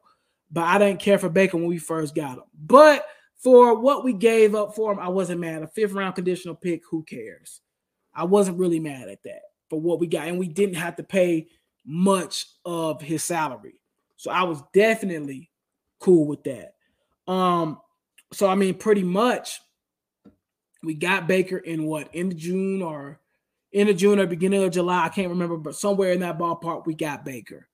But 0.51 0.65
I 0.65 0.77
didn't 0.77 0.99
care 0.99 1.17
for 1.17 1.29
Baker 1.29 1.57
when 1.57 1.65
we 1.65 1.79
first 1.79 2.13
got 2.13 2.37
him. 2.37 2.43
But 2.63 3.07
for 3.37 3.79
what 3.79 4.03
we 4.03 4.13
gave 4.13 4.53
up 4.53 4.75
for 4.75 4.91
him, 4.91 4.99
I 4.99 5.07
wasn't 5.07 5.41
mad. 5.41 5.63
A 5.63 5.67
fifth 5.67 5.93
round 5.93 6.13
conditional 6.13 6.53
pick, 6.53 6.83
who 6.87 7.01
cares? 7.01 7.61
I 8.13 8.25
wasn't 8.25 8.59
really 8.59 8.79
mad 8.79 9.09
at 9.09 9.23
that 9.23 9.41
for 9.69 9.79
what 9.79 9.99
we 9.99 10.07
got, 10.07 10.27
and 10.27 10.39
we 10.39 10.47
didn't 10.47 10.75
have 10.75 10.95
to 10.97 11.03
pay 11.03 11.47
much 11.85 12.47
of 12.65 13.01
his 13.01 13.23
salary. 13.23 13.79
So 14.17 14.31
I 14.31 14.43
was 14.43 14.61
definitely 14.73 15.49
cool 15.99 16.25
with 16.25 16.43
that. 16.43 16.75
Um, 17.27 17.79
so 18.33 18.47
I 18.47 18.55
mean, 18.55 18.75
pretty 18.75 19.03
much 19.03 19.61
we 20.83 20.93
got 20.93 21.27
Baker 21.27 21.57
in 21.57 21.85
what 21.85 22.13
in 22.13 22.37
June 22.37 22.81
or 22.81 23.19
in 23.71 23.87
the 23.87 23.93
June 23.93 24.19
or 24.19 24.27
beginning 24.27 24.63
of 24.63 24.71
July. 24.71 25.05
I 25.05 25.09
can't 25.09 25.29
remember, 25.29 25.57
but 25.57 25.75
somewhere 25.75 26.11
in 26.11 26.21
that 26.21 26.37
ballpark, 26.37 26.85
we 26.85 26.93
got 26.93 27.25
Baker. 27.25 27.67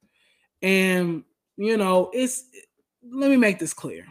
And 0.61 1.23
you 1.57 1.77
know, 1.77 2.09
it's 2.13 2.45
let 3.09 3.29
me 3.29 3.37
make 3.37 3.59
this 3.59 3.73
clear. 3.73 4.05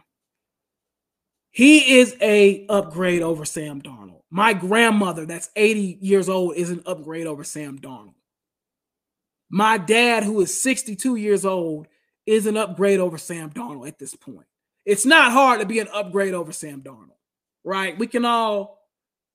He 1.53 1.99
is 1.99 2.17
a 2.23 2.67
upgrade 2.69 3.21
over 3.21 3.45
Sam 3.45 3.83
Darnold. 3.83 4.23
My 4.31 4.55
grandmother, 4.55 5.27
that's 5.27 5.51
80 5.55 5.99
years 6.01 6.31
old, 6.31 6.57
is 6.57 6.71
an 6.71 6.83
upgrade 6.87 7.27
over 7.27 7.45
Sam 7.45 7.79
Darnold. 7.79 8.15
My 9.51 9.77
dad, 9.77 10.25
who 10.25 10.41
is 10.41 10.63
62 10.63 11.17
years 11.17 11.45
old, 11.45 11.89
is 12.25 12.47
an 12.47 12.57
upgrade 12.57 13.01
over 13.01 13.19
Sam 13.19 13.51
Darnold 13.51 13.87
at 13.87 13.99
this 13.99 14.17
point. 14.17 14.47
It's 14.87 15.05
not 15.05 15.33
hard 15.33 15.61
to 15.61 15.67
be 15.67 15.79
an 15.79 15.89
upgrade 15.93 16.33
over 16.33 16.53
Sam 16.53 16.81
Darnold, 16.81 17.19
right? 17.65 17.99
We 17.99 18.07
can 18.07 18.25
all 18.25 18.89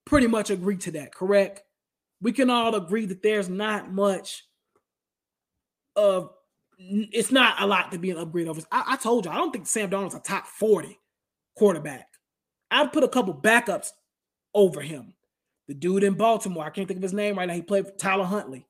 pretty 0.03 0.25
much 0.25 0.49
agree 0.49 0.77
to 0.77 0.91
that, 0.91 1.13
correct? 1.13 1.61
We 2.19 2.31
can 2.31 2.49
all 2.49 2.73
agree 2.73 3.05
that 3.05 3.21
there's 3.21 3.47
not 3.47 3.91
much 3.91 4.43
of 5.95 6.31
it's 6.79 7.31
not 7.31 7.61
a 7.61 7.67
lot 7.67 7.91
to 7.91 7.99
be 7.99 8.09
an 8.09 8.17
upgrade 8.17 8.47
over. 8.47 8.61
I, 8.71 8.83
I 8.87 8.95
told 8.97 9.25
you, 9.25 9.31
I 9.31 9.35
don't 9.35 9.51
think 9.51 9.67
Sam 9.67 9.89
Darnold's 9.89 10.15
a 10.15 10.19
top 10.19 10.47
40 10.47 10.99
quarterback. 11.57 12.07
I'd 12.71 12.93
put 12.93 13.03
a 13.03 13.07
couple 13.07 13.33
backups 13.33 13.91
over 14.53 14.81
him. 14.81 15.13
The 15.67 15.73
dude 15.73 16.03
in 16.03 16.13
Baltimore, 16.13 16.65
I 16.65 16.69
can't 16.69 16.87
think 16.87 16.99
of 16.99 17.03
his 17.03 17.13
name 17.13 17.37
right 17.37 17.47
now. 17.47 17.53
He 17.53 17.61
played 17.61 17.85
for 17.85 17.91
Tyler 17.91 18.23
Huntley. 18.23 18.65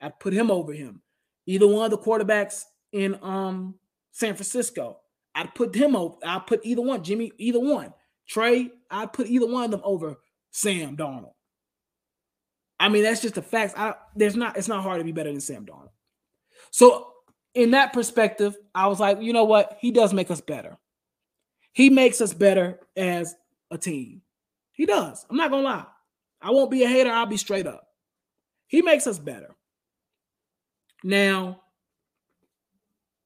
I'd 0.00 0.18
put 0.20 0.34
him 0.34 0.50
over 0.50 0.72
him. 0.72 1.02
Either 1.46 1.66
one 1.66 1.86
of 1.86 1.90
the 1.90 1.98
quarterbacks 1.98 2.64
in 2.92 3.18
um 3.22 3.76
San 4.10 4.34
Francisco, 4.34 4.98
I'd 5.34 5.54
put 5.54 5.74
him 5.74 5.96
over. 5.96 6.16
I'd 6.24 6.46
put 6.46 6.60
either 6.64 6.82
one, 6.82 7.02
Jimmy, 7.02 7.32
either 7.38 7.60
one. 7.60 7.94
Trey, 8.28 8.70
I'd 8.90 9.12
put 9.12 9.28
either 9.28 9.46
one 9.46 9.64
of 9.64 9.70
them 9.70 9.80
over 9.84 10.16
Sam 10.50 10.96
Darnold. 10.96 11.32
I 12.78 12.88
mean, 12.88 13.04
that's 13.04 13.22
just 13.22 13.36
the 13.36 13.42
facts. 13.42 13.74
I 13.76 13.94
there's 14.14 14.36
not 14.36 14.56
it's 14.56 14.68
not 14.68 14.82
hard 14.82 14.98
to 14.98 15.04
be 15.04 15.12
better 15.12 15.30
than 15.30 15.40
Sam 15.40 15.64
Darnold. 15.64 15.90
So 16.70 17.08
in 17.54 17.72
that 17.72 17.92
perspective, 17.92 18.56
I 18.74 18.88
was 18.88 19.00
like, 19.00 19.20
you 19.20 19.32
know 19.32 19.44
what? 19.44 19.78
He 19.80 19.90
does 19.90 20.12
make 20.12 20.30
us 20.30 20.40
better. 20.40 20.78
He 21.72 21.90
makes 21.90 22.20
us 22.20 22.34
better 22.34 22.80
as 22.96 23.34
a 23.70 23.78
team. 23.78 24.22
He 24.72 24.86
does. 24.86 25.24
I'm 25.28 25.36
not 25.36 25.50
gonna 25.50 25.62
lie. 25.62 25.86
I 26.40 26.50
won't 26.50 26.70
be 26.70 26.82
a 26.82 26.88
hater. 26.88 27.10
I'll 27.10 27.26
be 27.26 27.36
straight 27.36 27.66
up. 27.66 27.88
He 28.66 28.82
makes 28.82 29.06
us 29.06 29.18
better. 29.18 29.54
Now, 31.04 31.62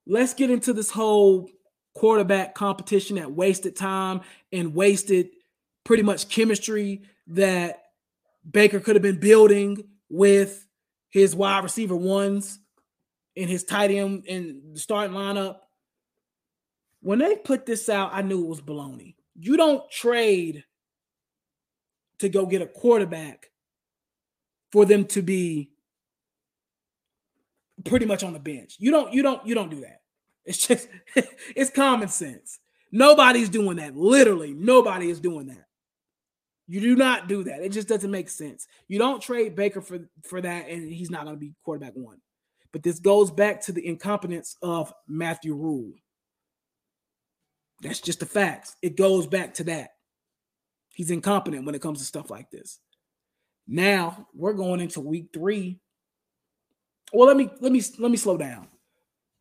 let's 0.06 0.34
get 0.34 0.50
into 0.50 0.72
this 0.72 0.90
whole 0.90 1.48
quarterback 1.94 2.54
competition 2.54 3.16
that 3.16 3.32
wasted 3.32 3.74
time 3.74 4.20
and 4.52 4.74
wasted 4.74 5.30
pretty 5.84 6.02
much 6.02 6.28
chemistry 6.28 7.02
that 7.28 7.82
Baker 8.50 8.80
could 8.80 8.96
have 8.96 9.02
been 9.02 9.20
building 9.20 9.82
with 10.08 10.66
his 11.10 11.34
wide 11.34 11.64
receiver 11.64 11.96
ones 11.96 12.58
and 13.36 13.48
his 13.48 13.64
tight 13.64 13.90
end 13.90 14.24
the 14.26 14.78
starting 14.78 15.16
lineup. 15.16 15.58
When 17.06 17.20
they 17.20 17.36
put 17.36 17.66
this 17.66 17.88
out, 17.88 18.10
I 18.12 18.22
knew 18.22 18.42
it 18.42 18.48
was 18.48 18.60
baloney. 18.60 19.14
You 19.38 19.56
don't 19.56 19.88
trade 19.92 20.64
to 22.18 22.28
go 22.28 22.46
get 22.46 22.62
a 22.62 22.66
quarterback 22.66 23.46
for 24.72 24.84
them 24.84 25.04
to 25.04 25.22
be 25.22 25.70
pretty 27.84 28.06
much 28.06 28.24
on 28.24 28.32
the 28.32 28.40
bench. 28.40 28.74
You 28.80 28.90
don't 28.90 29.14
you 29.14 29.22
don't 29.22 29.46
you 29.46 29.54
don't 29.54 29.70
do 29.70 29.82
that. 29.82 30.00
It's 30.44 30.66
just 30.66 30.88
it's 31.54 31.70
common 31.70 32.08
sense. 32.08 32.58
Nobody's 32.90 33.50
doing 33.50 33.76
that. 33.76 33.96
Literally, 33.96 34.52
nobody 34.52 35.08
is 35.08 35.20
doing 35.20 35.46
that. 35.46 35.66
You 36.66 36.80
do 36.80 36.96
not 36.96 37.28
do 37.28 37.44
that. 37.44 37.62
It 37.62 37.68
just 37.68 37.86
doesn't 37.86 38.10
make 38.10 38.28
sense. 38.28 38.66
You 38.88 38.98
don't 38.98 39.22
trade 39.22 39.54
Baker 39.54 39.80
for 39.80 40.00
for 40.24 40.40
that 40.40 40.68
and 40.68 40.92
he's 40.92 41.12
not 41.12 41.22
going 41.22 41.36
to 41.36 41.40
be 41.40 41.54
quarterback 41.64 41.92
one. 41.94 42.20
But 42.72 42.82
this 42.82 42.98
goes 42.98 43.30
back 43.30 43.60
to 43.66 43.72
the 43.72 43.86
incompetence 43.86 44.56
of 44.60 44.92
Matthew 45.06 45.54
Rhule. 45.54 45.92
That's 47.80 48.00
just 48.00 48.20
the 48.20 48.26
facts. 48.26 48.76
It 48.82 48.96
goes 48.96 49.26
back 49.26 49.54
to 49.54 49.64
that. 49.64 49.90
He's 50.94 51.10
incompetent 51.10 51.66
when 51.66 51.74
it 51.74 51.82
comes 51.82 51.98
to 51.98 52.04
stuff 52.04 52.30
like 52.30 52.50
this. 52.50 52.78
Now 53.68 54.28
we're 54.34 54.54
going 54.54 54.80
into 54.80 55.00
week 55.00 55.28
three. 55.32 55.80
Well, 57.12 57.26
let 57.26 57.36
me 57.36 57.50
let 57.60 57.72
me 57.72 57.82
let 57.98 58.10
me 58.10 58.16
slow 58.16 58.36
down. 58.36 58.68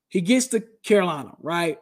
He 0.09 0.21
gets 0.21 0.47
to 0.47 0.61
Carolina, 0.83 1.35
right? 1.41 1.79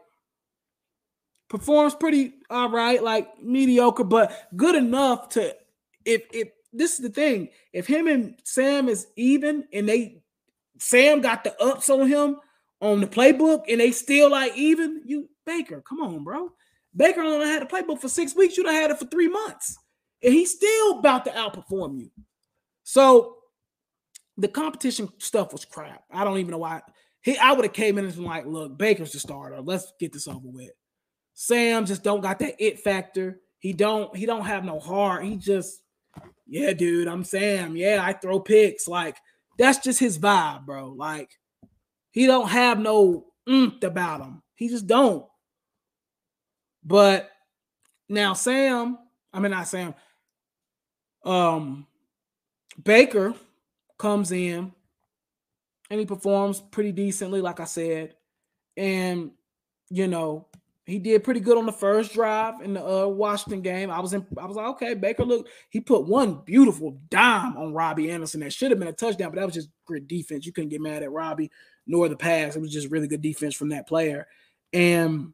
Performs 1.49 1.95
pretty 1.95 2.33
all 2.49 2.69
right, 2.69 3.01
like 3.01 3.41
mediocre, 3.41 4.03
but 4.03 4.31
good 4.55 4.75
enough 4.75 5.29
to 5.29 5.55
if 6.05 6.23
if 6.33 6.49
this 6.71 6.93
is 6.93 6.99
the 6.99 7.09
thing, 7.09 7.49
if 7.71 7.87
him 7.87 8.07
and 8.07 8.35
Sam 8.43 8.89
is 8.89 9.07
even 9.15 9.65
and 9.73 9.87
they 9.87 10.23
Sam 10.79 11.21
got 11.21 11.43
the 11.43 11.59
ups 11.61 11.89
on 11.89 12.07
him 12.07 12.37
on 12.81 12.99
the 12.99 13.07
playbook 13.07 13.63
and 13.69 13.79
they 13.79 13.91
still 13.91 14.31
like 14.31 14.55
even, 14.55 15.01
you 15.05 15.29
Baker, 15.45 15.81
come 15.81 16.01
on, 16.01 16.23
bro. 16.23 16.51
Baker 16.95 17.21
only 17.21 17.45
had 17.45 17.61
the 17.61 17.65
playbook 17.65 17.99
for 17.99 18.09
six 18.09 18.35
weeks. 18.35 18.57
You'd 18.57 18.67
have 18.67 18.75
had 18.75 18.91
it 18.91 18.99
for 18.99 19.05
three 19.05 19.27
months. 19.27 19.77
And 20.23 20.33
he's 20.33 20.51
still 20.51 20.99
about 20.99 21.25
to 21.25 21.31
outperform 21.31 21.99
you. 21.99 22.09
So 22.83 23.37
the 24.37 24.47
competition 24.47 25.09
stuff 25.17 25.51
was 25.51 25.65
crap. 25.65 26.03
I 26.11 26.23
don't 26.23 26.37
even 26.37 26.51
know 26.51 26.59
why. 26.59 26.81
He 27.21 27.37
I 27.37 27.53
would 27.53 27.65
have 27.65 27.73
came 27.73 27.97
in 27.97 28.05
and 28.05 28.13
been 28.13 28.23
like, 28.23 28.45
look, 28.45 28.77
Baker's 28.77 29.11
the 29.11 29.19
starter. 29.19 29.61
Let's 29.61 29.91
get 29.99 30.13
this 30.13 30.27
over 30.27 30.39
with. 30.43 30.71
Sam 31.33 31.85
just 31.85 32.03
don't 32.03 32.21
got 32.21 32.39
that 32.39 32.55
it 32.59 32.79
factor. 32.79 33.39
He 33.59 33.73
don't 33.73 34.15
he 34.15 34.25
don't 34.25 34.45
have 34.45 34.65
no 34.65 34.79
heart. 34.79 35.23
He 35.23 35.37
just, 35.37 35.81
yeah, 36.47 36.73
dude, 36.73 37.07
I'm 37.07 37.23
Sam. 37.23 37.75
Yeah, 37.75 38.01
I 38.03 38.13
throw 38.13 38.39
picks. 38.39 38.87
Like 38.87 39.17
that's 39.57 39.79
just 39.79 39.99
his 39.99 40.19
vibe, 40.19 40.65
bro. 40.65 40.89
Like 40.89 41.31
he 42.11 42.27
don't 42.27 42.49
have 42.49 42.79
no 42.79 43.27
oomph 43.49 43.83
about 43.83 44.21
him. 44.21 44.41
He 44.55 44.69
just 44.69 44.87
don't. 44.87 45.25
But 46.85 47.31
now 48.09 48.33
Sam, 48.33 48.97
I 49.31 49.39
mean 49.39 49.51
not 49.51 49.67
Sam, 49.67 49.93
um 51.23 51.87
Baker 52.83 53.33
comes 53.97 54.31
in 54.31 54.71
and 55.89 55.99
he 55.99 56.05
performs 56.05 56.59
pretty 56.59 56.91
decently, 56.91 57.41
like 57.41 57.59
I 57.59 57.65
said. 57.65 58.15
And 58.75 59.31
you 59.89 60.07
know, 60.07 60.47
he 60.85 60.99
did 60.99 61.23
pretty 61.23 61.39
good 61.39 61.57
on 61.57 61.65
the 61.65 61.71
first 61.71 62.13
drive 62.13 62.61
in 62.61 62.73
the 62.73 62.85
uh, 62.85 63.07
Washington 63.07 63.61
game. 63.61 63.89
I 63.89 63.99
was 63.99 64.13
in, 64.13 64.25
I 64.37 64.45
was 64.45 64.57
like, 64.57 64.67
okay, 64.67 64.93
Baker 64.95 65.23
look, 65.23 65.47
he 65.69 65.79
put 65.79 66.07
one 66.07 66.41
beautiful 66.45 66.99
dime 67.09 67.55
on 67.55 67.73
Robbie 67.73 68.11
Anderson 68.11 68.41
that 68.41 68.51
should 68.51 68.71
have 68.71 68.79
been 68.79 68.89
a 68.89 68.93
touchdown, 68.93 69.29
but 69.29 69.37
that 69.37 69.45
was 69.45 69.53
just 69.53 69.69
great 69.85 70.07
defense. 70.07 70.45
You 70.45 70.51
couldn't 70.51 70.71
get 70.71 70.81
mad 70.81 71.03
at 71.03 71.11
Robbie 71.11 71.51
nor 71.87 72.09
the 72.09 72.17
pass. 72.17 72.55
It 72.55 72.61
was 72.61 72.73
just 72.73 72.91
really 72.91 73.07
good 73.07 73.21
defense 73.21 73.55
from 73.55 73.69
that 73.69 73.87
player. 73.87 74.27
And 74.73 75.33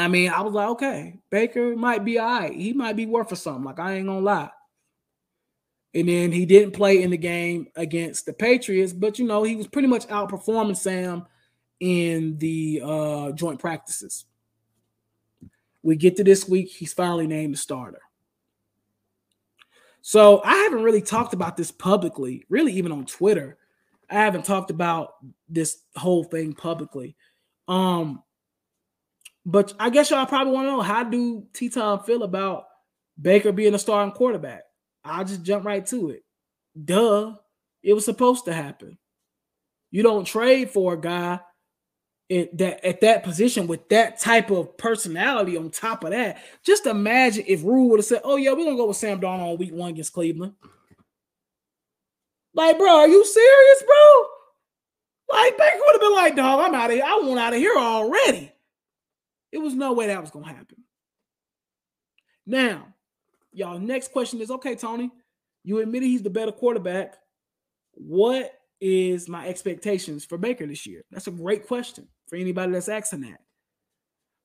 I 0.00 0.08
mean, 0.08 0.30
I 0.30 0.42
was 0.42 0.52
like, 0.52 0.68
okay, 0.70 1.18
Baker 1.30 1.74
might 1.76 2.04
be 2.04 2.18
all 2.18 2.40
right. 2.40 2.52
He 2.52 2.72
might 2.72 2.96
be 2.96 3.06
worth 3.06 3.30
for 3.30 3.36
something. 3.36 3.64
Like, 3.64 3.78
I 3.78 3.94
ain't 3.94 4.06
gonna 4.06 4.20
lie. 4.20 4.50
And 5.94 6.08
then 6.08 6.30
he 6.32 6.44
didn't 6.44 6.72
play 6.72 7.02
in 7.02 7.10
the 7.10 7.16
game 7.16 7.68
against 7.74 8.26
the 8.26 8.32
Patriots, 8.32 8.92
but 8.92 9.18
you 9.18 9.26
know, 9.26 9.42
he 9.42 9.56
was 9.56 9.66
pretty 9.66 9.88
much 9.88 10.06
outperforming 10.08 10.76
Sam 10.76 11.26
in 11.80 12.36
the 12.38 12.82
uh, 12.84 13.32
joint 13.32 13.58
practices. 13.58 14.26
We 15.82 15.96
get 15.96 16.16
to 16.16 16.24
this 16.24 16.48
week, 16.48 16.68
he's 16.68 16.92
finally 16.92 17.26
named 17.26 17.54
the 17.54 17.58
starter. 17.58 18.02
So 20.02 20.42
I 20.44 20.54
haven't 20.54 20.82
really 20.82 21.02
talked 21.02 21.34
about 21.34 21.56
this 21.56 21.70
publicly, 21.70 22.44
really, 22.48 22.72
even 22.74 22.92
on 22.92 23.06
Twitter. 23.06 23.58
I 24.10 24.14
haven't 24.14 24.44
talked 24.44 24.70
about 24.70 25.14
this 25.48 25.78
whole 25.96 26.24
thing 26.24 26.54
publicly. 26.54 27.16
Um, 27.66 28.22
but 29.48 29.72
I 29.80 29.88
guess 29.88 30.10
y'all 30.10 30.26
probably 30.26 30.52
want 30.52 30.66
to 30.66 30.72
know 30.72 30.82
how 30.82 31.04
do 31.04 31.42
T-Tom 31.54 32.00
feel 32.00 32.22
about 32.22 32.66
Baker 33.20 33.50
being 33.50 33.72
a 33.72 33.78
starting 33.78 34.12
quarterback? 34.12 34.64
I'll 35.02 35.24
just 35.24 35.42
jump 35.42 35.64
right 35.64 35.86
to 35.86 36.10
it. 36.10 36.22
Duh. 36.84 37.34
It 37.82 37.94
was 37.94 38.04
supposed 38.04 38.44
to 38.44 38.52
happen. 38.52 38.98
You 39.90 40.02
don't 40.02 40.26
trade 40.26 40.68
for 40.68 40.92
a 40.92 41.00
guy 41.00 41.40
that 42.28 42.84
at 42.84 43.00
that 43.00 43.22
position 43.22 43.66
with 43.66 43.88
that 43.88 44.20
type 44.20 44.50
of 44.50 44.76
personality 44.76 45.56
on 45.56 45.70
top 45.70 46.04
of 46.04 46.10
that. 46.10 46.42
Just 46.62 46.84
imagine 46.84 47.44
if 47.46 47.64
Rhule 47.64 47.88
would 47.88 48.00
have 48.00 48.04
said, 48.04 48.20
"Oh 48.24 48.36
yeah, 48.36 48.52
we're 48.52 48.66
gonna 48.66 48.76
go 48.76 48.88
with 48.88 48.98
Sam 48.98 49.18
Darnold 49.18 49.52
on 49.52 49.56
week 49.56 49.72
one 49.72 49.90
against 49.90 50.12
Cleveland." 50.12 50.52
Like, 52.52 52.76
bro, 52.76 52.98
are 52.98 53.08
you 53.08 53.24
serious, 53.24 53.82
bro? 53.86 55.36
Like 55.38 55.56
Baker 55.56 55.78
would 55.78 55.92
have 55.92 56.00
been 56.02 56.12
like, 56.12 56.36
"Dog, 56.36 56.60
I'm 56.60 56.74
out 56.74 56.90
of 56.90 56.96
here. 56.96 57.04
I 57.06 57.18
want 57.22 57.40
out 57.40 57.54
of 57.54 57.60
here 57.60 57.78
already." 57.78 58.52
It 59.52 59.58
was 59.58 59.74
no 59.74 59.92
way 59.92 60.08
that 60.08 60.20
was 60.20 60.30
gonna 60.30 60.46
happen. 60.46 60.84
Now, 62.46 62.94
y'all, 63.52 63.78
next 63.78 64.12
question 64.12 64.40
is 64.40 64.50
okay, 64.50 64.74
Tony. 64.74 65.10
You 65.64 65.78
admitted 65.78 66.06
he's 66.06 66.22
the 66.22 66.30
better 66.30 66.52
quarterback. 66.52 67.16
What 67.92 68.52
is 68.80 69.28
my 69.28 69.46
expectations 69.48 70.24
for 70.24 70.38
Baker 70.38 70.66
this 70.66 70.86
year? 70.86 71.04
That's 71.10 71.26
a 71.26 71.32
great 71.32 71.66
question 71.66 72.08
for 72.28 72.36
anybody 72.36 72.72
that's 72.72 72.88
asking 72.88 73.22
that. 73.22 73.40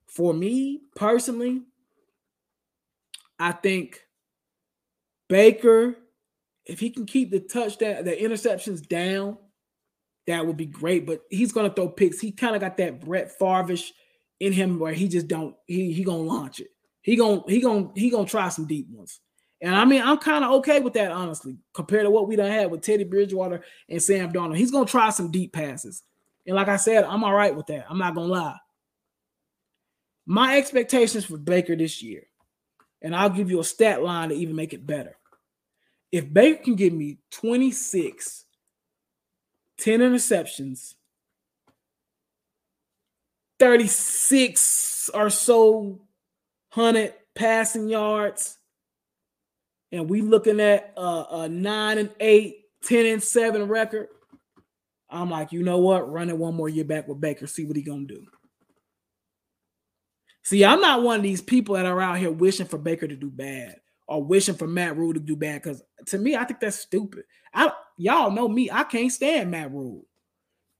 For 0.07 0.33
me 0.33 0.81
personally, 0.95 1.61
I 3.39 3.51
think 3.51 4.01
Baker, 5.29 5.95
if 6.65 6.79
he 6.79 6.89
can 6.89 7.05
keep 7.05 7.31
the 7.31 7.39
touchdown, 7.39 8.03
the 8.03 8.11
interceptions 8.11 8.87
down, 8.87 9.37
that 10.27 10.45
would 10.45 10.57
be 10.57 10.65
great. 10.65 11.05
But 11.05 11.21
he's 11.29 11.51
gonna 11.51 11.69
throw 11.69 11.89
picks. 11.89 12.19
He 12.19 12.31
kind 12.31 12.55
of 12.55 12.61
got 12.61 12.77
that 12.77 13.01
Brett 13.01 13.31
Favre 13.37 13.75
in 14.43 14.51
him 14.51 14.77
where 14.77 14.93
he 14.93 15.07
just 15.07 15.27
don't 15.27 15.55
he 15.65 15.93
he 15.93 16.03
gonna 16.03 16.17
launch 16.17 16.59
it. 16.59 16.67
He 17.01 17.15
gonna 17.15 17.41
he 17.47 17.61
gonna 17.61 17.89
he 17.95 18.09
gonna 18.09 18.27
try 18.27 18.49
some 18.49 18.67
deep 18.67 18.89
ones. 18.89 19.21
And 19.61 19.73
I 19.73 19.85
mean, 19.85 20.01
I'm 20.01 20.17
kind 20.17 20.43
of 20.43 20.51
okay 20.55 20.81
with 20.81 20.93
that, 20.93 21.11
honestly, 21.11 21.57
compared 21.73 22.03
to 22.03 22.11
what 22.11 22.27
we 22.27 22.35
done 22.35 22.51
had 22.51 22.69
with 22.69 22.81
Teddy 22.81 23.05
Bridgewater 23.05 23.63
and 23.87 24.03
Sam 24.03 24.33
Darnold. 24.33 24.57
He's 24.57 24.71
gonna 24.71 24.85
try 24.85 25.09
some 25.09 25.31
deep 25.31 25.53
passes. 25.53 26.03
And 26.45 26.57
like 26.57 26.67
I 26.67 26.75
said, 26.75 27.05
I'm 27.05 27.23
all 27.23 27.33
right 27.33 27.55
with 27.55 27.67
that. 27.67 27.85
I'm 27.89 27.97
not 27.97 28.15
gonna 28.15 28.27
lie. 28.27 28.57
My 30.25 30.57
expectations 30.57 31.23
for 31.23 31.37
Baker 31.37 31.77
this 31.77 32.03
year, 32.03 32.27
and 33.01 33.15
I'll 33.15 33.29
give 33.29 33.49
you 33.49 33.61
a 33.61 33.63
stat 33.63 34.03
line 34.03 34.29
to 34.29 34.35
even 34.35 34.55
make 34.55 34.73
it 34.73 34.85
better. 34.85 35.15
If 36.11 36.31
Baker 36.31 36.63
can 36.63 36.75
give 36.75 36.91
me 36.91 37.19
26, 37.31 38.45
10 39.77 39.99
interceptions, 40.01 40.95
36 43.63 45.09
or 45.13 45.29
so 45.29 46.01
hundred 46.69 47.13
passing 47.33 47.87
yards, 47.87 48.57
and 49.89 50.09
we 50.09 50.19
looking 50.19 50.59
at 50.59 50.91
a, 50.97 51.25
a 51.31 51.49
nine 51.49 51.97
and 51.97 52.09
eight, 52.19 52.57
10 52.83 53.05
and 53.05 53.23
seven 53.23 53.69
record. 53.69 54.09
I'm 55.09 55.29
like, 55.29 55.53
you 55.53 55.63
know 55.63 55.77
what? 55.77 56.11
Run 56.11 56.29
it 56.29 56.37
one 56.37 56.55
more 56.55 56.67
year 56.67 56.83
back 56.83 57.07
with 57.07 57.21
Baker, 57.21 57.47
see 57.47 57.63
what 57.63 57.77
he 57.77 57.83
gonna 57.83 58.03
do. 58.03 58.25
See, 60.43 60.65
I'm 60.65 60.81
not 60.81 61.01
one 61.01 61.15
of 61.15 61.23
these 61.23 61.41
people 61.41 61.75
that 61.75 61.85
are 61.85 62.01
out 62.01 62.17
here 62.17 62.31
wishing 62.31 62.67
for 62.67 62.77
Baker 62.77 63.07
to 63.07 63.15
do 63.15 63.29
bad 63.29 63.77
or 64.09 64.21
wishing 64.21 64.55
for 64.55 64.67
Matt 64.67 64.97
Rhule 64.97 65.13
to 65.13 65.21
do 65.21 65.37
bad. 65.37 65.63
Because 65.63 65.81
to 66.07 66.17
me, 66.17 66.35
I 66.35 66.43
think 66.43 66.59
that's 66.59 66.81
stupid. 66.81 67.23
I 67.53 67.71
y'all 67.95 68.29
know 68.29 68.49
me, 68.49 68.69
I 68.69 68.83
can't 68.83 69.09
stand 69.09 69.51
Matt 69.51 69.71
Rhule. 69.71 70.05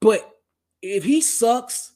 But 0.02 0.30
if 0.82 1.06
he 1.06 1.22
sucks, 1.22 1.93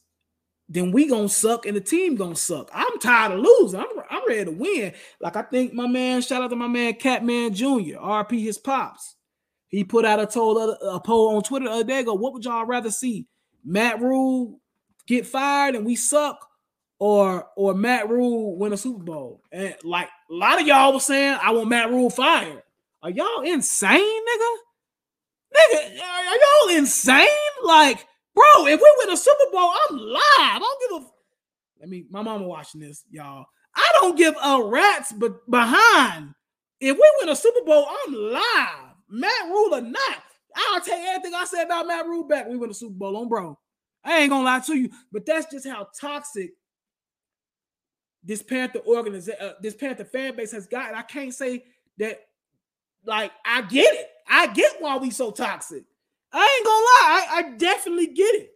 then 0.70 0.92
we 0.92 1.08
gonna 1.08 1.30
suck 1.30 1.66
and 1.66 1.76
the 1.76 1.82
team 1.82 2.16
gonna 2.16 2.36
suck. 2.36 2.70
I'm 2.74 3.00
tired 3.00 3.34
of 3.34 3.40
losing. 3.40 3.80
I'm, 3.80 3.88
I'm 4.10 4.28
ready 4.28 4.46
to 4.46 4.52
win. 4.52 4.94
Like 5.22 5.36
I 5.36 5.44
think 5.44 5.74
my 5.74 5.88
man, 5.88 6.22
shout 6.22 6.42
out 6.42 6.50
to 6.50 6.56
my 6.56 6.68
man 6.68 6.96
Catman 6.96 7.54
Jr. 7.54 7.98
RP 8.00 8.44
his 8.44 8.58
pops. 8.58 9.16
He 9.68 9.84
put 9.84 10.06
out 10.06 10.20
a 10.20 10.26
told 10.26 10.58
uh, 10.58 10.76
a 10.86 11.00
poll 11.00 11.36
on 11.36 11.44
Twitter 11.44 11.66
the 11.66 11.72
other 11.72 11.84
day. 11.84 12.04
Go, 12.04 12.14
what 12.14 12.34
would 12.34 12.46
y'all 12.46 12.66
rather 12.66 12.92
see? 12.92 13.28
Matt 13.64 14.02
Rhule 14.02 14.60
get 15.08 15.26
fired 15.26 15.76
and 15.76 15.86
we 15.86 15.96
suck, 15.96 16.48
or 17.00 17.48
or 17.56 17.74
Matt 17.74 18.10
Rhule 18.10 18.58
win 18.58 18.74
a 18.74 18.78
Super 18.78 19.04
Bowl? 19.04 19.42
And 19.52 19.76
like 19.84 20.10
a 20.30 20.34
lot 20.34 20.60
of 20.60 20.68
y'all 20.68 20.94
was 20.94 21.06
saying, 21.06 21.38
I 21.42 21.52
want 21.52 21.70
Matt 21.70 21.90
Rhule 21.90 22.10
fired. 22.10 22.64
Are 23.04 23.10
y'all 23.10 23.42
insane, 23.42 24.00
nigga? 24.02 24.56
Nigga, 25.56 26.02
are 26.02 26.36
y'all 26.36 26.78
insane? 26.78 27.28
Like, 27.64 28.06
bro, 28.38 28.68
if 28.68 28.80
we 28.80 28.96
win 29.00 29.10
a 29.12 29.18
Super 29.18 29.52
Bowl, 29.52 29.72
I'm 29.90 29.98
live. 29.98 30.22
I 30.22 30.60
don't 30.60 30.82
give 30.82 31.02
a. 31.02 31.12
Let 31.80 31.90
me. 31.90 32.06
My 32.10 32.22
mama 32.22 32.48
watching 32.48 32.82
this, 32.82 33.04
y'all. 33.10 33.46
I 33.76 33.92
don't 34.00 34.18
give 34.18 34.36
a 34.44 34.64
rat's 34.64 35.12
but 35.14 35.50
behind. 35.50 36.34
If 36.80 36.96
we 36.96 37.12
win 37.20 37.30
a 37.30 37.36
Super 37.36 37.66
Bowl, 37.66 37.88
I'm 37.90 38.14
live. 38.14 38.96
Matt 39.10 39.46
Rhule 39.46 39.76
or 39.76 39.82
not. 39.82 40.24
I'll 40.56 40.82
take 40.82 41.04
everything 41.06 41.34
I 41.36 41.46
said 41.46 41.66
about 41.66 41.88
Matt 41.88 42.06
Rhule 42.06 42.28
back. 42.28 42.48
We 42.48 42.58
win 42.58 42.70
the 42.70 42.76
Super 42.76 42.94
Bowl 42.94 43.18
on 43.18 43.30
bro. 43.30 43.58
I 44.04 44.20
ain't 44.20 44.30
gonna 44.30 44.46
lie 44.46 44.60
to 44.60 44.76
you, 44.76 44.90
but 45.12 45.26
that's 45.26 45.52
just 45.52 45.68
how 45.68 45.88
toxic 46.00 46.52
this 48.24 48.42
Panther 48.42 48.80
organization, 48.86 49.40
uh, 49.42 49.54
this 49.62 49.76
Panther 49.76 50.06
fan 50.06 50.36
base 50.36 50.52
has 50.52 50.68
gotten. 50.68 50.96
I 50.96 51.02
can't 51.02 51.34
say 51.34 51.66
that, 51.98 52.20
like, 53.06 53.32
I 53.46 53.62
get 53.64 53.94
it. 53.94 54.10
I 54.28 54.48
get 54.48 54.78
why 54.80 54.98
we 54.98 55.12
so 55.12 55.32
toxic. 55.32 55.84
I 56.32 56.58
ain't 56.58 56.66
gonna 56.66 56.86
lie, 56.86 57.28
I, 57.30 57.38
I 57.38 57.58
definitely 57.58 58.08
get 58.08 58.36
it. 58.36 58.52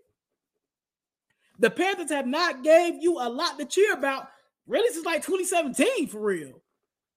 The 1.60 1.70
Panthers 1.70 2.10
have 2.10 2.28
not 2.28 2.64
gave 2.64 3.02
you 3.02 3.20
a 3.20 3.30
lot 3.30 3.60
to 3.60 3.66
cheer 3.66 3.94
about 3.94 4.28
really 4.68 4.92
since 4.94 5.06
like 5.06 5.26
2017 5.26 6.08
for 6.08 6.20
real. 6.20 6.62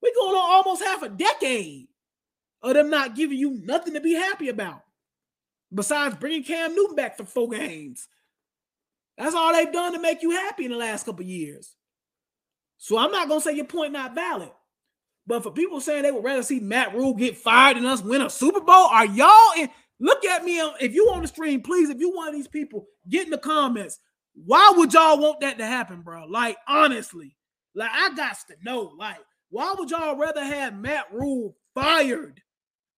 We 0.02 0.12
going 0.14 0.34
on 0.34 0.50
almost 0.50 0.84
half 0.84 1.02
a 1.02 1.08
decade 1.08 1.88
of 2.62 2.74
them 2.74 2.90
not 2.90 3.16
giving 3.16 3.38
you 3.38 3.60
nothing 3.64 3.94
to 3.94 4.00
be 4.00 4.14
happy 4.14 4.48
about 4.48 4.82
besides 5.72 6.16
bringing 6.16 6.44
Cam 6.44 6.74
Newton 6.74 6.94
back 6.94 7.16
for 7.16 7.24
four 7.24 7.48
games. 7.48 8.08
That's 9.16 9.34
all 9.34 9.52
they've 9.52 9.72
done 9.72 9.92
to 9.92 10.00
make 10.00 10.22
you 10.22 10.32
happy 10.32 10.64
in 10.64 10.72
the 10.72 10.76
last 10.76 11.06
couple 11.06 11.24
years. 11.24 11.74
So 12.78 12.98
I'm 12.98 13.12
not 13.12 13.28
gonna 13.28 13.40
say 13.40 13.54
your 13.54 13.64
point 13.64 13.92
not 13.92 14.14
valid. 14.14 14.50
But 15.26 15.42
for 15.42 15.50
people 15.50 15.80
saying 15.80 16.02
they 16.02 16.12
would 16.12 16.24
rather 16.24 16.42
see 16.42 16.60
Matt 16.60 16.94
Rhule 16.94 17.14
get 17.14 17.38
fired 17.38 17.78
than 17.78 17.86
us 17.86 18.02
win 18.02 18.20
a 18.20 18.28
Super 18.28 18.60
Bowl, 18.60 18.88
are 18.88 19.06
y'all 19.06 19.52
in? 19.56 19.70
Look 20.00 20.24
at 20.24 20.44
me. 20.44 20.58
If 20.80 20.94
you 20.94 21.10
on 21.10 21.22
the 21.22 21.28
stream, 21.28 21.62
please, 21.62 21.90
if 21.90 22.00
you 22.00 22.14
one 22.14 22.28
of 22.28 22.34
these 22.34 22.48
people, 22.48 22.86
get 23.08 23.24
in 23.24 23.30
the 23.30 23.38
comments. 23.38 23.98
Why 24.34 24.72
would 24.76 24.92
y'all 24.92 25.18
want 25.18 25.40
that 25.40 25.58
to 25.58 25.66
happen, 25.66 26.02
bro? 26.02 26.26
Like, 26.26 26.56
honestly, 26.66 27.36
like 27.74 27.90
I 27.92 28.14
got 28.14 28.36
to 28.48 28.56
know. 28.62 28.92
Like, 28.98 29.18
why 29.50 29.74
would 29.78 29.90
y'all 29.90 30.16
rather 30.16 30.44
have 30.44 30.76
Matt 30.76 31.06
Rhule 31.12 31.56
fired 31.74 32.40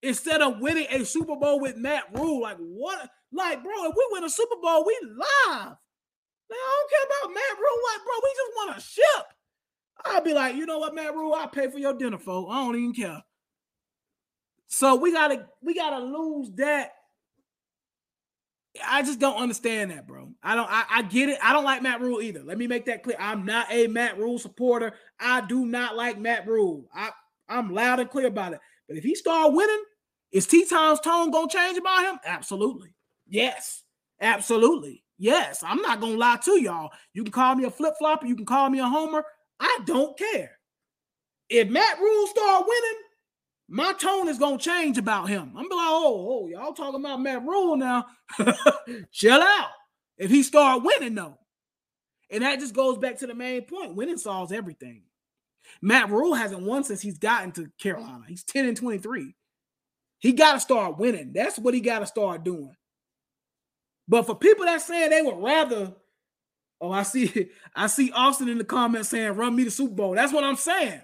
instead 0.02 0.40
of 0.40 0.60
winning 0.60 0.86
a 0.90 1.04
Super 1.04 1.36
Bowl 1.36 1.60
with 1.60 1.76
Matt 1.76 2.04
Rhule. 2.14 2.42
Like 2.42 2.58
what? 2.58 3.10
Like, 3.32 3.62
bro, 3.62 3.72
if 3.84 3.94
we 3.96 4.08
win 4.12 4.24
a 4.24 4.30
Super 4.30 4.56
Bowl, 4.62 4.84
we 4.86 4.98
live. 5.02 5.76
Now, 6.48 6.56
I 6.56 6.86
don't 6.88 6.90
care 6.90 7.06
about 7.06 7.34
Matt 7.34 7.58
Rhule. 7.58 7.82
Like, 7.92 8.04
bro, 8.04 8.14
we 8.22 8.34
just 8.36 8.52
want 8.56 8.76
a 8.76 8.80
ship. 8.80 9.26
I'll 10.04 10.22
be 10.22 10.32
like, 10.32 10.54
you 10.54 10.66
know 10.66 10.78
what, 10.78 10.94
Matt 10.94 11.14
Rhule, 11.14 11.34
I'll 11.34 11.48
pay 11.48 11.68
for 11.68 11.78
your 11.78 11.94
dinner, 11.94 12.18
folks. 12.18 12.52
I 12.52 12.64
don't 12.64 12.76
even 12.76 12.92
care. 12.92 13.22
So 14.68 14.96
we 14.96 15.12
gotta 15.12 15.46
we 15.62 15.74
gotta 15.74 16.04
lose 16.04 16.50
that. 16.56 16.92
I 18.86 19.02
just 19.02 19.18
don't 19.20 19.36
understand 19.36 19.90
that, 19.90 20.06
bro. 20.06 20.32
I 20.42 20.54
don't. 20.54 20.68
I, 20.70 20.84
I 20.90 21.02
get 21.02 21.28
it. 21.28 21.38
I 21.42 21.52
don't 21.52 21.64
like 21.64 21.82
Matt 21.82 22.00
Rhule 22.00 22.20
either. 22.20 22.42
Let 22.44 22.58
me 22.58 22.66
make 22.66 22.84
that 22.86 23.02
clear. 23.02 23.16
I'm 23.18 23.44
not 23.44 23.66
a 23.70 23.86
Matt 23.86 24.18
Rhule 24.18 24.38
supporter. 24.38 24.94
I 25.18 25.40
do 25.42 25.66
not 25.66 25.96
like 25.96 26.18
Matt 26.18 26.46
Rhule. 26.46 26.86
I 26.94 27.10
I'm 27.48 27.72
loud 27.72 28.00
and 28.00 28.10
clear 28.10 28.26
about 28.26 28.52
it. 28.52 28.60
But 28.88 28.96
if 28.96 29.04
he 29.04 29.14
start 29.14 29.52
winning, 29.52 29.82
is 30.32 30.46
T 30.46 30.64
Time's 30.66 31.00
tone 31.00 31.30
gonna 31.30 31.48
change 31.48 31.78
about 31.78 32.02
him? 32.04 32.18
Absolutely. 32.24 32.94
Yes. 33.28 33.82
Absolutely. 34.20 35.02
Yes. 35.18 35.62
I'm 35.66 35.80
not 35.82 36.00
gonna 36.00 36.16
lie 36.16 36.38
to 36.44 36.60
y'all. 36.60 36.90
You 37.12 37.24
can 37.24 37.32
call 37.32 37.54
me 37.54 37.64
a 37.64 37.70
flip 37.70 37.94
flopper, 37.98 38.26
you 38.26 38.36
can 38.36 38.46
call 38.46 38.68
me 38.68 38.80
a 38.80 38.86
homer. 38.86 39.24
I 39.60 39.78
don't 39.86 40.18
care. 40.18 40.58
If 41.48 41.68
Matt 41.68 41.98
Rhule 41.98 42.26
start 42.26 42.64
winning, 42.66 43.00
my 43.68 43.92
tone 43.94 44.28
is 44.28 44.38
gonna 44.38 44.58
change 44.58 44.98
about 44.98 45.28
him. 45.28 45.52
I'm 45.56 45.68
be 45.68 45.74
like, 45.74 45.86
oh, 45.88 46.44
oh, 46.44 46.48
y'all 46.48 46.72
talking 46.72 47.00
about 47.00 47.20
Matt 47.20 47.42
Rhule 47.42 47.76
now. 47.76 48.06
Chill 49.12 49.40
out. 49.40 49.70
If 50.18 50.30
he 50.30 50.42
start 50.42 50.82
winning, 50.82 51.14
though. 51.14 51.38
And 52.30 52.42
that 52.42 52.58
just 52.58 52.74
goes 52.74 52.98
back 52.98 53.18
to 53.18 53.26
the 53.26 53.34
main 53.34 53.62
point. 53.62 53.94
Winning 53.94 54.18
solves 54.18 54.52
everything. 54.52 55.02
Matt 55.82 56.10
Rhule 56.10 56.34
hasn't 56.34 56.62
won 56.62 56.84
since 56.84 57.00
he's 57.00 57.18
gotten 57.18 57.52
to 57.52 57.70
Carolina. 57.78 58.24
He's 58.28 58.44
10 58.44 58.66
and 58.66 58.76
23. 58.76 59.34
He 60.18 60.32
got 60.32 60.54
to 60.54 60.60
start 60.60 60.98
winning. 60.98 61.32
That's 61.32 61.58
what 61.58 61.74
he 61.74 61.80
got 61.80 62.00
to 62.00 62.06
start 62.06 62.44
doing. 62.44 62.74
But 64.08 64.26
for 64.26 64.34
people 64.34 64.64
that 64.64 64.80
saying 64.80 65.10
they 65.10 65.22
would 65.22 65.42
rather, 65.42 65.92
oh, 66.80 66.90
I 66.90 67.02
see, 67.02 67.50
I 67.74 67.86
see 67.88 68.12
Austin 68.12 68.48
in 68.48 68.58
the 68.58 68.64
comments 68.64 69.08
saying, 69.08 69.32
run 69.32 69.54
me 69.54 69.64
the 69.64 69.70
Super 69.70 69.94
Bowl. 69.94 70.14
That's 70.14 70.32
what 70.32 70.44
I'm 70.44 70.56
saying. 70.56 71.00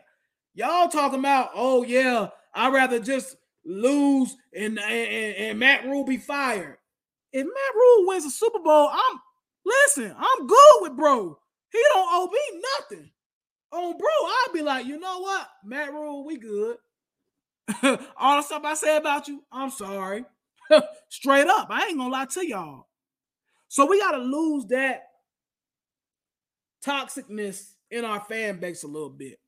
Y'all 0.55 0.89
talking 0.89 1.19
about, 1.19 1.51
oh 1.55 1.83
yeah, 1.83 2.29
I'd 2.55 2.73
rather 2.73 3.01
just 3.01 3.37
lose 3.65 4.37
and, 4.55 4.79
and, 4.79 5.37
and 5.37 5.59
Matt 5.59 5.85
Rhule 5.85 6.05
be 6.05 6.17
fired. 6.17 6.79
If 7.33 7.45
Matt 7.45 7.75
Rhule 7.75 8.09
wins 8.09 8.25
a 8.25 8.31
Super 8.31 8.59
Bowl, 8.59 8.91
I'm 8.93 9.21
listen, 9.65 10.15
I'm 10.17 10.47
good 10.47 10.77
with 10.81 10.97
bro. 10.97 11.39
He 11.71 11.83
don't 11.95 12.09
owe 12.11 12.29
me 12.31 12.63
nothing. 12.79 13.11
Oh, 13.75 13.95
bro, 13.95 14.09
I'll 14.27 14.53
be 14.53 14.61
like, 14.61 14.85
you 14.85 15.01
know 15.01 15.21
what, 15.21 15.49
Matt 15.65 15.93
Rhule, 15.93 16.27
we 16.27 16.37
good. 16.37 16.77
All 18.19 18.37
the 18.37 18.43
stuff 18.43 18.63
I 18.65 18.75
say 18.75 18.97
about 18.99 19.29
you, 19.29 19.43
I'm 19.51 19.71
sorry. 19.71 20.27
Straight 21.09 21.47
up, 21.47 21.69
I 21.71 21.87
ain't 21.87 21.97
gonna 21.97 22.13
lie 22.13 22.27
to 22.27 22.47
y'all. 22.47 22.89
So 23.69 23.87
we 23.87 23.99
gotta 23.99 24.19
lose 24.19 24.67
that 24.67 25.05
toxicness 26.85 27.73
in 27.91 28.05
our 28.05 28.21
fan 28.21 28.59
base 28.59 28.83
a 28.83 28.89
little 28.89 29.11
bit. 29.11 29.39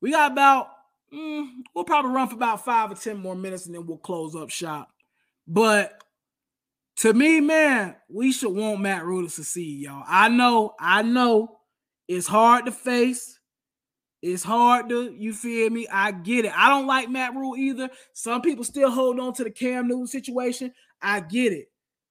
We 0.00 0.12
got 0.12 0.32
about, 0.32 0.68
mm, 1.12 1.48
we'll 1.74 1.84
probably 1.84 2.12
run 2.12 2.28
for 2.28 2.34
about 2.34 2.64
five 2.64 2.90
or 2.90 2.94
10 2.94 3.16
more 3.16 3.34
minutes 3.34 3.66
and 3.66 3.74
then 3.74 3.86
we'll 3.86 3.98
close 3.98 4.34
up 4.34 4.50
shop. 4.50 4.90
But 5.46 6.02
to 6.96 7.12
me, 7.12 7.40
man, 7.40 7.96
we 8.08 8.32
should 8.32 8.54
want 8.54 8.80
Matt 8.80 9.04
Rhule 9.04 9.24
to 9.24 9.30
succeed, 9.30 9.80
y'all. 9.80 10.04
I 10.06 10.28
know, 10.28 10.74
I 10.78 11.02
know 11.02 11.58
it's 12.08 12.26
hard 12.26 12.66
to 12.66 12.72
face. 12.72 13.38
It's 14.20 14.44
hard 14.44 14.88
to, 14.90 15.12
you 15.12 15.32
feel 15.32 15.70
me? 15.70 15.88
I 15.90 16.12
get 16.12 16.44
it. 16.44 16.52
I 16.56 16.68
don't 16.68 16.86
like 16.86 17.10
Matt 17.10 17.34
Rhule 17.34 17.56
either. 17.56 17.90
Some 18.12 18.40
people 18.40 18.62
still 18.62 18.90
hold 18.90 19.18
on 19.18 19.32
to 19.34 19.44
the 19.44 19.50
Cam 19.50 19.88
Newton 19.88 20.06
situation. 20.06 20.72
I 21.00 21.20
get 21.20 21.52
it. 21.52 21.66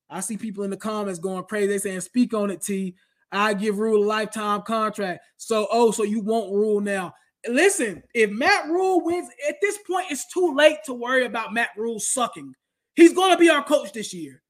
I 0.09 0.19
see 0.19 0.35
people 0.35 0.65
in 0.65 0.71
the 0.71 0.77
comments 0.77 1.19
going 1.19 1.45
crazy. 1.45 1.67
They 1.67 1.77
saying, 1.77 2.01
speak 2.01 2.33
on 2.33 2.51
it, 2.51 2.61
T. 2.61 2.95
I 3.31 3.53
give 3.53 3.79
Rhule 3.79 4.03
a 4.03 4.05
lifetime 4.05 4.61
contract. 4.63 5.23
So, 5.37 5.67
oh, 5.71 5.91
so 5.91 6.03
you 6.03 6.19
won't 6.19 6.53
Rhule 6.53 6.81
now. 6.81 7.13
Listen, 7.47 8.03
if 8.13 8.29
Matt 8.29 8.67
Rhule 8.67 9.03
wins, 9.03 9.29
at 9.49 9.55
this 9.61 9.79
point, 9.89 10.07
it's 10.09 10.31
too 10.31 10.53
late 10.55 10.77
to 10.85 10.93
worry 10.93 11.25
about 11.25 11.53
Matt 11.53 11.69
Rhule 11.75 11.99
sucking. 11.99 12.53
He's 12.95 13.13
going 13.13 13.31
to 13.31 13.37
be 13.37 13.49
our 13.49 13.63
coach 13.63 13.93
this 13.93 14.13
year. 14.13 14.41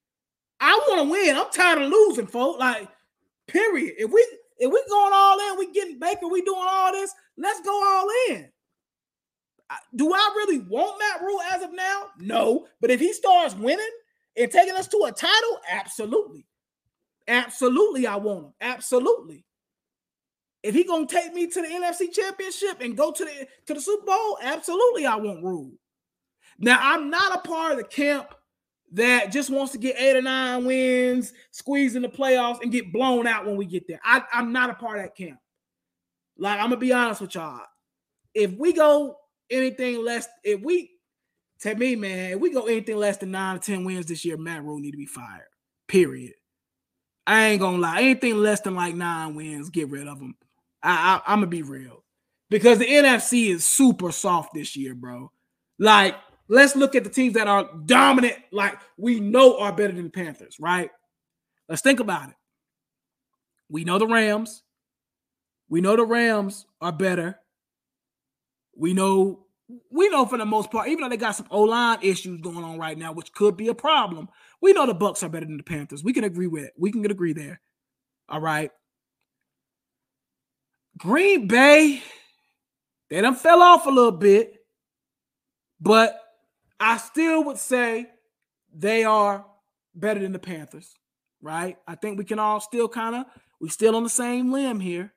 I 0.59 0.79
want 0.87 1.03
to 1.03 1.11
win. 1.11 1.35
I'm 1.35 1.49
tired 1.51 1.81
of 1.81 1.89
losing, 1.89 2.27
folks. 2.27 2.59
Like, 2.59 2.89
period. 3.47 3.93
If 3.97 4.11
we 4.11 4.25
if 4.57 4.71
we 4.71 4.83
going 4.89 5.11
all 5.13 5.39
in, 5.51 5.57
we 5.57 5.71
getting 5.71 5.97
Baker, 5.97 6.27
we 6.27 6.43
doing 6.43 6.67
all 6.69 6.91
this, 6.91 7.11
let's 7.35 7.61
go 7.61 7.71
all 7.71 8.07
in. 8.29 8.47
Do 9.95 10.13
I 10.13 10.33
really 10.35 10.59
want 10.59 10.99
Matt 10.99 11.21
Rhule 11.21 11.41
as 11.51 11.63
of 11.63 11.73
now? 11.73 12.07
No. 12.19 12.67
But 12.79 12.91
if 12.91 12.99
he 12.99 13.11
starts 13.11 13.55
winning 13.55 13.89
and 14.37 14.51
taking 14.51 14.75
us 14.75 14.87
to 14.89 15.05
a 15.07 15.11
title, 15.11 15.59
absolutely. 15.69 16.45
Absolutely, 17.27 18.05
I 18.05 18.17
want 18.17 18.45
him. 18.45 18.53
Absolutely. 18.61 19.45
If 20.63 20.75
he 20.75 20.83
gonna 20.83 21.07
take 21.07 21.33
me 21.33 21.47
to 21.47 21.61
the 21.61 21.67
NFC 21.67 22.13
Championship 22.13 22.81
and 22.81 22.95
go 22.95 23.11
to 23.11 23.25
the 23.25 23.47
to 23.65 23.73
the 23.73 23.81
Super 23.81 24.05
Bowl, 24.05 24.37
absolutely, 24.41 25.05
I 25.05 25.15
won't 25.15 25.43
rule. 25.43 25.71
Now, 26.59 26.79
I'm 26.81 27.09
not 27.09 27.35
a 27.43 27.47
part 27.47 27.71
of 27.71 27.77
the 27.79 27.83
camp 27.83 28.35
that 28.91 29.31
just 29.31 29.49
wants 29.49 29.71
to 29.71 29.77
get 29.77 29.95
eight 29.97 30.15
or 30.15 30.21
nine 30.21 30.65
wins, 30.65 31.33
squeeze 31.51 31.95
in 31.95 32.03
the 32.03 32.09
playoffs, 32.09 32.61
and 32.61 32.71
get 32.71 32.93
blown 32.93 33.25
out 33.25 33.45
when 33.45 33.55
we 33.55 33.65
get 33.65 33.87
there. 33.87 33.99
I, 34.03 34.21
I'm 34.31 34.51
not 34.51 34.69
a 34.69 34.75
part 34.75 34.99
of 34.99 35.05
that 35.05 35.15
camp. 35.15 35.39
Like, 36.37 36.59
I'm 36.59 36.65
gonna 36.65 36.77
be 36.77 36.93
honest 36.93 37.21
with 37.21 37.33
y'all. 37.35 37.61
If 38.33 38.51
we 38.53 38.73
go 38.73 39.17
anything 39.49 40.03
less, 40.03 40.27
if 40.43 40.61
we 40.61 40.91
to 41.61 41.75
me, 41.75 41.95
man, 41.95 42.31
if 42.31 42.39
we 42.39 42.51
go 42.51 42.65
anything 42.65 42.97
less 42.97 43.17
than 43.17 43.31
nine 43.31 43.57
or 43.57 43.59
ten 43.59 43.83
wins 43.83 44.07
this 44.07 44.25
year, 44.25 44.37
Matt 44.37 44.63
Rhule 44.63 44.79
need 44.79 44.91
to 44.91 44.97
be 44.97 45.05
fired. 45.05 45.47
Period. 45.87 46.33
I 47.27 47.47
ain't 47.47 47.61
gonna 47.61 47.77
lie. 47.77 48.01
Anything 48.01 48.37
less 48.37 48.61
than 48.61 48.75
like 48.75 48.95
nine 48.95 49.35
wins, 49.35 49.69
get 49.69 49.89
rid 49.89 50.07
of 50.07 50.19
them. 50.19 50.35
I, 50.83 51.21
I 51.27 51.31
I'm 51.31 51.39
gonna 51.39 51.47
be 51.47 51.61
real 51.61 52.03
because 52.49 52.79
the 52.79 52.85
NFC 52.85 53.49
is 53.49 53.65
super 53.65 54.11
soft 54.11 54.53
this 54.53 54.75
year, 54.75 54.93
bro. 54.95 55.31
Like, 55.79 56.15
let's 56.47 56.75
look 56.75 56.95
at 56.95 57.03
the 57.03 57.09
teams 57.09 57.33
that 57.35 57.47
are 57.47 57.69
dominant, 57.85 58.35
like 58.51 58.77
we 58.97 59.19
know 59.19 59.57
are 59.59 59.71
better 59.71 59.93
than 59.93 60.05
the 60.05 60.09
Panthers, 60.09 60.57
right? 60.59 60.91
Let's 61.69 61.81
think 61.81 61.99
about 61.99 62.29
it. 62.29 62.35
We 63.69 63.85
know 63.85 63.97
the 63.97 64.07
Rams. 64.07 64.63
We 65.69 65.79
know 65.79 65.95
the 65.95 66.05
Rams 66.05 66.65
are 66.81 66.91
better. 66.91 67.39
We 68.75 68.93
know 68.93 69.45
we 69.89 70.09
know 70.09 70.25
for 70.25 70.37
the 70.37 70.45
most 70.45 70.69
part, 70.69 70.89
even 70.89 71.03
though 71.03 71.09
they 71.09 71.17
got 71.17 71.35
some 71.35 71.47
O 71.49 71.61
line 71.61 71.99
issues 72.01 72.41
going 72.41 72.63
on 72.63 72.77
right 72.77 72.97
now, 72.97 73.13
which 73.13 73.31
could 73.31 73.55
be 73.55 73.69
a 73.69 73.73
problem, 73.73 74.27
we 74.61 74.73
know 74.73 74.85
the 74.85 74.93
Bucks 74.93 75.23
are 75.23 75.29
better 75.29 75.45
than 75.45 75.55
the 75.57 75.63
Panthers. 75.63 76.03
We 76.03 76.11
can 76.11 76.25
agree 76.25 76.47
with 76.47 76.65
it. 76.65 76.73
We 76.77 76.91
can 76.91 77.09
agree 77.09 77.31
there. 77.31 77.61
All 78.27 78.41
right. 78.41 78.71
Green 81.01 81.47
Bay, 81.47 82.03
they 83.09 83.21
done 83.21 83.33
fell 83.33 83.63
off 83.63 83.87
a 83.87 83.89
little 83.89 84.11
bit, 84.11 84.53
but 85.79 86.15
I 86.79 86.97
still 86.97 87.43
would 87.45 87.57
say 87.57 88.05
they 88.71 89.03
are 89.03 89.43
better 89.95 90.19
than 90.19 90.31
the 90.31 90.37
Panthers, 90.37 90.93
right? 91.41 91.75
I 91.87 91.95
think 91.95 92.19
we 92.19 92.23
can 92.23 92.37
all 92.37 92.59
still 92.59 92.87
kind 92.87 93.15
of, 93.15 93.25
we 93.59 93.69
still 93.69 93.95
on 93.95 94.03
the 94.03 94.09
same 94.09 94.51
limb 94.51 94.79
here. 94.79 95.11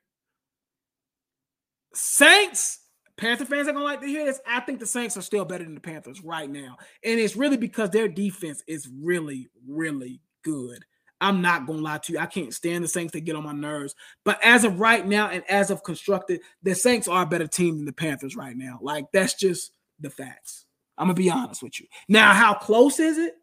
Saints, 1.93 2.79
Panther 3.15 3.45
fans 3.45 3.67
are 3.67 3.73
gonna 3.73 3.85
like 3.85 4.01
to 4.01 4.07
hear 4.07 4.25
this. 4.25 4.39
I 4.47 4.61
think 4.61 4.79
the 4.79 4.87
Saints 4.87 5.17
are 5.17 5.21
still 5.21 5.45
better 5.45 5.65
than 5.65 5.75
the 5.75 5.81
Panthers 5.81 6.23
right 6.23 6.49
now, 6.49 6.77
and 7.03 7.19
it's 7.19 7.35
really 7.35 7.57
because 7.57 7.91
their 7.91 8.07
defense 8.07 8.63
is 8.65 8.89
really, 9.03 9.49
really 9.67 10.19
good. 10.43 10.83
I'm 11.21 11.41
not 11.41 11.65
gonna 11.65 11.81
lie 11.81 11.99
to 11.99 12.13
you. 12.13 12.19
I 12.19 12.25
can't 12.25 12.53
stand 12.53 12.83
the 12.83 12.87
Saints. 12.87 13.13
They 13.13 13.21
get 13.21 13.35
on 13.35 13.43
my 13.43 13.53
nerves. 13.53 13.95
But 14.23 14.39
as 14.43 14.63
of 14.63 14.79
right 14.79 15.05
now, 15.05 15.29
and 15.29 15.43
as 15.49 15.71
of 15.71 15.83
constructed, 15.83 16.41
the 16.63 16.75
Saints 16.75 17.07
are 17.07 17.23
a 17.23 17.27
better 17.27 17.47
team 17.47 17.77
than 17.77 17.85
the 17.85 17.93
Panthers 17.93 18.35
right 18.35 18.55
now. 18.55 18.79
Like 18.81 19.05
that's 19.13 19.33
just 19.33 19.71
the 19.99 20.09
facts. 20.09 20.65
I'm 20.97 21.07
gonna 21.07 21.15
be 21.15 21.29
honest 21.29 21.63
with 21.63 21.79
you. 21.79 21.87
Now, 22.09 22.33
how 22.33 22.53
close 22.53 22.99
is 22.99 23.17
it? 23.17 23.35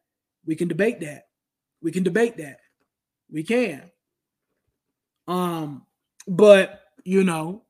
We 0.45 0.55
can 0.55 0.69
debate 0.69 1.01
that. 1.01 1.25
We 1.81 1.93
can 1.93 2.03
debate 2.03 2.37
that. 2.39 2.59
We 3.31 3.43
can. 3.43 3.91
Um, 5.27 5.87
but 6.29 6.81
you 7.05 7.25
know, 7.25 7.65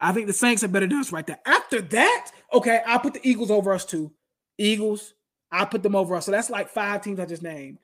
I 0.00 0.12
think 0.12 0.26
the 0.26 0.32
Saints 0.32 0.62
are 0.64 0.68
better 0.68 0.86
than 0.86 0.98
us 0.98 1.12
right 1.12 1.26
there. 1.26 1.40
After 1.46 1.80
that, 1.80 2.30
okay, 2.52 2.82
I'll 2.86 3.00
put 3.00 3.14
the 3.14 3.28
Eagles 3.28 3.50
over 3.50 3.72
us 3.72 3.84
too. 3.84 4.12
Eagles, 4.58 5.14
I'll 5.50 5.66
put 5.66 5.82
them 5.82 5.96
over 5.96 6.14
us. 6.14 6.26
So 6.26 6.32
that's 6.32 6.50
like 6.50 6.68
five 6.68 7.02
teams 7.02 7.20
I 7.20 7.26
just 7.26 7.42
named. 7.42 7.78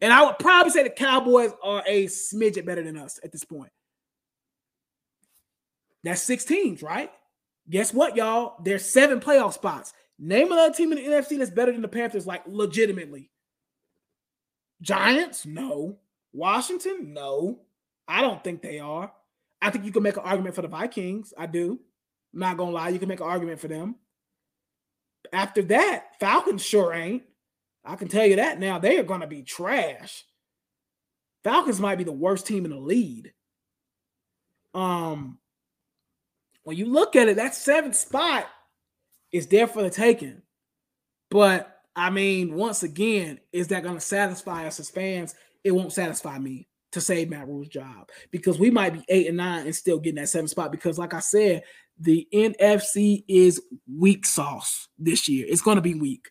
And 0.00 0.12
I 0.12 0.24
would 0.24 0.38
probably 0.38 0.70
say 0.70 0.82
the 0.82 0.90
Cowboys 0.90 1.52
are 1.62 1.82
a 1.86 2.06
smidget 2.06 2.66
better 2.66 2.82
than 2.82 2.96
us 2.96 3.18
at 3.24 3.32
this 3.32 3.44
point. 3.44 3.70
That's 6.02 6.22
six 6.22 6.44
teams, 6.44 6.82
right? 6.82 7.10
Guess 7.70 7.94
what, 7.94 8.16
y'all? 8.16 8.56
There's 8.62 8.84
seven 8.84 9.20
playoff 9.20 9.54
spots. 9.54 9.94
Name 10.18 10.52
another 10.52 10.74
team 10.74 10.92
in 10.92 10.98
the 10.98 11.04
NFC 11.04 11.38
that's 11.38 11.50
better 11.50 11.72
than 11.72 11.82
the 11.82 11.88
Panthers, 11.88 12.26
like 12.26 12.42
legitimately. 12.46 13.30
Giants? 14.82 15.46
No. 15.46 15.98
Washington? 16.32 17.14
No. 17.14 17.60
I 18.06 18.20
don't 18.20 18.44
think 18.44 18.60
they 18.60 18.80
are. 18.80 19.10
I 19.62 19.70
think 19.70 19.86
you 19.86 19.92
can 19.92 20.02
make 20.02 20.18
an 20.18 20.24
argument 20.24 20.54
for 20.54 20.62
the 20.62 20.68
Vikings. 20.68 21.32
I 21.38 21.46
do. 21.46 21.80
I'm 22.34 22.40
not 22.40 22.58
gonna 22.58 22.72
lie, 22.72 22.90
you 22.90 22.98
can 22.98 23.08
make 23.08 23.20
an 23.20 23.26
argument 23.26 23.60
for 23.60 23.68
them. 23.68 23.94
After 25.32 25.62
that, 25.62 26.18
Falcons 26.20 26.62
sure 26.62 26.92
ain't. 26.92 27.22
I 27.84 27.96
can 27.96 28.08
tell 28.08 28.26
you 28.26 28.36
that 28.36 28.58
now. 28.58 28.78
They 28.78 28.98
are 28.98 29.04
going 29.04 29.20
to 29.20 29.26
be 29.26 29.42
trash. 29.42 30.24
Falcons 31.42 31.80
might 31.80 31.98
be 31.98 32.04
the 32.04 32.12
worst 32.12 32.46
team 32.46 32.64
in 32.64 32.70
the 32.70 32.78
lead. 32.78 33.32
Um, 34.72 35.38
when 36.62 36.76
you 36.76 36.86
look 36.86 37.14
at 37.14 37.28
it, 37.28 37.36
that 37.36 37.54
seventh 37.54 37.94
spot 37.94 38.46
is 39.30 39.46
there 39.46 39.66
for 39.66 39.82
the 39.82 39.90
taking. 39.90 40.40
But 41.30 41.74
I 41.94 42.10
mean, 42.10 42.54
once 42.54 42.82
again, 42.82 43.38
is 43.52 43.68
that 43.68 43.82
going 43.82 43.96
to 43.96 44.00
satisfy 44.00 44.66
us 44.66 44.80
as 44.80 44.90
fans? 44.90 45.34
It 45.62 45.72
won't 45.72 45.92
satisfy 45.92 46.38
me 46.38 46.66
to 46.92 47.00
save 47.00 47.28
Matt 47.28 47.46
Rhule's 47.46 47.68
job 47.68 48.08
because 48.30 48.58
we 48.58 48.70
might 48.70 48.94
be 48.94 49.04
eight 49.08 49.26
and 49.26 49.36
nine 49.36 49.66
and 49.66 49.74
still 49.74 49.98
getting 49.98 50.20
that 50.20 50.28
seventh 50.28 50.50
spot. 50.50 50.72
Because, 50.72 50.98
like 50.98 51.14
I 51.14 51.20
said, 51.20 51.62
the 51.98 52.26
NFC 52.32 53.24
is 53.28 53.60
weak 53.92 54.24
sauce 54.26 54.88
this 54.98 55.28
year. 55.28 55.46
It's 55.48 55.62
going 55.62 55.76
to 55.76 55.82
be 55.82 55.94
weak. 55.94 56.28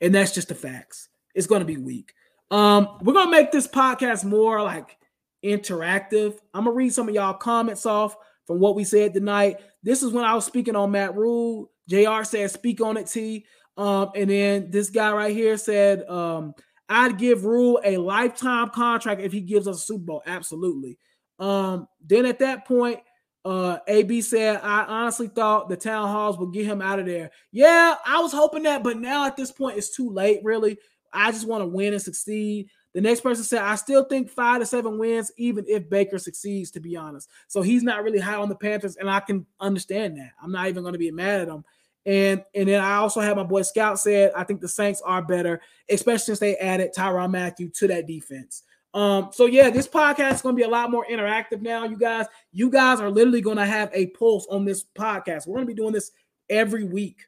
And 0.00 0.14
that's 0.14 0.32
just 0.32 0.48
the 0.48 0.54
facts. 0.54 1.08
It's 1.34 1.46
going 1.46 1.60
to 1.60 1.66
be 1.66 1.76
weak. 1.76 2.12
Um, 2.50 2.98
we're 3.02 3.14
going 3.14 3.26
to 3.26 3.30
make 3.30 3.52
this 3.52 3.66
podcast 3.66 4.24
more 4.24 4.62
like 4.62 4.96
interactive. 5.44 6.38
I'm 6.52 6.64
going 6.64 6.74
to 6.74 6.78
read 6.78 6.94
some 6.94 7.08
of 7.08 7.14
y'all 7.14 7.34
comments 7.34 7.86
off 7.86 8.16
from 8.46 8.60
what 8.60 8.76
we 8.76 8.84
said 8.84 9.14
tonight. 9.14 9.60
This 9.82 10.02
is 10.02 10.12
when 10.12 10.24
I 10.24 10.34
was 10.34 10.44
speaking 10.44 10.76
on 10.76 10.90
Matt 10.90 11.16
Rhule. 11.16 11.70
JR 11.88 12.22
said, 12.24 12.50
speak 12.50 12.80
on 12.80 12.96
it, 12.96 13.06
T. 13.06 13.44
Um, 13.76 14.10
and 14.14 14.30
then 14.30 14.70
this 14.70 14.90
guy 14.90 15.12
right 15.12 15.34
here 15.34 15.56
said, 15.56 16.08
um, 16.08 16.54
I'd 16.88 17.18
give 17.18 17.44
Rhule 17.44 17.80
a 17.84 17.96
lifetime 17.96 18.70
contract 18.70 19.20
if 19.20 19.32
he 19.32 19.40
gives 19.40 19.66
us 19.66 19.76
a 19.76 19.86
Super 19.86 20.04
Bowl. 20.04 20.22
Absolutely. 20.26 20.98
Um, 21.38 21.88
then 22.04 22.26
at 22.26 22.38
that 22.38 22.66
point, 22.66 23.00
uh, 23.44 23.78
AB 23.86 24.22
said, 24.22 24.60
I 24.62 24.84
honestly 24.84 25.28
thought 25.28 25.68
the 25.68 25.76
town 25.76 26.08
halls 26.08 26.38
would 26.38 26.52
get 26.52 26.66
him 26.66 26.80
out 26.80 26.98
of 26.98 27.06
there. 27.06 27.30
Yeah, 27.52 27.94
I 28.04 28.20
was 28.20 28.32
hoping 28.32 28.62
that, 28.62 28.82
but 28.82 28.98
now 28.98 29.26
at 29.26 29.36
this 29.36 29.52
point, 29.52 29.76
it's 29.76 29.94
too 29.94 30.10
late, 30.10 30.40
really. 30.42 30.78
I 31.12 31.30
just 31.30 31.46
want 31.46 31.62
to 31.62 31.66
win 31.66 31.92
and 31.92 32.02
succeed. 32.02 32.68
The 32.94 33.00
next 33.00 33.20
person 33.20 33.44
said, 33.44 33.60
I 33.60 33.74
still 33.74 34.04
think 34.04 34.30
five 34.30 34.60
to 34.60 34.66
seven 34.66 34.98
wins, 34.98 35.30
even 35.36 35.64
if 35.68 35.90
Baker 35.90 36.18
succeeds, 36.18 36.70
to 36.72 36.80
be 36.80 36.96
honest. 36.96 37.28
So 37.48 37.60
he's 37.60 37.82
not 37.82 38.02
really 38.02 38.20
high 38.20 38.36
on 38.36 38.48
the 38.48 38.54
Panthers, 38.54 38.96
and 38.96 39.10
I 39.10 39.20
can 39.20 39.46
understand 39.60 40.16
that. 40.18 40.30
I'm 40.42 40.52
not 40.52 40.68
even 40.68 40.82
going 40.82 40.94
to 40.94 40.98
be 40.98 41.10
mad 41.10 41.42
at 41.42 41.48
him. 41.48 41.64
And 42.06 42.44
and 42.54 42.68
then 42.68 42.82
I 42.82 42.96
also 42.96 43.20
have 43.20 43.36
my 43.36 43.44
boy 43.44 43.62
Scout 43.62 43.98
said, 43.98 44.32
I 44.36 44.44
think 44.44 44.60
the 44.60 44.68
Saints 44.68 45.02
are 45.02 45.22
better, 45.22 45.60
especially 45.88 46.24
since 46.24 46.38
they 46.38 46.56
added 46.56 46.92
Tyrann 46.94 47.30
Mathieu 47.30 47.70
to 47.70 47.88
that 47.88 48.06
defense. 48.06 48.62
Um, 48.94 49.30
so 49.32 49.46
yeah, 49.46 49.70
this 49.70 49.88
podcast 49.88 50.34
is 50.34 50.42
to 50.54 50.56
be 50.56 50.62
a 50.62 50.68
lot 50.68 50.90
more 50.90 51.04
interactive 51.10 51.60
now, 51.60 51.84
you 51.84 51.98
guys. 51.98 52.26
You 52.52 52.70
guys 52.70 53.00
are 53.00 53.10
literally 53.10 53.42
to 53.56 53.66
have 53.66 53.90
a 53.92 54.06
pulse 54.08 54.46
on 54.48 54.64
this 54.64 54.84
podcast. 54.96 55.46
We're 55.46 55.56
to 55.66 55.74
be 55.74 55.74
doing 55.74 55.92
this 55.92 56.12
every 56.48 56.84
week. 56.84 57.26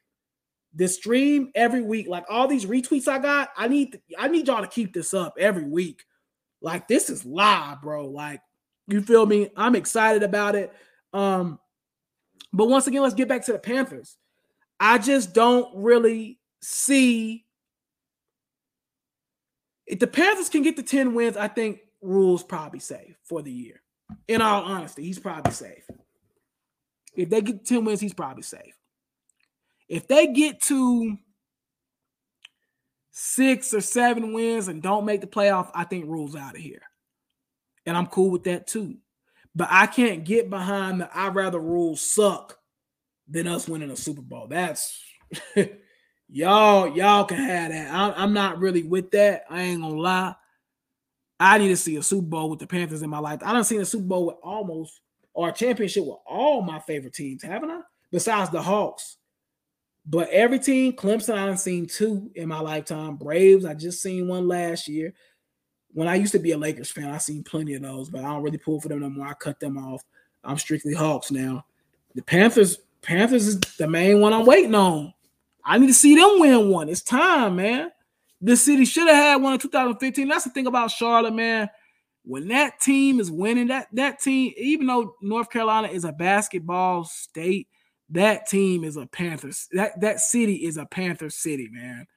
The 0.73 0.87
stream 0.87 1.51
every 1.55 1.81
week, 1.81 2.07
like 2.07 2.25
all 2.29 2.47
these 2.47 2.65
retweets 2.65 3.07
I 3.07 3.19
got, 3.19 3.49
I 3.57 3.67
need 3.67 3.99
I 4.17 4.27
need 4.29 4.47
y'all 4.47 4.61
to 4.61 4.67
keep 4.67 4.93
this 4.93 5.13
up 5.13 5.35
every 5.37 5.65
week. 5.65 6.05
Like 6.61 6.87
this 6.87 7.09
is 7.09 7.25
live, 7.25 7.81
bro. 7.81 8.07
Like 8.07 8.41
you 8.87 9.01
feel 9.01 9.25
me? 9.25 9.49
I'm 9.57 9.75
excited 9.75 10.23
about 10.23 10.55
it. 10.55 10.71
Um, 11.13 11.59
but 12.53 12.69
once 12.69 12.87
again, 12.87 13.01
let's 13.01 13.15
get 13.15 13.27
back 13.27 13.45
to 13.45 13.53
the 13.53 13.59
Panthers. 13.59 14.17
I 14.79 14.99
just 14.99 15.33
don't 15.33 15.69
really 15.75 16.39
see 16.61 17.46
if 19.87 19.99
the 19.99 20.07
Panthers 20.07 20.49
can 20.49 20.63
get 20.63 20.75
the 20.75 20.83
10 20.83 21.13
wins, 21.13 21.37
I 21.37 21.47
think 21.47 21.79
Rhule's 22.01 22.43
probably 22.43 22.79
safe 22.79 23.15
for 23.23 23.41
the 23.41 23.51
year. 23.51 23.81
In 24.27 24.41
all 24.41 24.63
honesty, 24.63 25.03
he's 25.03 25.19
probably 25.19 25.53
safe. 25.53 25.85
If 27.15 27.29
they 27.29 27.41
get 27.41 27.65
10 27.65 27.85
wins, 27.85 28.01
he's 28.01 28.13
probably 28.13 28.43
safe. 28.43 28.77
If 29.87 30.07
they 30.07 30.27
get 30.27 30.61
to 30.63 31.17
six 33.11 33.73
or 33.73 33.81
seven 33.81 34.33
wins 34.33 34.67
and 34.67 34.81
don't 34.81 35.05
make 35.05 35.21
the 35.21 35.27
playoff, 35.27 35.71
I 35.73 35.85
think 35.85 36.05
Rhule's 36.05 36.35
out 36.35 36.55
of 36.55 36.61
here. 36.61 36.81
And 37.85 37.95
I'm 37.95 38.07
cool 38.07 38.29
with 38.29 38.43
that 38.43 38.67
too. 38.67 38.97
But 39.55 39.69
I 39.71 39.87
can't 39.87 40.25
get 40.25 40.49
behind 40.49 41.01
the 41.01 41.17
I'd 41.17 41.33
rather 41.33 41.59
Rhules 41.59 42.01
suck 42.01 42.59
than 43.27 43.47
us 43.47 43.67
winning 43.67 43.89
a 43.89 43.95
Super 43.95 44.21
Bowl. 44.21 44.47
That's 44.47 45.01
Y'all, 46.29 46.95
y'all 46.95 47.23
can 47.23 47.37
have 47.37 47.71
that. 47.71 47.93
I'm, 47.93 48.13
I'm 48.15 48.33
not 48.33 48.59
really 48.59 48.83
with 48.83 49.11
that. 49.11 49.45
I 49.49 49.61
ain't 49.61 49.81
gonna 49.81 49.95
lie. 49.95 50.35
I 51.39 51.57
need 51.57 51.69
to 51.69 51.77
see 51.77 51.95
a 51.97 52.03
Super 52.03 52.27
Bowl 52.27 52.49
with 52.49 52.59
the 52.59 52.67
Panthers 52.67 53.01
in 53.01 53.09
my 53.09 53.19
life. 53.19 53.41
I 53.43 53.53
don't 53.53 53.63
seen 53.63 53.81
a 53.81 53.85
Super 53.85 54.05
Bowl 54.05 54.25
with 54.27 54.37
almost 54.41 55.01
or 55.33 55.49
a 55.49 55.53
championship 55.53 56.03
with 56.03 56.17
all 56.25 56.61
my 56.63 56.79
favorite 56.79 57.13
teams, 57.13 57.43
haven't 57.43 57.69
I? 57.69 57.81
Besides 58.11 58.49
the 58.49 58.61
Hawks. 58.61 59.17
But 60.09 60.29
every 60.29 60.57
team, 60.57 60.93
Clemson, 60.93 61.37
I've 61.37 61.59
seen 61.59 61.85
two 61.85 62.31
in 62.35 62.47
my 62.47 62.59
lifetime. 62.59 63.17
Braves, 63.17 63.65
I 63.65 63.73
just 63.73 64.01
seen 64.01 64.27
one 64.27 64.47
last 64.47 64.87
year. 64.87 65.13
when 65.93 66.07
I 66.07 66.15
used 66.15 66.31
to 66.31 66.39
be 66.39 66.51
a 66.51 66.57
Lakers 66.57 66.91
fan, 66.91 67.09
I 67.09 67.17
seen 67.17 67.43
plenty 67.43 67.73
of 67.73 67.81
those, 67.81 68.09
but 68.09 68.23
I 68.23 68.29
don't 68.29 68.41
really 68.41 68.57
pull 68.57 68.79
for 68.79 68.87
them 68.87 69.01
no 69.01 69.09
more. 69.09 69.27
I 69.27 69.33
cut 69.33 69.59
them 69.59 69.77
off. 69.77 70.03
I'm 70.43 70.57
strictly 70.57 70.93
Hawks 70.93 71.29
now. 71.29 71.65
The 72.15 72.21
Panthers, 72.21 72.79
Panthers 73.01 73.47
is 73.47 73.59
the 73.59 73.87
main 73.87 74.21
one 74.21 74.33
I'm 74.33 74.45
waiting 74.45 74.75
on. 74.75 75.13
I 75.67 75.77
need 75.77 75.87
to 75.87 75.93
see 75.93 76.15
them 76.15 76.39
win 76.39 76.69
one. 76.69 76.87
It's 76.87 77.01
time, 77.01 77.57
man. 77.57 77.91
The 78.39 78.55
city 78.55 78.85
should 78.85 79.07
have 79.07 79.15
had 79.15 79.41
one 79.41 79.53
in 79.53 79.59
2015. 79.59 80.27
That's 80.27 80.45
the 80.45 80.51
thing 80.51 80.65
about 80.65 80.91
Charlotte, 80.91 81.33
man. 81.33 81.69
When 82.23 82.47
that 82.49 82.79
team 82.79 83.19
is 83.19 83.29
winning, 83.29 83.67
that 83.67 83.87
that 83.93 84.21
team, 84.21 84.53
even 84.57 84.87
though 84.87 85.15
North 85.21 85.49
Carolina 85.49 85.89
is 85.89 86.05
a 86.05 86.13
basketball 86.13 87.03
state, 87.03 87.67
that 88.09 88.47
team 88.47 88.83
is 88.83 88.95
a 88.95 89.05
Panthers. 89.07 89.67
That 89.73 89.99
that 90.01 90.21
city 90.21 90.65
is 90.65 90.77
a 90.77 90.85
Panther 90.85 91.29
city, 91.29 91.67
man. 91.69 92.07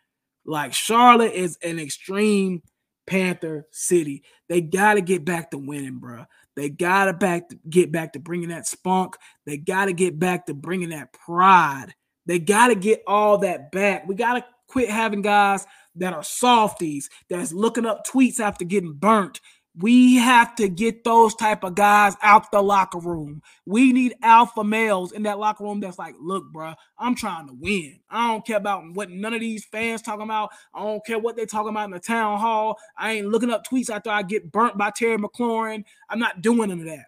Like 0.44 0.72
Charlotte 0.72 1.32
is 1.32 1.59
an 1.62 1.78
extreme 1.78 2.62
Panther 3.07 3.66
city. 3.72 4.22
They 4.48 4.61
got 4.61 4.94
to 4.94 5.01
get 5.01 5.24
back 5.24 5.51
to 5.51 5.59
winning, 5.59 5.98
bro. 5.98 6.24
They 6.57 6.68
got 6.68 7.07
to 7.07 7.12
back 7.12 7.48
to 7.48 7.59
get 7.68 7.90
back 7.90 8.12
to 8.12 8.20
bringing 8.20 8.51
that 8.51 8.66
spunk. 8.66 9.16
They 9.46 9.57
got 9.57 9.86
to 9.86 9.92
get 9.92 10.18
back 10.18 10.46
to 10.46 10.55
bringing 10.55 10.90
that 10.90 11.12
pride. 11.12 11.94
They 12.26 12.38
got 12.38 12.68
to 12.68 12.74
get 12.74 13.02
all 13.06 13.38
that 13.38 13.72
back. 13.72 14.06
We 14.06 14.14
got 14.14 14.34
to 14.34 14.44
quit 14.68 14.90
having 14.90 15.22
guys 15.22 15.66
that 15.96 16.12
are 16.12 16.22
softies 16.22 17.10
that's 17.28 17.52
looking 17.52 17.86
up 17.86 18.06
tweets 18.06 18.40
after 18.40 18.64
getting 18.64 18.92
burnt 18.92 19.40
we 19.76 20.16
have 20.16 20.54
to 20.56 20.68
get 20.68 21.04
those 21.04 21.34
type 21.34 21.62
of 21.62 21.74
guys 21.74 22.16
out 22.22 22.50
the 22.50 22.62
locker 22.62 22.98
room. 22.98 23.40
We 23.66 23.92
need 23.92 24.14
alpha 24.22 24.64
males 24.64 25.12
in 25.12 25.22
that 25.24 25.38
locker 25.38 25.64
room 25.64 25.80
that's 25.80 25.98
like, 25.98 26.14
look, 26.20 26.50
bro, 26.52 26.74
I'm 26.98 27.14
trying 27.14 27.46
to 27.46 27.54
win. 27.54 28.00
I 28.10 28.28
don't 28.28 28.44
care 28.44 28.56
about 28.56 28.82
what 28.94 29.10
none 29.10 29.32
of 29.32 29.40
these 29.40 29.64
fans 29.64 30.02
talking 30.02 30.24
about. 30.24 30.50
I 30.74 30.82
don't 30.82 31.04
care 31.06 31.18
what 31.18 31.36
they 31.36 31.46
talking 31.46 31.70
about 31.70 31.84
in 31.84 31.90
the 31.92 32.00
town 32.00 32.40
hall. 32.40 32.78
I 32.98 33.12
ain't 33.12 33.28
looking 33.28 33.50
up 33.50 33.64
tweets 33.64 33.90
after 33.90 34.10
I 34.10 34.22
get 34.22 34.50
burnt 34.50 34.76
by 34.76 34.90
Terry 34.90 35.16
McLaurin. 35.16 35.84
I'm 36.08 36.18
not 36.18 36.42
doing 36.42 36.68
none 36.68 36.80
of 36.80 36.86
that. 36.86 37.06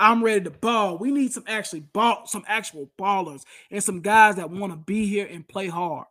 I'm 0.00 0.24
ready 0.24 0.44
to 0.44 0.50
ball. 0.50 0.96
We 0.96 1.12
need 1.12 1.30
some 1.32 1.44
actually 1.46 1.80
ball, 1.80 2.22
some 2.26 2.42
actual 2.48 2.90
ballers 2.98 3.42
and 3.70 3.84
some 3.84 4.00
guys 4.00 4.36
that 4.36 4.50
want 4.50 4.72
to 4.72 4.78
be 4.78 5.06
here 5.06 5.28
and 5.30 5.46
play 5.46 5.68
hard. 5.68 6.06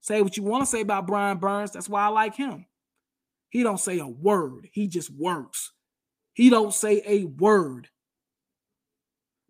Say 0.00 0.22
what 0.22 0.36
you 0.36 0.42
want 0.42 0.62
to 0.64 0.70
say 0.70 0.80
about 0.80 1.06
Brian 1.06 1.36
Burns. 1.36 1.70
That's 1.70 1.90
why 1.90 2.04
I 2.04 2.08
like 2.08 2.34
him. 2.34 2.66
He 3.50 3.62
don't 3.62 3.78
say 3.78 3.98
a 3.98 4.08
word. 4.08 4.68
He 4.72 4.88
just 4.88 5.10
works. 5.10 5.72
He 6.32 6.48
don't 6.48 6.72
say 6.74 7.02
a 7.06 7.24
word. 7.24 7.88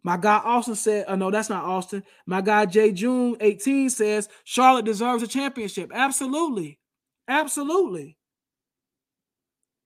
My 0.03 0.17
guy 0.17 0.39
Austin 0.39 0.75
said, 0.75 1.05
oh 1.07 1.15
no, 1.15 1.31
that's 1.31 1.49
not 1.49 1.65
Austin. 1.65 2.03
My 2.27 2.41
guy 2.41 2.67
Jay 2.67 2.91
June 2.93 3.37
18 3.41 3.91
says 3.91 4.29
Charlotte 4.43 4.85
deserves 4.85 5.23
a 5.23 5.29
championship. 5.29 5.93
Absolutely. 5.95 6.81
Absolutely. 7.29 8.19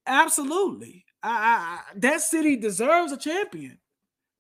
Absolutely. 0.07 1.06
I, 1.23 1.81
that 1.97 2.21
city 2.21 2.57
deserves 2.57 3.13
a 3.13 3.17
champion. 3.17 3.79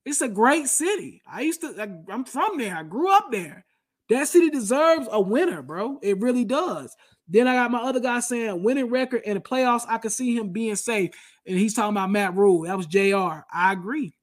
It's 0.05 0.21
a 0.21 0.29
great 0.29 0.69
city. 0.69 1.23
I 1.31 1.41
used 1.41 1.63
to, 1.63 1.75
I, 1.81 2.13
I'm 2.13 2.25
from 2.25 2.59
there. 2.59 2.77
I 2.77 2.83
grew 2.85 3.11
up 3.11 3.33
there. 3.33 3.65
That 4.09 4.29
city 4.29 4.51
deserves 4.51 5.09
a 5.11 5.21
winner, 5.21 5.63
bro. 5.63 5.99
It 6.03 6.21
really 6.21 6.45
does. 6.45 6.95
Then 7.29 7.49
I 7.49 7.55
got 7.55 7.73
my 7.73 7.81
other 7.81 7.99
guy 7.99 8.21
saying 8.21 8.63
winning 8.63 8.89
record 8.89 9.23
in 9.25 9.35
the 9.35 9.41
playoffs. 9.41 9.85
I 9.89 9.99
could 9.99 10.13
see 10.13 10.37
him 10.37 10.51
being 10.51 10.77
safe. 10.77 11.11
And 11.45 11.59
he's 11.59 11.75
talking 11.75 11.97
about 11.97 12.11
Matt 12.11 12.37
Rhule. 12.37 12.63
That 12.63 12.77
was 12.77 12.87
JR. 12.87 13.45
I 13.53 13.73
agree. 13.73 14.17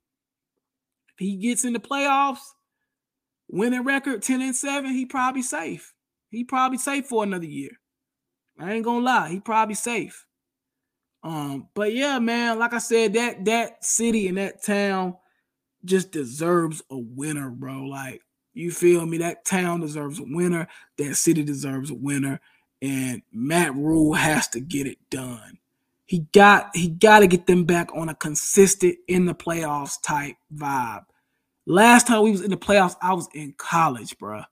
If 1.09 1.19
he 1.19 1.35
gets 1.35 1.65
in 1.65 1.73
the 1.73 1.79
playoffs, 1.79 2.39
winning 3.49 3.83
record 3.83 4.23
10 4.23 4.41
and 4.41 4.55
7, 4.55 4.91
he 4.91 5.05
probably 5.05 5.41
safe. 5.41 5.93
He 6.29 6.43
probably 6.43 6.77
safe 6.77 7.07
for 7.07 7.23
another 7.23 7.45
year. 7.45 7.71
I 8.59 8.73
ain't 8.73 8.85
gonna 8.85 9.03
lie, 9.03 9.29
he 9.29 9.39
probably 9.39 9.75
safe. 9.75 10.25
Um, 11.23 11.69
but 11.73 11.93
yeah, 11.93 12.19
man, 12.19 12.59
like 12.59 12.73
I 12.73 12.79
said, 12.79 13.13
that 13.13 13.45
that 13.45 13.83
city 13.83 14.27
and 14.27 14.37
that 14.37 14.63
town 14.63 15.15
just 15.85 16.11
deserves 16.11 16.81
a 16.89 16.97
winner, 16.97 17.49
bro. 17.49 17.83
Like, 17.83 18.21
you 18.53 18.71
feel 18.71 19.05
me? 19.05 19.19
That 19.19 19.45
town 19.45 19.81
deserves 19.81 20.19
a 20.19 20.25
winner. 20.25 20.67
That 20.97 21.15
city 21.15 21.43
deserves 21.43 21.91
a 21.91 21.95
winner 21.95 22.41
and 22.83 23.21
Matt 23.31 23.73
Rhule 23.73 24.13
has 24.13 24.49
to 24.49 24.59
get 24.59 24.85
it 24.85 24.97
done. 25.09 25.57
He 26.05 26.27
got 26.33 26.75
he 26.75 26.89
got 26.89 27.19
to 27.19 27.27
get 27.27 27.47
them 27.47 27.63
back 27.63 27.89
on 27.95 28.09
a 28.09 28.13
consistent 28.13 28.97
in 29.07 29.25
the 29.25 29.33
playoffs 29.33 29.95
type 30.03 30.35
vibe. 30.53 31.05
Last 31.65 32.07
time 32.07 32.23
we 32.23 32.31
was 32.31 32.41
in 32.41 32.51
the 32.51 32.57
playoffs, 32.57 32.97
I 33.01 33.13
was 33.13 33.29
in 33.33 33.53
college, 33.57 34.17
bro. 34.17 34.43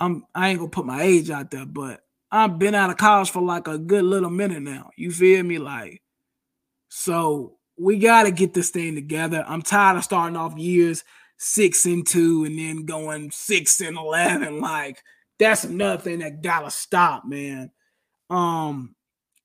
I'm 0.00 0.26
I 0.34 0.48
ain't 0.48 0.58
gonna 0.58 0.70
put 0.70 0.86
my 0.86 1.02
age 1.02 1.30
out 1.30 1.52
there, 1.52 1.64
but 1.66 2.00
I've 2.30 2.58
been 2.58 2.74
out 2.74 2.90
of 2.90 2.96
college 2.96 3.30
for 3.30 3.42
like 3.42 3.68
a 3.68 3.78
good 3.78 4.04
little 4.04 4.30
minute 4.30 4.62
now. 4.62 4.90
You 4.96 5.10
feel 5.10 5.42
me? 5.42 5.58
Like, 5.58 6.02
so 6.88 7.56
we 7.78 7.98
got 7.98 8.24
to 8.24 8.30
get 8.30 8.54
this 8.54 8.70
thing 8.70 8.94
together. 8.94 9.44
I'm 9.46 9.62
tired 9.62 9.96
of 9.96 10.04
starting 10.04 10.36
off 10.36 10.56
years 10.56 11.04
six 11.38 11.86
and 11.86 12.06
two 12.06 12.44
and 12.44 12.58
then 12.58 12.84
going 12.84 13.30
six 13.30 13.80
and 13.80 13.96
eleven. 13.96 14.60
Like, 14.60 15.02
that's 15.38 15.64
another 15.64 16.02
thing 16.02 16.18
that 16.18 16.42
gotta 16.42 16.70
stop, 16.70 17.24
man. 17.24 17.70
Um, 18.28 18.94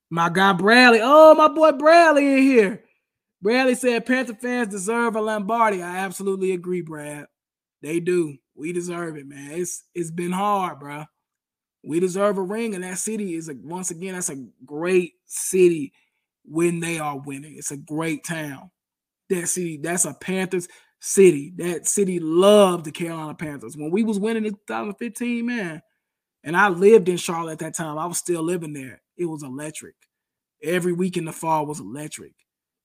my 0.10 0.30
guy 0.30 0.54
Bradley. 0.54 1.00
Oh, 1.02 1.36
my 1.36 1.48
boy 1.48 1.72
Bradley 1.74 2.34
in 2.34 2.38
here. 2.40 2.84
Bradley 3.42 3.76
said 3.76 4.06
Panther 4.06 4.34
fans 4.34 4.70
deserve 4.70 5.16
a 5.16 5.22
Lombardi. 5.22 5.84
I 5.84 5.98
absolutely 5.98 6.54
agree, 6.54 6.82
Brad. 6.82 7.26
They 7.82 8.00
do. 8.00 8.38
We 8.56 8.74
deserve 8.74 9.18
it, 9.18 9.28
man. 9.28 9.52
It's 9.52 9.84
it's 9.94 10.12
been 10.12 10.32
hard, 10.32 10.80
bro. 10.80 11.06
We 11.84 12.00
deserve 12.00 12.38
a 12.38 12.42
ring, 12.42 12.76
and 12.76 12.84
that 12.84 12.98
city 12.98 13.36
is 13.36 13.50
a 13.50 13.56
once 13.56 13.92
again 13.92 14.14
that's 14.14 14.30
a 14.30 14.46
great 14.66 15.14
city 15.26 15.94
when 16.46 16.80
they 16.80 17.00
are 17.00 17.20
winning. 17.20 17.56
It's 17.58 17.72
a 17.72 17.78
great 17.78 18.24
town. 18.24 18.72
That 19.30 19.48
city, 19.48 19.78
that's 19.78 20.06
a 20.06 20.14
Panthers 20.14 20.68
city. 21.00 21.54
That 21.58 21.88
city 21.88 22.20
loved 22.20 22.86
the 22.86 22.92
Carolina 22.92 23.36
Panthers. 23.36 23.76
When 23.76 23.92
we 23.92 24.04
was 24.04 24.20
winning 24.20 24.46
in 24.46 24.54
2015, 24.54 25.46
man, 25.46 25.82
and 26.44 26.56
I 26.56 26.70
lived 26.70 27.10
in 27.10 27.18
Charlotte 27.18 27.54
at 27.54 27.60
that 27.60 27.76
time. 27.76 27.98
I 27.98 28.06
was 28.06 28.18
still 28.18 28.44
living 28.44 28.74
there. 28.74 29.02
It 29.18 29.26
was 29.26 29.44
electric. 29.44 29.96
Every 30.62 30.94
week 30.94 31.18
in 31.18 31.26
the 31.26 31.32
fall 31.32 31.66
was 31.66 31.80
electric. 31.80 32.34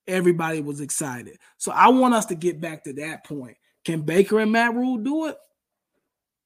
Everybody 0.07 0.61
was 0.61 0.81
excited. 0.81 1.39
So 1.59 1.71
I 1.73 1.89
want 1.89 2.15
us 2.15 2.27
to 2.27 2.35
get 2.35 2.61
back 2.61 2.85
to 2.85 2.93
that 2.95 3.25
point. 3.25 3.57
Can 3.85 4.03
Baker 4.03 4.41
and 4.41 4.53
Matt 4.53 4.75
Rhule 4.75 4.99
do 4.99 5.27
it? 5.27 5.37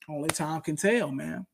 Only 0.08 0.28
time 0.30 0.60
can 0.60 0.76
tell, 0.76 1.10
man. 1.10 1.46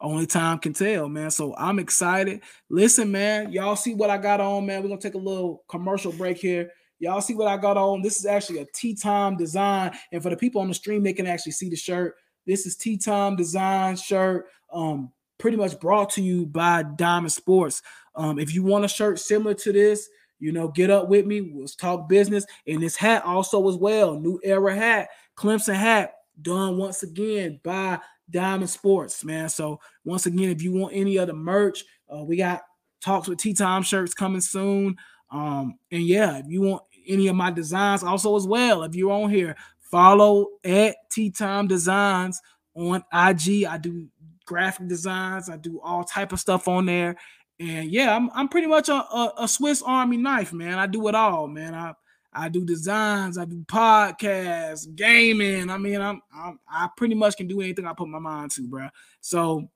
Only 0.00 0.26
time 0.26 0.58
can 0.58 0.72
tell, 0.72 1.08
man. 1.08 1.30
So 1.30 1.54
I'm 1.56 1.78
excited. 1.78 2.40
Listen, 2.70 3.12
man, 3.12 3.52
y'all 3.52 3.76
see 3.76 3.94
what 3.94 4.08
I 4.08 4.16
got 4.16 4.40
on, 4.40 4.64
man. 4.64 4.82
We're 4.82 4.88
gonna 4.88 5.00
take 5.00 5.14
a 5.14 5.18
little 5.18 5.62
commercial 5.68 6.12
break 6.12 6.38
here. 6.38 6.70
Y'all 7.00 7.20
see 7.20 7.34
what 7.34 7.48
I 7.48 7.56
got 7.56 7.76
on. 7.76 8.00
This 8.00 8.18
is 8.18 8.26
actually 8.26 8.60
a 8.60 8.66
tea 8.74 8.94
time 8.94 9.36
design. 9.36 9.92
And 10.12 10.22
for 10.22 10.30
the 10.30 10.36
people 10.36 10.60
on 10.60 10.68
the 10.68 10.74
stream, 10.74 11.02
they 11.02 11.12
can 11.12 11.26
actually 11.26 11.52
see 11.52 11.68
the 11.68 11.76
shirt. 11.76 12.14
This 12.46 12.64
is 12.66 12.76
tea 12.76 12.96
time 12.96 13.36
design 13.36 13.96
shirt. 13.96 14.46
Um, 14.72 15.12
pretty 15.38 15.56
much 15.56 15.78
brought 15.80 16.10
to 16.10 16.22
you 16.22 16.46
by 16.46 16.82
Diamond 16.82 17.32
Sports. 17.32 17.82
Um, 18.14 18.38
if 18.38 18.54
you 18.54 18.62
want 18.62 18.84
a 18.84 18.88
shirt 18.88 19.18
similar 19.18 19.54
to 19.54 19.72
this, 19.72 20.08
you 20.38 20.52
know, 20.52 20.68
get 20.68 20.90
up 20.90 21.08
with 21.08 21.26
me. 21.26 21.52
Let's 21.54 21.74
talk 21.74 22.08
business. 22.08 22.46
And 22.66 22.82
this 22.82 22.96
hat 22.96 23.24
also 23.24 23.68
as 23.68 23.76
well, 23.76 24.18
new 24.18 24.40
era 24.42 24.74
hat, 24.74 25.08
Clemson 25.36 25.74
hat, 25.74 26.14
done 26.40 26.78
once 26.78 27.02
again 27.02 27.60
by 27.62 27.98
Diamond 28.30 28.70
Sports, 28.70 29.24
man. 29.24 29.48
So 29.48 29.80
once 30.04 30.26
again, 30.26 30.50
if 30.50 30.62
you 30.62 30.72
want 30.72 30.94
any 30.94 31.18
other 31.18 31.32
merch, 31.32 31.84
uh, 32.08 32.22
we 32.22 32.36
got 32.36 32.62
talks 33.00 33.28
with 33.28 33.38
Tea 33.38 33.54
Time 33.54 33.82
shirts 33.82 34.14
coming 34.14 34.40
soon. 34.40 34.96
Um, 35.30 35.78
and 35.90 36.02
yeah, 36.02 36.38
if 36.38 36.46
you 36.48 36.62
want 36.62 36.82
any 37.06 37.28
of 37.28 37.36
my 37.36 37.50
designs 37.50 38.02
also 38.02 38.36
as 38.36 38.46
well. 38.46 38.82
If 38.82 38.94
you're 38.94 39.12
on 39.12 39.30
here, 39.30 39.56
follow 39.90 40.48
at 40.64 40.96
Tea 41.10 41.30
Time 41.30 41.66
Designs 41.66 42.40
on 42.74 43.02
IG. 43.12 43.64
I 43.64 43.78
do 43.78 44.08
graphic 44.46 44.88
designs, 44.88 45.48
I 45.48 45.56
do 45.56 45.80
all 45.80 46.04
type 46.04 46.32
of 46.32 46.40
stuff 46.40 46.66
on 46.68 46.86
there. 46.86 47.16
And 47.58 47.90
yeah, 47.90 48.16
I'm, 48.16 48.30
I'm 48.34 48.48
pretty 48.48 48.66
much 48.66 48.88
a, 48.88 48.94
a, 48.94 49.34
a 49.38 49.48
Swiss 49.48 49.82
Army 49.82 50.16
knife, 50.16 50.52
man. 50.52 50.78
I 50.78 50.86
do 50.86 51.06
it 51.08 51.14
all, 51.14 51.46
man. 51.46 51.74
I 51.74 51.92
I 52.32 52.48
do 52.48 52.64
designs, 52.64 53.38
I 53.38 53.44
do 53.44 53.64
podcasts, 53.66 54.94
gaming. 54.94 55.70
I 55.70 55.78
mean, 55.78 56.00
I'm, 56.00 56.20
I'm 56.34 56.60
I 56.68 56.88
pretty 56.96 57.14
much 57.14 57.36
can 57.36 57.48
do 57.48 57.60
anything 57.60 57.86
I 57.86 57.92
put 57.92 58.08
my 58.08 58.18
mind 58.18 58.52
to, 58.52 58.68
bro. 58.68 58.88
So 59.20 59.68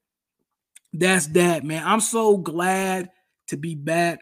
that's 0.93 1.27
that, 1.29 1.65
man. 1.65 1.85
I'm 1.85 2.01
so 2.01 2.37
glad 2.37 3.11
to 3.49 3.57
be 3.57 3.75
back 3.75 4.21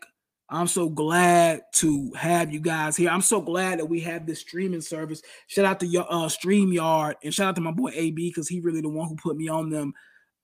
I'm 0.53 0.67
so 0.67 0.91
glad 0.91 1.63
to 1.77 2.13
have 2.13 2.53
you 2.53 2.61
guys 2.61 2.95
here. 2.95 3.09
I'm 3.09 3.23
so 3.23 3.41
glad 3.41 3.79
that 3.79 3.87
we 3.87 4.01
have 4.01 4.27
this 4.27 4.41
streaming 4.41 4.83
service. 4.83 5.23
Shout 5.47 5.65
out 5.65 5.81
to 5.81 5.87
your 5.87 6.05
uh, 6.11 6.27
StreamYard 6.27 7.15
and 7.25 7.33
shout 7.33 7.49
out 7.49 7.55
to 7.55 7.63
my 7.63 7.71
boy 7.71 7.91
AB 7.95 8.29
because 8.29 8.49
he 8.49 8.61
really 8.61 8.83
the 8.83 8.89
one 8.91 9.09
who 9.09 9.17
put 9.17 9.39
me 9.39 9.49
on 9.49 9.71
them. 9.71 9.95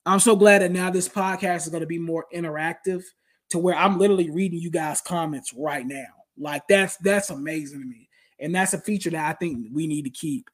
I'm 0.06 0.20
so 0.20 0.34
glad 0.34 0.62
that 0.62 0.72
now 0.72 0.90
this 0.90 1.10
podcast 1.10 1.58
is 1.58 1.68
going 1.68 1.82
to 1.82 1.86
be 1.86 1.98
more 1.98 2.24
interactive 2.34 3.02
to 3.50 3.58
where 3.58 3.74
I'm 3.74 3.98
literally 3.98 4.30
reading 4.30 4.60
you 4.60 4.70
guys' 4.70 5.02
comments 5.02 5.52
right 5.52 5.86
now. 5.86 6.06
Like 6.38 6.66
that's 6.68 6.96
that's 6.98 7.30
amazing 7.30 7.80
to 7.80 7.86
me. 7.86 8.08
And 8.40 8.54
that's 8.54 8.74
a 8.74 8.80
feature 8.80 9.10
that 9.10 9.28
I 9.28 9.32
think 9.32 9.68
we 9.72 9.86
need 9.86 10.02
to 10.02 10.10
keep. 10.10 10.48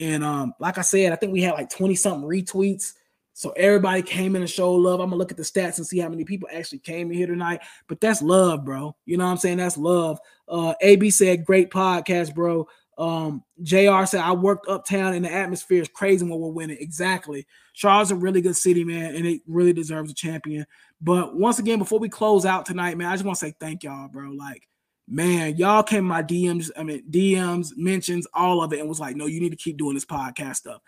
And 0.00 0.24
um, 0.24 0.54
like 0.58 0.78
I 0.78 0.82
said, 0.82 1.12
I 1.12 1.16
think 1.16 1.32
we 1.32 1.42
had 1.42 1.54
like 1.54 1.70
20 1.70 1.94
something 1.94 2.28
retweets 2.28 2.92
So 3.32 3.50
everybody 3.50 4.02
came 4.02 4.34
in 4.36 4.42
and 4.42 4.50
showed 4.50 4.76
love. 4.76 5.00
I'm 5.00 5.10
gonna 5.10 5.16
look 5.16 5.30
at 5.30 5.36
the 5.36 5.42
stats 5.42 5.76
and 5.76 5.86
see 5.86 5.98
how 5.98 6.08
many 6.08 6.24
people 6.24 6.48
actually 6.52 6.78
came 6.78 7.10
in 7.10 7.18
here 7.18 7.26
tonight. 7.26 7.60
But 7.88 8.00
that's 8.00 8.22
love, 8.22 8.64
bro. 8.64 8.96
You 9.04 9.18
know 9.18 9.24
what 9.26 9.32
I'm 9.32 9.36
saying? 9.36 9.58
That's 9.58 9.76
love. 9.78 10.18
Uh 10.48 10.74
AB 10.80 11.10
said, 11.10 11.44
great 11.44 11.70
podcast, 11.70 12.34
bro. 12.34 12.66
Um, 12.98 13.44
JR 13.62 14.06
said, 14.06 14.20
I 14.20 14.32
worked 14.32 14.68
uptown 14.68 15.12
and 15.12 15.24
the 15.24 15.30
atmosphere 15.32 15.82
is 15.82 15.88
crazy 15.88 16.24
when 16.24 16.40
we're 16.40 16.48
winning. 16.48 16.78
Exactly. 16.80 17.46
Charles 17.74 18.10
a 18.10 18.16
really 18.16 18.40
good 18.40 18.56
city, 18.56 18.84
man, 18.84 19.14
and 19.14 19.26
it 19.26 19.42
really 19.46 19.74
deserves 19.74 20.10
a 20.10 20.14
champion. 20.14 20.66
But 21.00 21.36
once 21.36 21.58
again, 21.58 21.78
before 21.78 21.98
we 21.98 22.08
close 22.08 22.46
out 22.46 22.64
tonight, 22.64 22.96
man, 22.96 23.08
I 23.08 23.14
just 23.14 23.24
want 23.24 23.38
to 23.38 23.44
say 23.46 23.54
thank 23.60 23.84
y'all, 23.84 24.08
bro. 24.08 24.30
Like, 24.30 24.66
man, 25.08 25.56
y'all 25.56 25.82
came 25.82 26.04
my 26.04 26.22
DMs, 26.22 26.70
I 26.76 26.82
mean, 26.82 27.04
DMs, 27.10 27.72
mentions, 27.76 28.26
all 28.34 28.62
of 28.62 28.72
it, 28.72 28.80
and 28.80 28.88
was 28.88 29.00
like, 29.00 29.16
no, 29.16 29.26
you 29.26 29.40
need 29.40 29.50
to 29.50 29.56
keep 29.56 29.76
doing 29.76 29.94
this 29.94 30.04
podcast 30.04 30.56
stuff. 30.56 30.80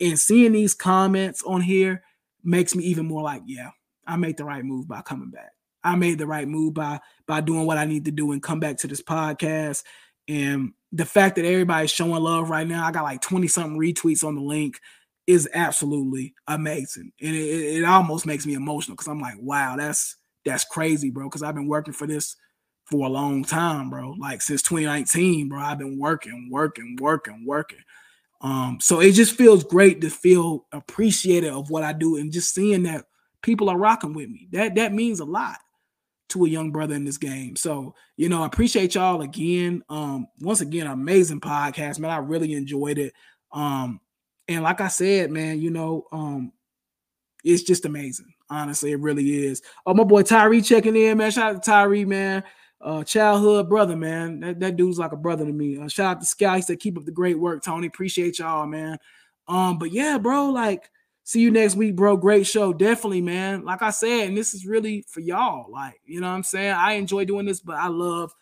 And 0.00 0.18
seeing 0.18 0.52
these 0.52 0.74
comments 0.74 1.42
on 1.42 1.60
here 1.60 2.02
makes 2.42 2.74
me 2.74 2.84
even 2.84 3.06
more 3.06 3.22
like, 3.22 3.42
yeah, 3.46 3.70
I 4.06 4.16
made 4.16 4.36
the 4.36 4.44
right 4.44 4.64
move 4.64 4.88
by 4.88 5.02
coming 5.02 5.30
back. 5.30 5.50
I 5.84 5.94
made 5.94 6.18
the 6.18 6.26
right 6.26 6.48
move 6.48 6.74
by 6.74 7.00
by 7.26 7.40
doing 7.40 7.66
what 7.66 7.78
I 7.78 7.84
need 7.84 8.06
to 8.06 8.10
do 8.10 8.32
and 8.32 8.42
come 8.42 8.60
back 8.60 8.78
to 8.78 8.88
this 8.88 9.02
podcast. 9.02 9.84
And 10.28 10.72
the 10.90 11.04
fact 11.04 11.36
that 11.36 11.44
everybody's 11.44 11.90
showing 11.90 12.22
love 12.22 12.50
right 12.50 12.66
now, 12.66 12.84
I 12.84 12.90
got 12.90 13.04
like 13.04 13.20
20 13.20 13.46
something 13.46 13.78
retweets 13.78 14.24
on 14.24 14.34
the 14.34 14.40
link 14.40 14.80
is 15.26 15.48
absolutely 15.54 16.34
amazing. 16.48 17.12
And 17.20 17.36
it, 17.36 17.78
it 17.78 17.84
almost 17.84 18.26
makes 18.26 18.46
me 18.46 18.54
emotional 18.54 18.96
because 18.96 19.08
I'm 19.08 19.20
like, 19.20 19.36
wow, 19.38 19.76
that's 19.76 20.16
that's 20.44 20.64
crazy, 20.64 21.10
bro. 21.10 21.28
Because 21.28 21.42
I've 21.42 21.54
been 21.54 21.68
working 21.68 21.94
for 21.94 22.06
this 22.06 22.36
for 22.86 23.06
a 23.06 23.10
long 23.10 23.44
time, 23.44 23.90
bro. 23.90 24.14
Like 24.18 24.42
since 24.42 24.62
2019, 24.62 25.48
bro. 25.48 25.60
I've 25.60 25.78
been 25.78 25.98
working, 25.98 26.48
working, 26.50 26.96
working, 27.00 27.44
working. 27.44 27.82
Um, 28.40 28.78
so 28.80 29.00
it 29.00 29.12
just 29.12 29.34
feels 29.34 29.64
great 29.64 30.00
to 30.02 30.10
feel 30.10 30.66
appreciated 30.72 31.50
of 31.50 31.70
what 31.70 31.82
I 31.82 31.92
do 31.92 32.16
and 32.16 32.32
just 32.32 32.54
seeing 32.54 32.84
that 32.84 33.06
people 33.42 33.68
are 33.68 33.78
rocking 33.78 34.14
with 34.14 34.28
me. 34.28 34.48
That 34.52 34.74
that 34.76 34.92
means 34.92 35.20
a 35.20 35.24
lot 35.24 35.56
to 36.28 36.44
a 36.44 36.48
young 36.48 36.70
brother 36.72 36.94
in 36.94 37.04
this 37.04 37.18
game. 37.18 37.56
So, 37.56 37.94
you 38.16 38.28
know, 38.28 38.42
I 38.42 38.46
appreciate 38.46 38.94
y'all 38.94 39.22
again. 39.22 39.82
Um, 39.88 40.26
once 40.40 40.60
again, 40.60 40.86
amazing 40.86 41.40
podcast, 41.40 41.98
man. 41.98 42.10
I 42.10 42.18
really 42.18 42.52
enjoyed 42.54 42.98
it. 42.98 43.14
Um, 43.52 44.00
and 44.48 44.62
like 44.62 44.80
I 44.80 44.88
said, 44.88 45.30
man, 45.30 45.60
you 45.60 45.70
know, 45.70 46.06
um, 46.12 46.52
it's 47.44 47.62
just 47.62 47.84
amazing. 47.84 48.32
Honestly, 48.50 48.92
it 48.92 49.00
really 49.00 49.46
is. 49.46 49.62
Oh, 49.86 49.94
my 49.94 50.04
boy 50.04 50.22
Tyree 50.22 50.62
checking 50.62 50.96
in, 50.96 51.18
man. 51.18 51.30
Shout 51.30 51.56
out 51.56 51.62
to 51.62 51.70
Tyree, 51.70 52.04
man. 52.04 52.44
Uh, 52.80 53.02
childhood 53.02 53.68
brother, 53.68 53.96
man. 53.96 54.40
That, 54.40 54.60
that 54.60 54.76
dude's 54.76 54.98
like 54.98 55.12
a 55.12 55.16
brother 55.16 55.46
to 55.46 55.52
me. 55.52 55.78
Uh, 55.78 55.88
shout 55.88 56.16
out 56.16 56.20
to 56.20 56.26
Sky. 56.26 56.56
He 56.56 56.62
said, 56.62 56.78
keep 56.78 56.98
up 56.98 57.04
the 57.04 57.10
great 57.10 57.38
work, 57.38 57.62
Tony. 57.62 57.86
Appreciate 57.86 58.38
y'all, 58.38 58.66
man. 58.66 58.98
Um, 59.48 59.78
but 59.78 59.92
yeah, 59.92 60.18
bro, 60.18 60.50
like 60.50 60.90
see 61.26 61.40
you 61.40 61.50
next 61.50 61.74
week, 61.74 61.96
bro. 61.96 62.16
Great 62.16 62.46
show. 62.46 62.72
Definitely, 62.72 63.20
man. 63.20 63.64
Like 63.64 63.82
I 63.82 63.90
said, 63.90 64.28
and 64.28 64.36
this 64.36 64.54
is 64.54 64.64
really 64.64 65.04
for 65.08 65.20
y'all. 65.20 65.70
Like, 65.70 66.00
you 66.04 66.20
know 66.20 66.28
what 66.28 66.36
I'm 66.36 66.42
saying? 66.44 66.72
I 66.72 66.92
enjoy 66.92 67.24
doing 67.24 67.46
this, 67.46 67.60
but 67.60 67.76
I 67.76 67.88
love 67.88 68.32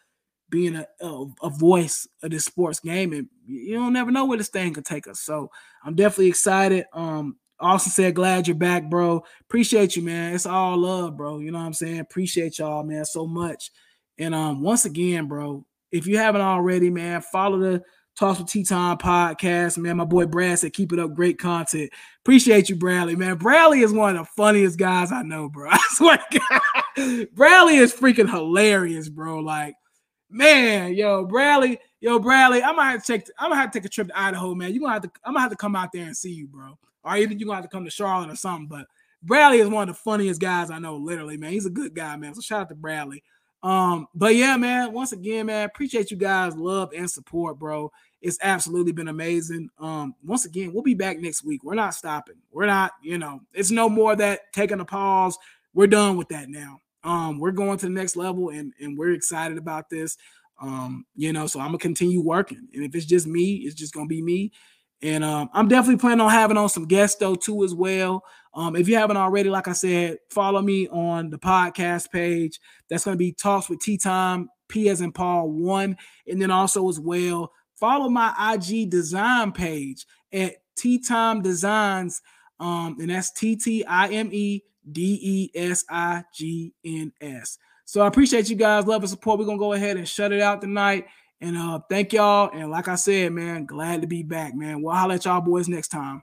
being 0.50 0.76
a, 0.76 0.86
a, 1.00 1.24
a, 1.42 1.50
voice 1.50 2.06
of 2.22 2.30
this 2.30 2.44
sports 2.44 2.80
game. 2.80 3.12
And 3.14 3.28
you 3.46 3.74
don't 3.74 3.94
never 3.94 4.10
know 4.10 4.26
where 4.26 4.38
this 4.38 4.50
thing 4.50 4.74
could 4.74 4.84
take 4.84 5.08
us. 5.08 5.20
So 5.20 5.50
I'm 5.82 5.94
definitely 5.94 6.28
excited. 6.28 6.84
Um, 6.92 7.38
Austin 7.58 7.90
said, 7.90 8.14
glad 8.14 8.46
you're 8.46 8.54
back, 8.54 8.90
bro. 8.90 9.24
Appreciate 9.40 9.96
you, 9.96 10.02
man. 10.02 10.34
It's 10.34 10.46
all 10.46 10.76
love, 10.76 11.16
bro. 11.16 11.38
You 11.38 11.50
know 11.50 11.58
what 11.58 11.64
I'm 11.64 11.72
saying? 11.72 12.00
Appreciate 12.00 12.58
y'all, 12.58 12.84
man, 12.84 13.04
so 13.06 13.26
much. 13.26 13.70
And 14.18 14.34
um, 14.34 14.62
once 14.62 14.84
again, 14.84 15.26
bro, 15.26 15.64
if 15.90 16.06
you 16.06 16.18
haven't 16.18 16.40
already, 16.40 16.90
man, 16.90 17.20
follow 17.20 17.58
the 17.58 17.82
Talks 18.16 18.38
with 18.38 18.48
T-Time 18.48 18.96
podcast, 18.98 19.76
man. 19.76 19.96
My 19.96 20.04
boy 20.04 20.26
Brad 20.26 20.60
said, 20.60 20.72
keep 20.72 20.92
it 20.92 21.00
up. 21.00 21.14
Great 21.14 21.36
content. 21.36 21.90
Appreciate 22.22 22.68
you, 22.68 22.76
Bradley, 22.76 23.16
man. 23.16 23.36
Bradley 23.36 23.80
is 23.80 23.92
one 23.92 24.14
of 24.14 24.24
the 24.24 24.30
funniest 24.36 24.78
guys 24.78 25.10
I 25.10 25.22
know, 25.22 25.48
bro. 25.48 25.68
I 25.72 25.84
swear 25.90 26.20
God. 26.30 27.26
Bradley 27.32 27.76
is 27.76 27.92
freaking 27.92 28.30
hilarious, 28.30 29.08
bro. 29.08 29.40
Like, 29.40 29.74
man, 30.30 30.94
yo, 30.94 31.24
Bradley, 31.24 31.80
yo, 32.00 32.20
Bradley, 32.20 32.62
I'm 32.62 32.76
gonna 32.76 32.92
have 32.92 33.04
to 33.04 33.12
check. 33.12 33.26
I'm 33.36 33.50
gonna 33.50 33.60
have 33.60 33.72
to 33.72 33.80
take 33.80 33.86
a 33.86 33.88
trip 33.88 34.06
to 34.08 34.18
Idaho, 34.20 34.54
man. 34.54 34.72
You're 34.72 34.82
gonna 34.82 34.92
have 34.92 35.02
to, 35.02 35.10
I'm 35.24 35.32
gonna 35.32 35.40
have 35.42 35.50
to 35.50 35.56
come 35.56 35.74
out 35.74 35.90
there 35.92 36.04
and 36.06 36.16
see 36.16 36.32
you, 36.32 36.46
bro. 36.46 36.78
Or 37.02 37.16
even 37.16 37.40
you're 37.40 37.46
gonna 37.46 37.56
have 37.56 37.64
to 37.64 37.76
come 37.76 37.84
to 37.84 37.90
Charlotte 37.90 38.30
or 38.30 38.36
something. 38.36 38.68
But 38.68 38.86
Bradley 39.24 39.58
is 39.58 39.68
one 39.68 39.88
of 39.88 39.96
the 39.96 40.00
funniest 40.00 40.40
guys 40.40 40.70
I 40.70 40.78
know, 40.78 40.96
literally, 40.96 41.36
man. 41.36 41.50
He's 41.50 41.66
a 41.66 41.70
good 41.70 41.96
guy, 41.96 42.16
man. 42.16 42.34
So 42.34 42.42
shout 42.42 42.60
out 42.60 42.68
to 42.68 42.76
Bradley. 42.76 43.24
Um, 43.64 44.08
but 44.14 44.36
yeah, 44.36 44.58
man, 44.58 44.92
once 44.92 45.12
again, 45.12 45.46
man, 45.46 45.64
appreciate 45.64 46.10
you 46.10 46.18
guys' 46.18 46.54
love 46.54 46.90
and 46.94 47.10
support, 47.10 47.58
bro. 47.58 47.90
It's 48.20 48.38
absolutely 48.42 48.92
been 48.92 49.08
amazing. 49.08 49.70
Um, 49.78 50.14
once 50.22 50.44
again, 50.44 50.72
we'll 50.72 50.82
be 50.82 50.94
back 50.94 51.18
next 51.18 51.44
week. 51.44 51.64
We're 51.64 51.74
not 51.74 51.94
stopping. 51.94 52.36
We're 52.52 52.66
not, 52.66 52.92
you 53.02 53.16
know, 53.16 53.40
it's 53.54 53.70
no 53.70 53.88
more 53.88 54.14
that 54.16 54.52
taking 54.52 54.80
a 54.80 54.84
pause. 54.84 55.38
We're 55.72 55.86
done 55.86 56.18
with 56.18 56.28
that 56.28 56.50
now. 56.50 56.80
Um, 57.04 57.38
we're 57.38 57.52
going 57.52 57.78
to 57.78 57.86
the 57.86 57.92
next 57.92 58.16
level 58.16 58.50
and, 58.50 58.74
and 58.80 58.98
we're 58.98 59.12
excited 59.12 59.56
about 59.56 59.88
this. 59.88 60.18
Um, 60.60 61.06
you 61.16 61.32
know, 61.32 61.46
so 61.46 61.58
I'm 61.58 61.68
gonna 61.68 61.78
continue 61.78 62.20
working. 62.20 62.68
And 62.74 62.84
if 62.84 62.94
it's 62.94 63.06
just 63.06 63.26
me, 63.26 63.54
it's 63.56 63.74
just 63.74 63.94
gonna 63.94 64.06
be 64.06 64.22
me. 64.22 64.52
And 65.02 65.24
um, 65.24 65.48
I'm 65.52 65.68
definitely 65.68 66.00
planning 66.00 66.20
on 66.20 66.30
having 66.30 66.56
on 66.56 66.68
some 66.68 66.86
guests 66.86 67.18
though 67.18 67.34
too 67.34 67.64
as 67.64 67.74
well. 67.74 68.24
Um, 68.54 68.76
if 68.76 68.88
you 68.88 68.96
haven't 68.96 69.16
already, 69.16 69.50
like 69.50 69.68
I 69.68 69.72
said, 69.72 70.18
follow 70.30 70.62
me 70.62 70.88
on 70.88 71.30
the 71.30 71.38
podcast 71.38 72.10
page. 72.10 72.60
That's 72.88 73.04
gonna 73.04 73.16
be 73.16 73.32
Talks 73.32 73.68
with 73.68 73.80
T 73.80 73.98
Time, 73.98 74.48
P 74.68 74.88
as 74.88 75.00
in 75.00 75.12
Paul 75.12 75.50
one, 75.50 75.96
and 76.26 76.40
then 76.40 76.50
also 76.50 76.88
as 76.88 77.00
well 77.00 77.52
follow 77.76 78.08
my 78.08 78.32
IG 78.54 78.88
design 78.90 79.52
page 79.52 80.06
at 80.32 80.56
T 80.76 80.98
Time 80.98 81.42
Designs, 81.42 82.22
um, 82.60 82.96
and 83.00 83.10
that's 83.10 83.30
T 83.32 83.56
T 83.56 83.84
I 83.84 84.08
M 84.08 84.30
E 84.32 84.62
D 84.90 85.18
E 85.22 85.50
S 85.58 85.84
I 85.90 86.24
G 86.34 86.72
N 86.84 87.12
S. 87.20 87.58
So 87.84 88.00
I 88.00 88.06
appreciate 88.06 88.48
you 88.48 88.56
guys' 88.56 88.86
love 88.86 89.02
and 89.02 89.10
support. 89.10 89.38
We're 89.38 89.46
gonna 89.46 89.58
go 89.58 89.74
ahead 89.74 89.96
and 89.96 90.08
shut 90.08 90.32
it 90.32 90.40
out 90.40 90.60
tonight. 90.60 91.06
And 91.40 91.56
uh 91.56 91.80
thank 91.90 92.12
y'all. 92.12 92.50
And 92.52 92.70
like 92.70 92.88
I 92.88 92.94
said, 92.94 93.32
man, 93.32 93.66
glad 93.66 94.00
to 94.00 94.06
be 94.06 94.22
back, 94.22 94.54
man. 94.54 94.82
Well, 94.82 94.96
I'll 94.96 95.08
let 95.08 95.26
y'all 95.26 95.40
boys 95.40 95.68
next 95.68 95.88
time. 95.88 96.22